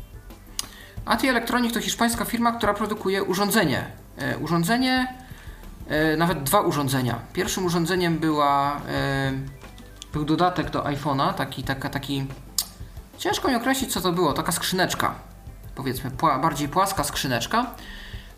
[1.04, 3.86] ATI Electronic to hiszpańska firma, która produkuje urządzenie.
[4.18, 5.14] E, urządzenie,
[5.88, 7.18] e, nawet dwa urządzenia.
[7.32, 9.32] Pierwszym urządzeniem była, e,
[10.12, 12.26] był dodatek do iPhone'a, taki, taka, taki,
[13.18, 15.14] ciężko mi określić co to było, taka skrzyneczka,
[15.74, 17.66] powiedzmy pła, bardziej płaska skrzyneczka,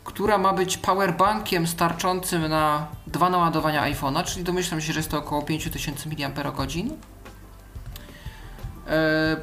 [0.05, 5.19] która ma być powerbankiem starczącym na dwa naładowania iPhone'a, czyli domyślam się, że jest to
[5.19, 7.14] około 5000 mAh.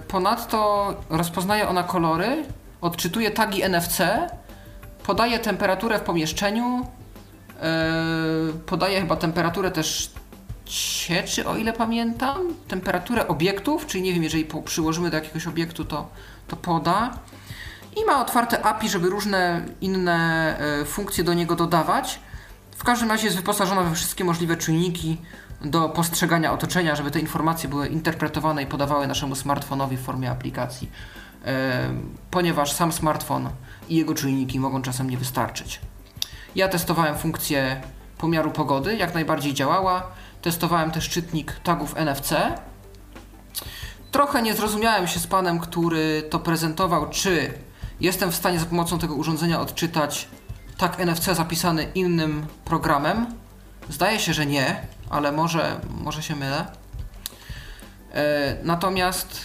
[0.07, 2.45] Ponadto rozpoznaje ona kolory,
[2.81, 4.01] odczytuje tagi NFC,
[5.03, 6.87] podaje temperaturę w pomieszczeniu,
[8.65, 10.11] podaje chyba temperaturę też
[10.65, 12.37] cieczy, o ile pamiętam,
[12.67, 16.09] temperaturę obiektów, czyli nie wiem, jeżeli przyłożymy do jakiegoś obiektu, to,
[16.47, 17.17] to poda.
[17.95, 22.19] I ma otwarte API, żeby różne inne e, funkcje do niego dodawać.
[22.77, 25.17] W każdym razie jest wyposażona we wszystkie możliwe czujniki
[25.63, 30.91] do postrzegania otoczenia, żeby te informacje były interpretowane i podawały naszemu smartfonowi w formie aplikacji,
[32.31, 33.49] ponieważ sam smartfon
[33.89, 35.79] i jego czujniki mogą czasem nie wystarczyć.
[36.55, 37.81] Ja testowałem funkcję
[38.17, 40.03] pomiaru pogody, jak najbardziej działała.
[40.41, 42.33] Testowałem też czytnik tagów NFC.
[44.11, 47.53] Trochę nie zrozumiałem się z panem, który to prezentował, czy
[47.99, 50.27] jestem w stanie za pomocą tego urządzenia odczytać
[50.77, 53.25] tag NFC zapisany innym programem.
[53.89, 54.81] Zdaje się, że nie,
[55.11, 56.65] ale może, może się mylę.
[58.13, 59.39] E, natomiast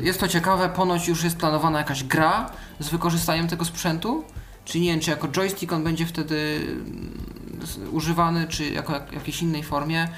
[0.00, 2.50] e, jest to ciekawe, ponoć już jest planowana jakaś gra
[2.80, 4.24] z wykorzystaniem tego sprzętu.
[4.64, 9.42] Czyli nie wiem, czy jako joystick on będzie wtedy mm, używany, czy jako jak, jakiejś
[9.42, 10.08] innej formie.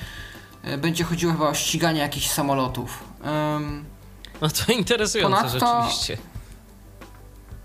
[0.62, 3.04] E, będzie chodziło chyba o ściganie jakichś samolotów.
[4.40, 6.29] no to interesujące ponadto, rzeczywiście.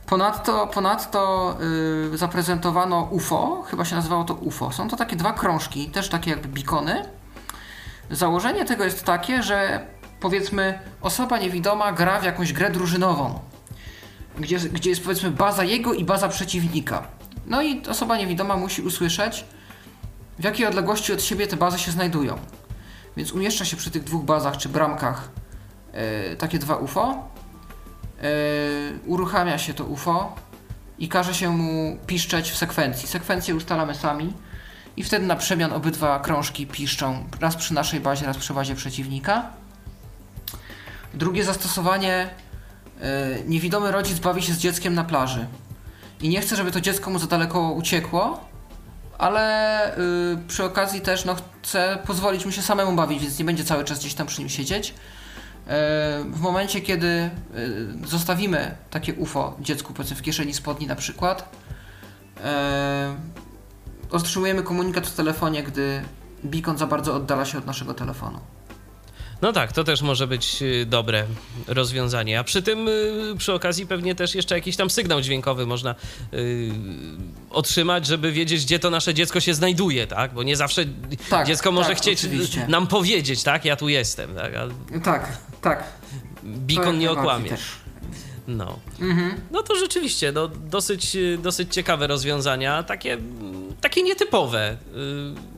[0.07, 1.57] Ponadto, ponadto
[2.11, 4.71] yy, zaprezentowano UFO, chyba się nazywało to UFO.
[4.71, 7.05] Są to takie dwa krążki, też takie jakby bikony.
[8.11, 9.87] Założenie tego jest takie, że
[10.19, 13.39] powiedzmy osoba niewidoma gra w jakąś grę drużynową,
[14.39, 17.07] gdzie, gdzie jest powiedzmy baza jego i baza przeciwnika.
[17.45, 19.45] No i osoba niewidoma musi usłyszeć,
[20.39, 22.37] w jakiej odległości od siebie te bazy się znajdują.
[23.17, 25.29] Więc umieszcza się przy tych dwóch bazach czy bramkach
[25.93, 27.34] yy, takie dwa UFO.
[28.21, 30.35] Yy, uruchamia się to UFO
[30.99, 33.07] i każe się mu piszczeć w sekwencji.
[33.07, 34.33] Sekwencję ustalamy sami
[34.97, 39.49] i wtedy na przemian obydwa krążki piszczą raz przy naszej bazie, raz przy bazie przeciwnika.
[41.13, 42.29] Drugie zastosowanie
[42.99, 43.05] yy,
[43.47, 45.47] niewidomy rodzic bawi się z dzieckiem na plaży
[46.21, 48.45] i nie chce, żeby to dziecko mu za daleko uciekło,
[49.17, 53.63] ale yy, przy okazji też no, chce pozwolić mu się samemu bawić, więc nie będzie
[53.63, 54.93] cały czas gdzieś tam przy nim siedzieć.
[55.65, 55.71] Yy,
[56.31, 57.07] w momencie, kiedy
[57.97, 61.55] yy, zostawimy takie UFO dziecku powiedzmy w kieszeni spodni na przykład,
[64.11, 66.01] otrzymujemy komunikat w telefonie, gdy
[66.43, 68.39] beacon za bardzo oddala się od naszego telefonu.
[69.41, 71.25] No tak, to też może być dobre
[71.67, 72.39] rozwiązanie.
[72.39, 72.89] A przy tym,
[73.37, 75.95] przy okazji, pewnie też jeszcze jakiś tam sygnał dźwiękowy można
[76.31, 76.71] yy,
[77.49, 80.33] otrzymać, żeby wiedzieć, gdzie to nasze dziecko się znajduje, tak?
[80.33, 80.85] Bo nie zawsze
[81.29, 82.67] tak, dziecko może tak, chcieć oczywiście.
[82.67, 83.65] nam powiedzieć, tak?
[83.65, 84.53] Ja tu jestem, tak?
[84.55, 84.99] A...
[84.99, 85.37] Tak,
[85.69, 85.83] tak.
[86.43, 87.57] Beacon nie okłamie.
[88.47, 88.79] No.
[89.01, 89.41] Mhm.
[89.51, 93.17] No to rzeczywiście, no, dosyć, dosyć ciekawe rozwiązania, takie,
[93.81, 94.77] takie nietypowe.
[94.93, 95.55] Yy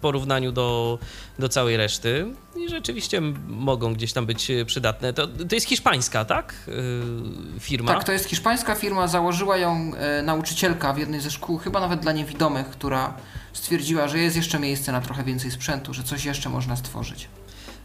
[0.00, 0.98] porównaniu do,
[1.38, 2.26] do całej reszty
[2.56, 5.12] i rzeczywiście mogą gdzieś tam być przydatne.
[5.12, 6.54] To, to jest hiszpańska, tak?
[6.66, 7.94] Yy, firma?
[7.94, 9.06] Tak, to jest hiszpańska firma.
[9.06, 13.14] Założyła ją e, nauczycielka w jednej ze szkół, chyba nawet dla niewidomych, która
[13.52, 17.28] stwierdziła, że jest jeszcze miejsce na trochę więcej sprzętu, że coś jeszcze można stworzyć.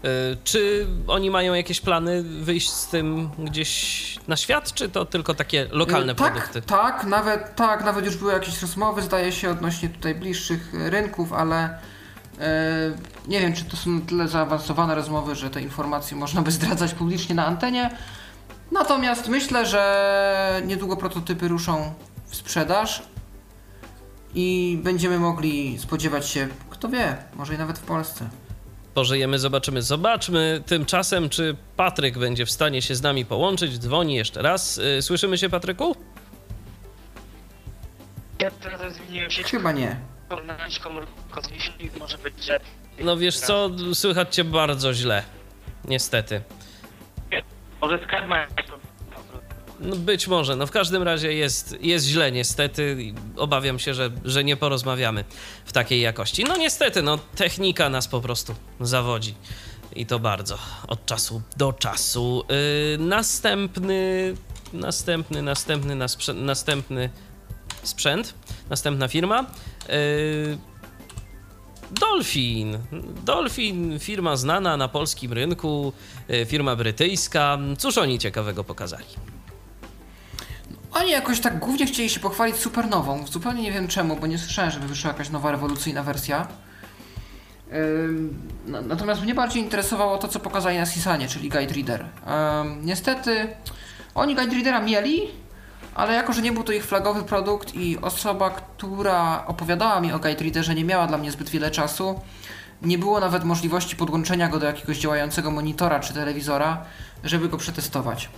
[0.05, 0.07] E,
[0.43, 5.67] czy oni mają jakieś plany wyjść z tym gdzieś na świat, czy to tylko takie
[5.71, 6.61] lokalne e, tak, produkty?
[6.61, 11.79] Tak, nawet, tak, nawet już były jakieś rozmowy, zdaje się, odnośnie tutaj bliższych rynków, ale
[12.39, 12.91] E,
[13.27, 16.93] nie wiem, czy to są na tyle zaawansowane rozmowy, że te informacje można by zdradzać
[16.93, 17.89] publicznie na antenie.
[18.71, 21.93] Natomiast myślę, że niedługo prototypy ruszą
[22.25, 23.03] w sprzedaż
[24.35, 28.29] i będziemy mogli spodziewać się, kto wie, może i nawet w Polsce.
[28.95, 29.81] Pożyjemy, zobaczymy.
[29.81, 33.77] Zobaczmy tymczasem, czy Patryk będzie w stanie się z nami połączyć.
[33.77, 34.79] Dzwoni jeszcze raz.
[34.97, 35.95] E, słyszymy się, Patryku?
[38.39, 39.43] Ja teraz zmieniłem się.
[39.43, 39.97] Chyba nie
[41.99, 42.59] może być, że...
[42.99, 45.23] No wiesz co, słychać cię bardzo źle.
[45.85, 46.41] Niestety.
[47.81, 48.47] Może skarb ma
[49.85, 53.13] no być może, no w każdym razie jest, jest źle niestety.
[53.37, 55.23] Obawiam się, że, że nie porozmawiamy
[55.65, 56.43] w takiej jakości.
[56.43, 59.35] No niestety, no technika nas po prostu zawodzi.
[59.95, 60.57] I to bardzo,
[60.87, 62.43] od czasu do czasu.
[62.49, 64.33] Yy, następny,
[64.73, 65.95] następny, następny,
[66.33, 67.09] następny
[67.83, 68.33] sprzęt,
[68.69, 69.45] następna firma.
[69.89, 70.57] Yy,
[71.91, 72.79] Dolphin.
[73.25, 75.93] Dolphin, firma znana na polskim rynku,
[76.27, 77.57] yy, firma brytyjska.
[77.77, 79.05] Cóż oni ciekawego pokazali?
[80.95, 83.27] Oni jakoś tak głównie chcieli się pochwalić supernową.
[83.27, 86.47] Zupełnie nie wiem czemu, bo nie słyszałem, żeby wyszła jakaś nowa rewolucyjna wersja.
[87.71, 92.05] Yy, natomiast mnie bardziej interesowało to, co pokazali na Sisanie, czyli Guide Reader.
[92.81, 93.47] Niestety,
[94.15, 95.21] oni Guide Readera mieli,
[95.95, 100.19] ale jako, że nie był to ich flagowy produkt i osoba, która opowiadała mi o
[100.19, 102.19] Guide Readerze nie miała dla mnie zbyt wiele czasu,
[102.81, 106.83] nie było nawet możliwości podłączenia go do jakiegoś działającego monitora czy telewizora,
[107.23, 108.29] żeby go przetestować.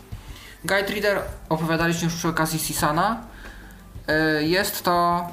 [0.66, 3.24] Guide Reader opowiadaliśmy już przy okazji Sisana.
[4.40, 5.28] Y, jest to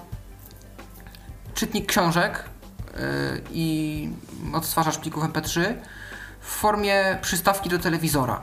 [1.54, 4.08] czytnik książek y, i
[4.54, 5.74] odtwarzacz plików MP3
[6.40, 8.42] w formie przystawki do telewizora.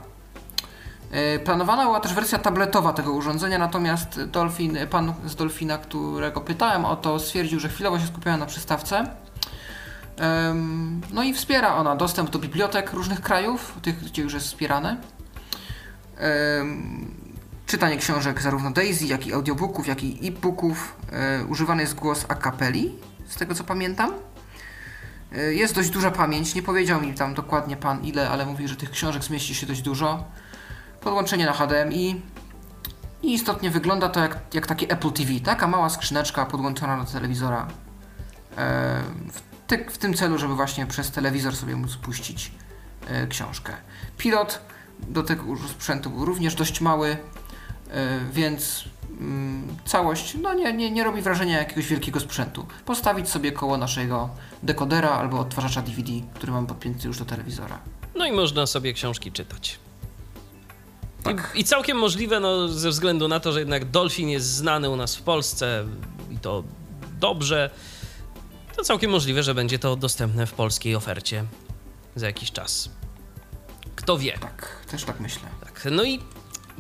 [1.11, 6.85] E, planowana była też wersja tabletowa tego urządzenia, natomiast Dolphin, pan z Dolfina, którego pytałem
[6.85, 9.05] o to, stwierdził, że chwilowo się skupiała na przystawce.
[11.13, 14.97] No i wspiera ona dostęp do bibliotek różnych krajów, tych, gdzie już jest wspierane.
[17.71, 20.95] Czytanie książek zarówno Daisy, jak i audiobooków, jak i e-booków.
[21.11, 22.95] E, używany jest głos a cappelli,
[23.27, 24.13] z tego co pamiętam.
[25.31, 28.75] E, jest dość duża pamięć, nie powiedział mi tam dokładnie pan ile, ale mówi, że
[28.75, 30.23] tych książek zmieści się dość dużo
[31.01, 32.21] podłączenie na HDMI
[33.23, 37.67] i istotnie wygląda to jak, jak taki Apple TV, taka mała skrzyneczka podłączona do telewizora
[38.57, 42.51] e, w, ty, w, tym celu, żeby właśnie przez telewizor sobie móc puścić
[43.29, 43.73] książkę.
[44.17, 44.61] Pilot
[45.07, 47.17] do tego sprzętu był również dość mały,
[47.89, 48.83] e, więc
[49.19, 52.65] mm, całość no nie, nie, nie robi wrażenia jakiegoś wielkiego sprzętu.
[52.85, 54.29] Postawić sobie koło naszego
[54.63, 57.79] dekodera albo odtwarzacza DVD, który mam podpięty już do telewizora.
[58.15, 59.79] No i można sobie książki czytać.
[61.23, 61.51] Tak.
[61.55, 64.95] I, I, całkiem możliwe, no, ze względu na to, że jednak Dolphin jest znany u
[64.95, 65.85] nas w Polsce
[66.31, 66.63] i to
[67.19, 67.69] dobrze,
[68.75, 71.45] to całkiem możliwe, że będzie to dostępne w polskiej ofercie
[72.15, 72.89] za jakiś czas.
[74.01, 74.37] Kto wie.
[74.37, 75.49] Tak, też tak myślę.
[75.63, 76.19] Tak, no i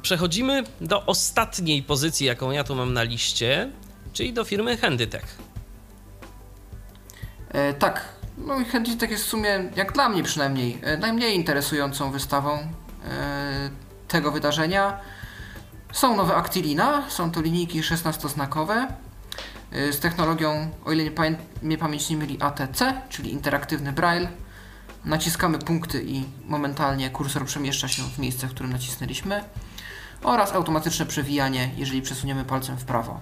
[0.01, 3.71] przechodzimy do ostatniej pozycji, jaką ja tu mam na liście,
[4.13, 5.37] czyli do firmy Handytech.
[7.49, 8.05] E, tak,
[8.37, 13.69] no i Handytech jest w sumie, jak dla mnie przynajmniej, e, najmniej interesującą wystawą e,
[14.07, 14.99] tego wydarzenia.
[15.93, 18.87] Są nowe Actilina, są to linijki 16-znakowe
[19.71, 24.27] e, z technologią, o ile nie, pamię- mnie pamięć nie myli, ATC, czyli interaktywny braille.
[25.05, 29.43] Naciskamy punkty i momentalnie kursor przemieszcza się w miejsce, w którym nacisnęliśmy.
[30.23, 33.19] Oraz automatyczne przewijanie, jeżeli przesuniemy palcem w prawo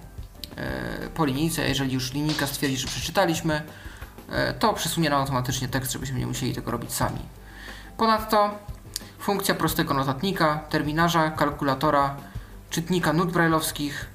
[0.56, 1.68] e, po linijce.
[1.68, 3.62] Jeżeli już linijka stwierdzi, że przeczytaliśmy,
[4.30, 7.20] e, to przesunie nam automatycznie tekst, żebyśmy nie musieli tego robić sami.
[7.96, 8.58] Ponadto
[9.18, 12.16] funkcja prostego notatnika, terminarza, kalkulatora,
[12.70, 14.06] czytnika nut brajlowskich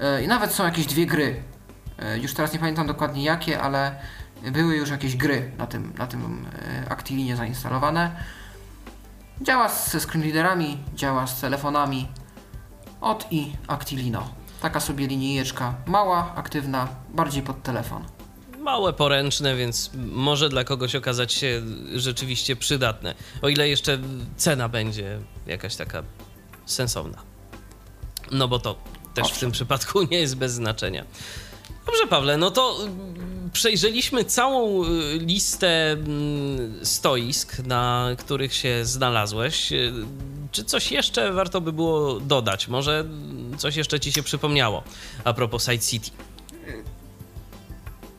[0.00, 1.42] e, i nawet są jakieś dwie gry.
[2.20, 3.96] Już teraz nie pamiętam dokładnie jakie, ale
[4.42, 6.46] były już jakieś gry na tym, na tym
[6.86, 8.16] e, Actilinie zainstalowane.
[9.40, 12.08] Działa ze screenreaderami, działa z telefonami.
[13.00, 14.28] Od i Actilino.
[14.62, 18.04] Taka sobie linijeczka, mała, aktywna, bardziej pod telefon.
[18.58, 21.62] Małe, poręczne, więc może dla kogoś okazać się
[21.94, 23.14] rzeczywiście przydatne.
[23.42, 23.98] O ile jeszcze
[24.36, 26.02] cena będzie jakaś taka
[26.66, 27.18] sensowna.
[28.30, 28.74] No bo to
[29.14, 29.40] też w Owszem.
[29.40, 31.04] tym przypadku nie jest bez znaczenia.
[31.86, 32.76] Dobrze, Pawle, no to
[33.52, 34.88] przejrzeliśmy całą y,
[35.18, 39.72] listę mm, stoisk, na których się znalazłeś.
[39.72, 39.92] Y,
[40.52, 42.68] Czy coś jeszcze warto by było dodać?
[42.68, 43.04] Może
[43.58, 44.82] coś jeszcze ci się przypomniało
[45.24, 46.10] a propos Side City?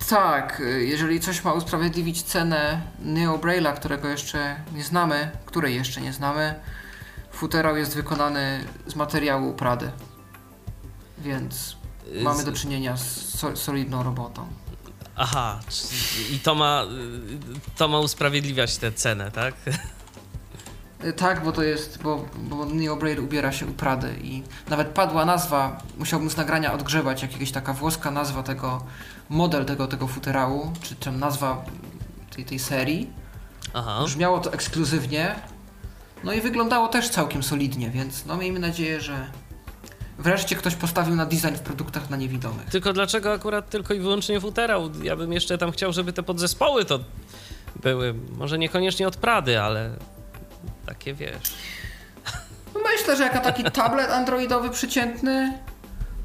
[0.10, 6.02] Tak, y, jeżeli coś ma usprawiedliwić cenę Neo Braille'a, którego jeszcze nie znamy, której jeszcze
[6.02, 6.56] nie znamy,
[7.32, 9.92] futerał jest wykonany z materiału Prady.
[11.18, 11.76] Więc
[12.24, 14.48] mamy do czynienia z so, solidną robotą.
[15.22, 15.60] Aha,
[16.32, 16.86] i to ma,
[17.78, 19.54] to ma usprawiedliwiać tę cenę, tak?
[21.04, 24.88] Y, Tak, bo to jest, bo, bo Neo Braille ubiera się u Prady i nawet
[24.88, 28.84] padła nazwa, musiałbym z nagrania odgrzebać, jakiegoś taka włoska nazwa tego,
[29.30, 31.66] model tego, tego futerału, czy tam nazwa
[32.36, 33.10] tej, tej serii.
[33.74, 34.02] Aha.
[34.06, 35.36] Brzmiało to ekskluzywnie,
[36.24, 39.28] no i wyglądało też całkiem solidnie, więc no miejmy nadzieję, że
[40.20, 42.70] wreszcie ktoś postawił na design w produktach na niewidomych.
[42.70, 44.90] Tylko dlaczego akurat tylko i wyłącznie futerał?
[45.04, 47.00] Ja bym jeszcze tam chciał, żeby te podzespoły to
[47.84, 49.90] były, może niekoniecznie od Prady, ale
[50.86, 51.54] takie wiesz.
[52.74, 55.60] No Myślę, że jako taki tablet androidowy przeciętny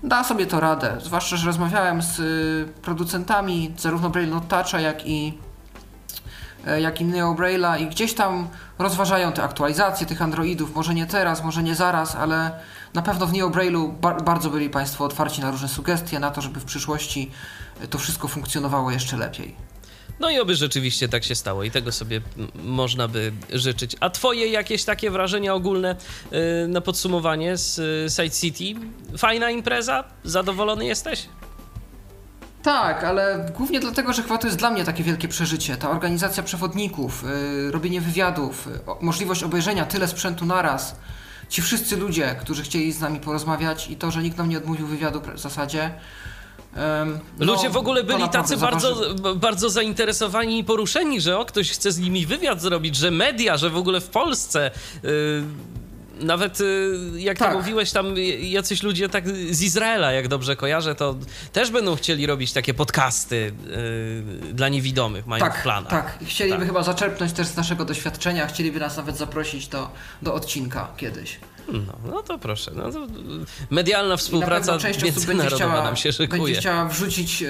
[0.04, 0.96] da sobie to radę.
[1.00, 5.38] Zwłaszcza, że rozmawiałem z y, producentami zarówno Braille Toucha, jak i,
[6.66, 8.48] e, jak i Neo Braille'a i gdzieś tam
[8.78, 10.74] rozważają te aktualizacje tych androidów.
[10.74, 12.50] Może nie teraz, może nie zaraz, ale
[12.94, 16.40] na pewno w Neo Braille'u bar- bardzo byli Państwo otwarci na różne sugestie, na to,
[16.40, 17.30] żeby w przyszłości
[17.80, 19.54] e, to wszystko funkcjonowało jeszcze lepiej.
[20.20, 22.20] No i oby rzeczywiście tak się stało i tego sobie
[22.64, 23.96] można by życzyć.
[24.00, 25.96] A twoje jakieś takie wrażenia ogólne
[26.64, 28.80] y, na podsumowanie z y, Side City?
[29.18, 30.04] Fajna impreza?
[30.24, 31.28] Zadowolony jesteś?
[32.62, 35.76] Tak, ale głównie dlatego, że chyba to jest dla mnie takie wielkie przeżycie.
[35.76, 37.24] Ta organizacja przewodników,
[37.64, 40.96] yy, robienie wywiadów, yy, możliwość obejrzenia tyle sprzętu naraz.
[41.54, 44.86] Ci wszyscy ludzie, którzy chcieli z nami porozmawiać i to, że nikt nam nie odmówił
[44.86, 45.90] wywiadu w zasadzie.
[47.38, 51.92] no, Ludzie w ogóle byli tacy bardzo, bardzo zainteresowani i poruszeni, że o, ktoś chce
[51.92, 54.70] z nimi wywiad zrobić, że media, że w ogóle w Polsce.
[55.04, 55.44] y,
[56.20, 57.50] nawet y, jak Tak.
[57.50, 61.14] ty mówiłeś, tam jacyś ludzie tak z Izraela, jak dobrze kojarzę, to
[61.52, 63.52] też będą chcieli robić takie podcasty
[64.46, 65.90] y, dla niewidomych, mają w Tak, planach.
[65.90, 66.18] tak.
[66.28, 66.66] Chcieliby Tak.
[66.66, 69.90] chyba zaczerpnąć też z naszego doświadczenia, chcieliby nas nawet zaprosić do,
[70.22, 71.38] do odcinka kiedyś.
[71.72, 71.80] No,
[72.10, 72.70] no to proszę.
[72.74, 73.08] No to, y,
[73.70, 76.42] medialna I na współpraca część osób będzie chciała, nam się szykuje.
[76.42, 77.48] będzie chciała wrzucić e,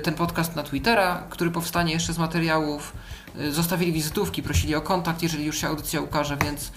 [0.00, 2.92] ten podcast na Twittera, który powstanie jeszcze z materiałów.
[3.50, 6.70] Zostawili wizytówki, prosili o kontakt, jeżeli już się audycja ukaże, więc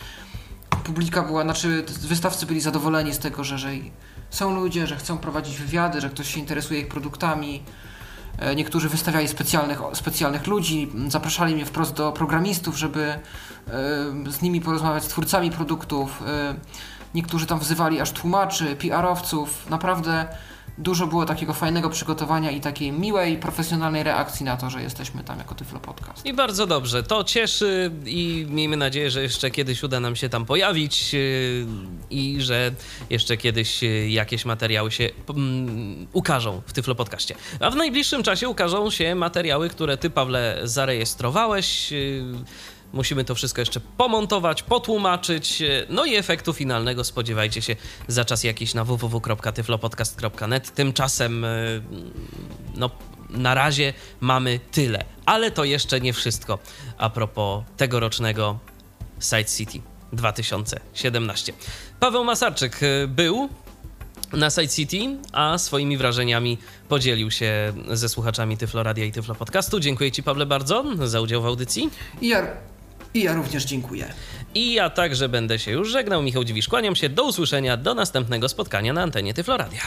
[0.84, 3.70] publika była, znaczy wystawcy byli zadowoleni z tego, że, że
[4.30, 7.64] są ludzie, że chcą prowadzić wywiady, że ktoś się interesuje ich produktami.
[8.40, 13.22] E, Niektórzy wystawiali specjalnych, specjalnych ludzi, zapraszali mnie wprost do programistów, żeby e,
[14.30, 16.24] z nimi porozmawiać, z twórcami produktów.
[16.28, 16.56] E,
[17.16, 19.70] Niektórzy tam wzywali aż tłumaczy, PR-owców.
[19.70, 20.28] Naprawdę
[20.80, 25.38] dużo było takiego fajnego przygotowania i takiej miłej, profesjonalnej reakcji na to, że jesteśmy tam
[25.38, 26.26] jako Tyflo Podcast.
[26.26, 30.46] I bardzo dobrze, to cieszy i miejmy nadzieję, że jeszcze kiedyś uda nam się tam
[30.46, 31.20] pojawić yy,
[32.10, 32.72] i że
[33.10, 37.36] jeszcze kiedyś yy, jakieś materiały się mm, ukażą w Tyflo Podcaście.
[37.60, 41.94] A w najbliższym czasie ukażą się materiały, które ty, Pawle, zarejestrowałeś.
[42.94, 45.62] Musimy to wszystko jeszcze pomontować, potłumaczyć.
[45.62, 47.76] yy, No i efektu finalnego spodziewajcie się
[48.08, 50.74] za czas jakiś na www.tyflopodcast.net.
[50.74, 51.82] Tymczasem, yy,
[52.76, 52.90] no,
[53.30, 55.06] na razie mamy tyle.
[55.26, 56.60] Ale to jeszcze nie wszystko
[56.98, 58.60] a propos tegorocznego
[59.20, 59.82] Side City
[60.14, 61.54] 2017.
[62.00, 63.50] Paweł Masarczyk y, był
[64.34, 64.98] na Side City,
[65.32, 66.58] a swoimi wrażeniami
[66.90, 69.80] podzielił się ze słuchaczami Tyfloradia i Tyflo Podcastu.
[69.80, 71.90] Dziękuję Ci, Pawle, bardzo za udział w audycji.
[72.22, 72.48] Ja,
[73.14, 74.14] I ja również dziękuję.
[74.56, 76.24] I ja także będę się już żegnał.
[76.24, 77.10] Michał Dziwisz, kłaniam się.
[77.10, 79.82] Do usłyszenia, do następnego spotkania na antenie Tyfloradia.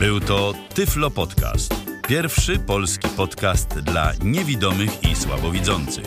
[0.00, 1.74] Był to Tyflo Podcast.
[2.08, 6.06] Pierwszy polski podcast dla niewidomych i słabowidzących.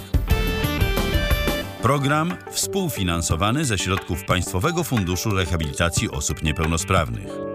[1.81, 7.52] Program współfinansowany ze środków Państwowego Funduszu Rehabilitacji Osób Niepełnosprawnych.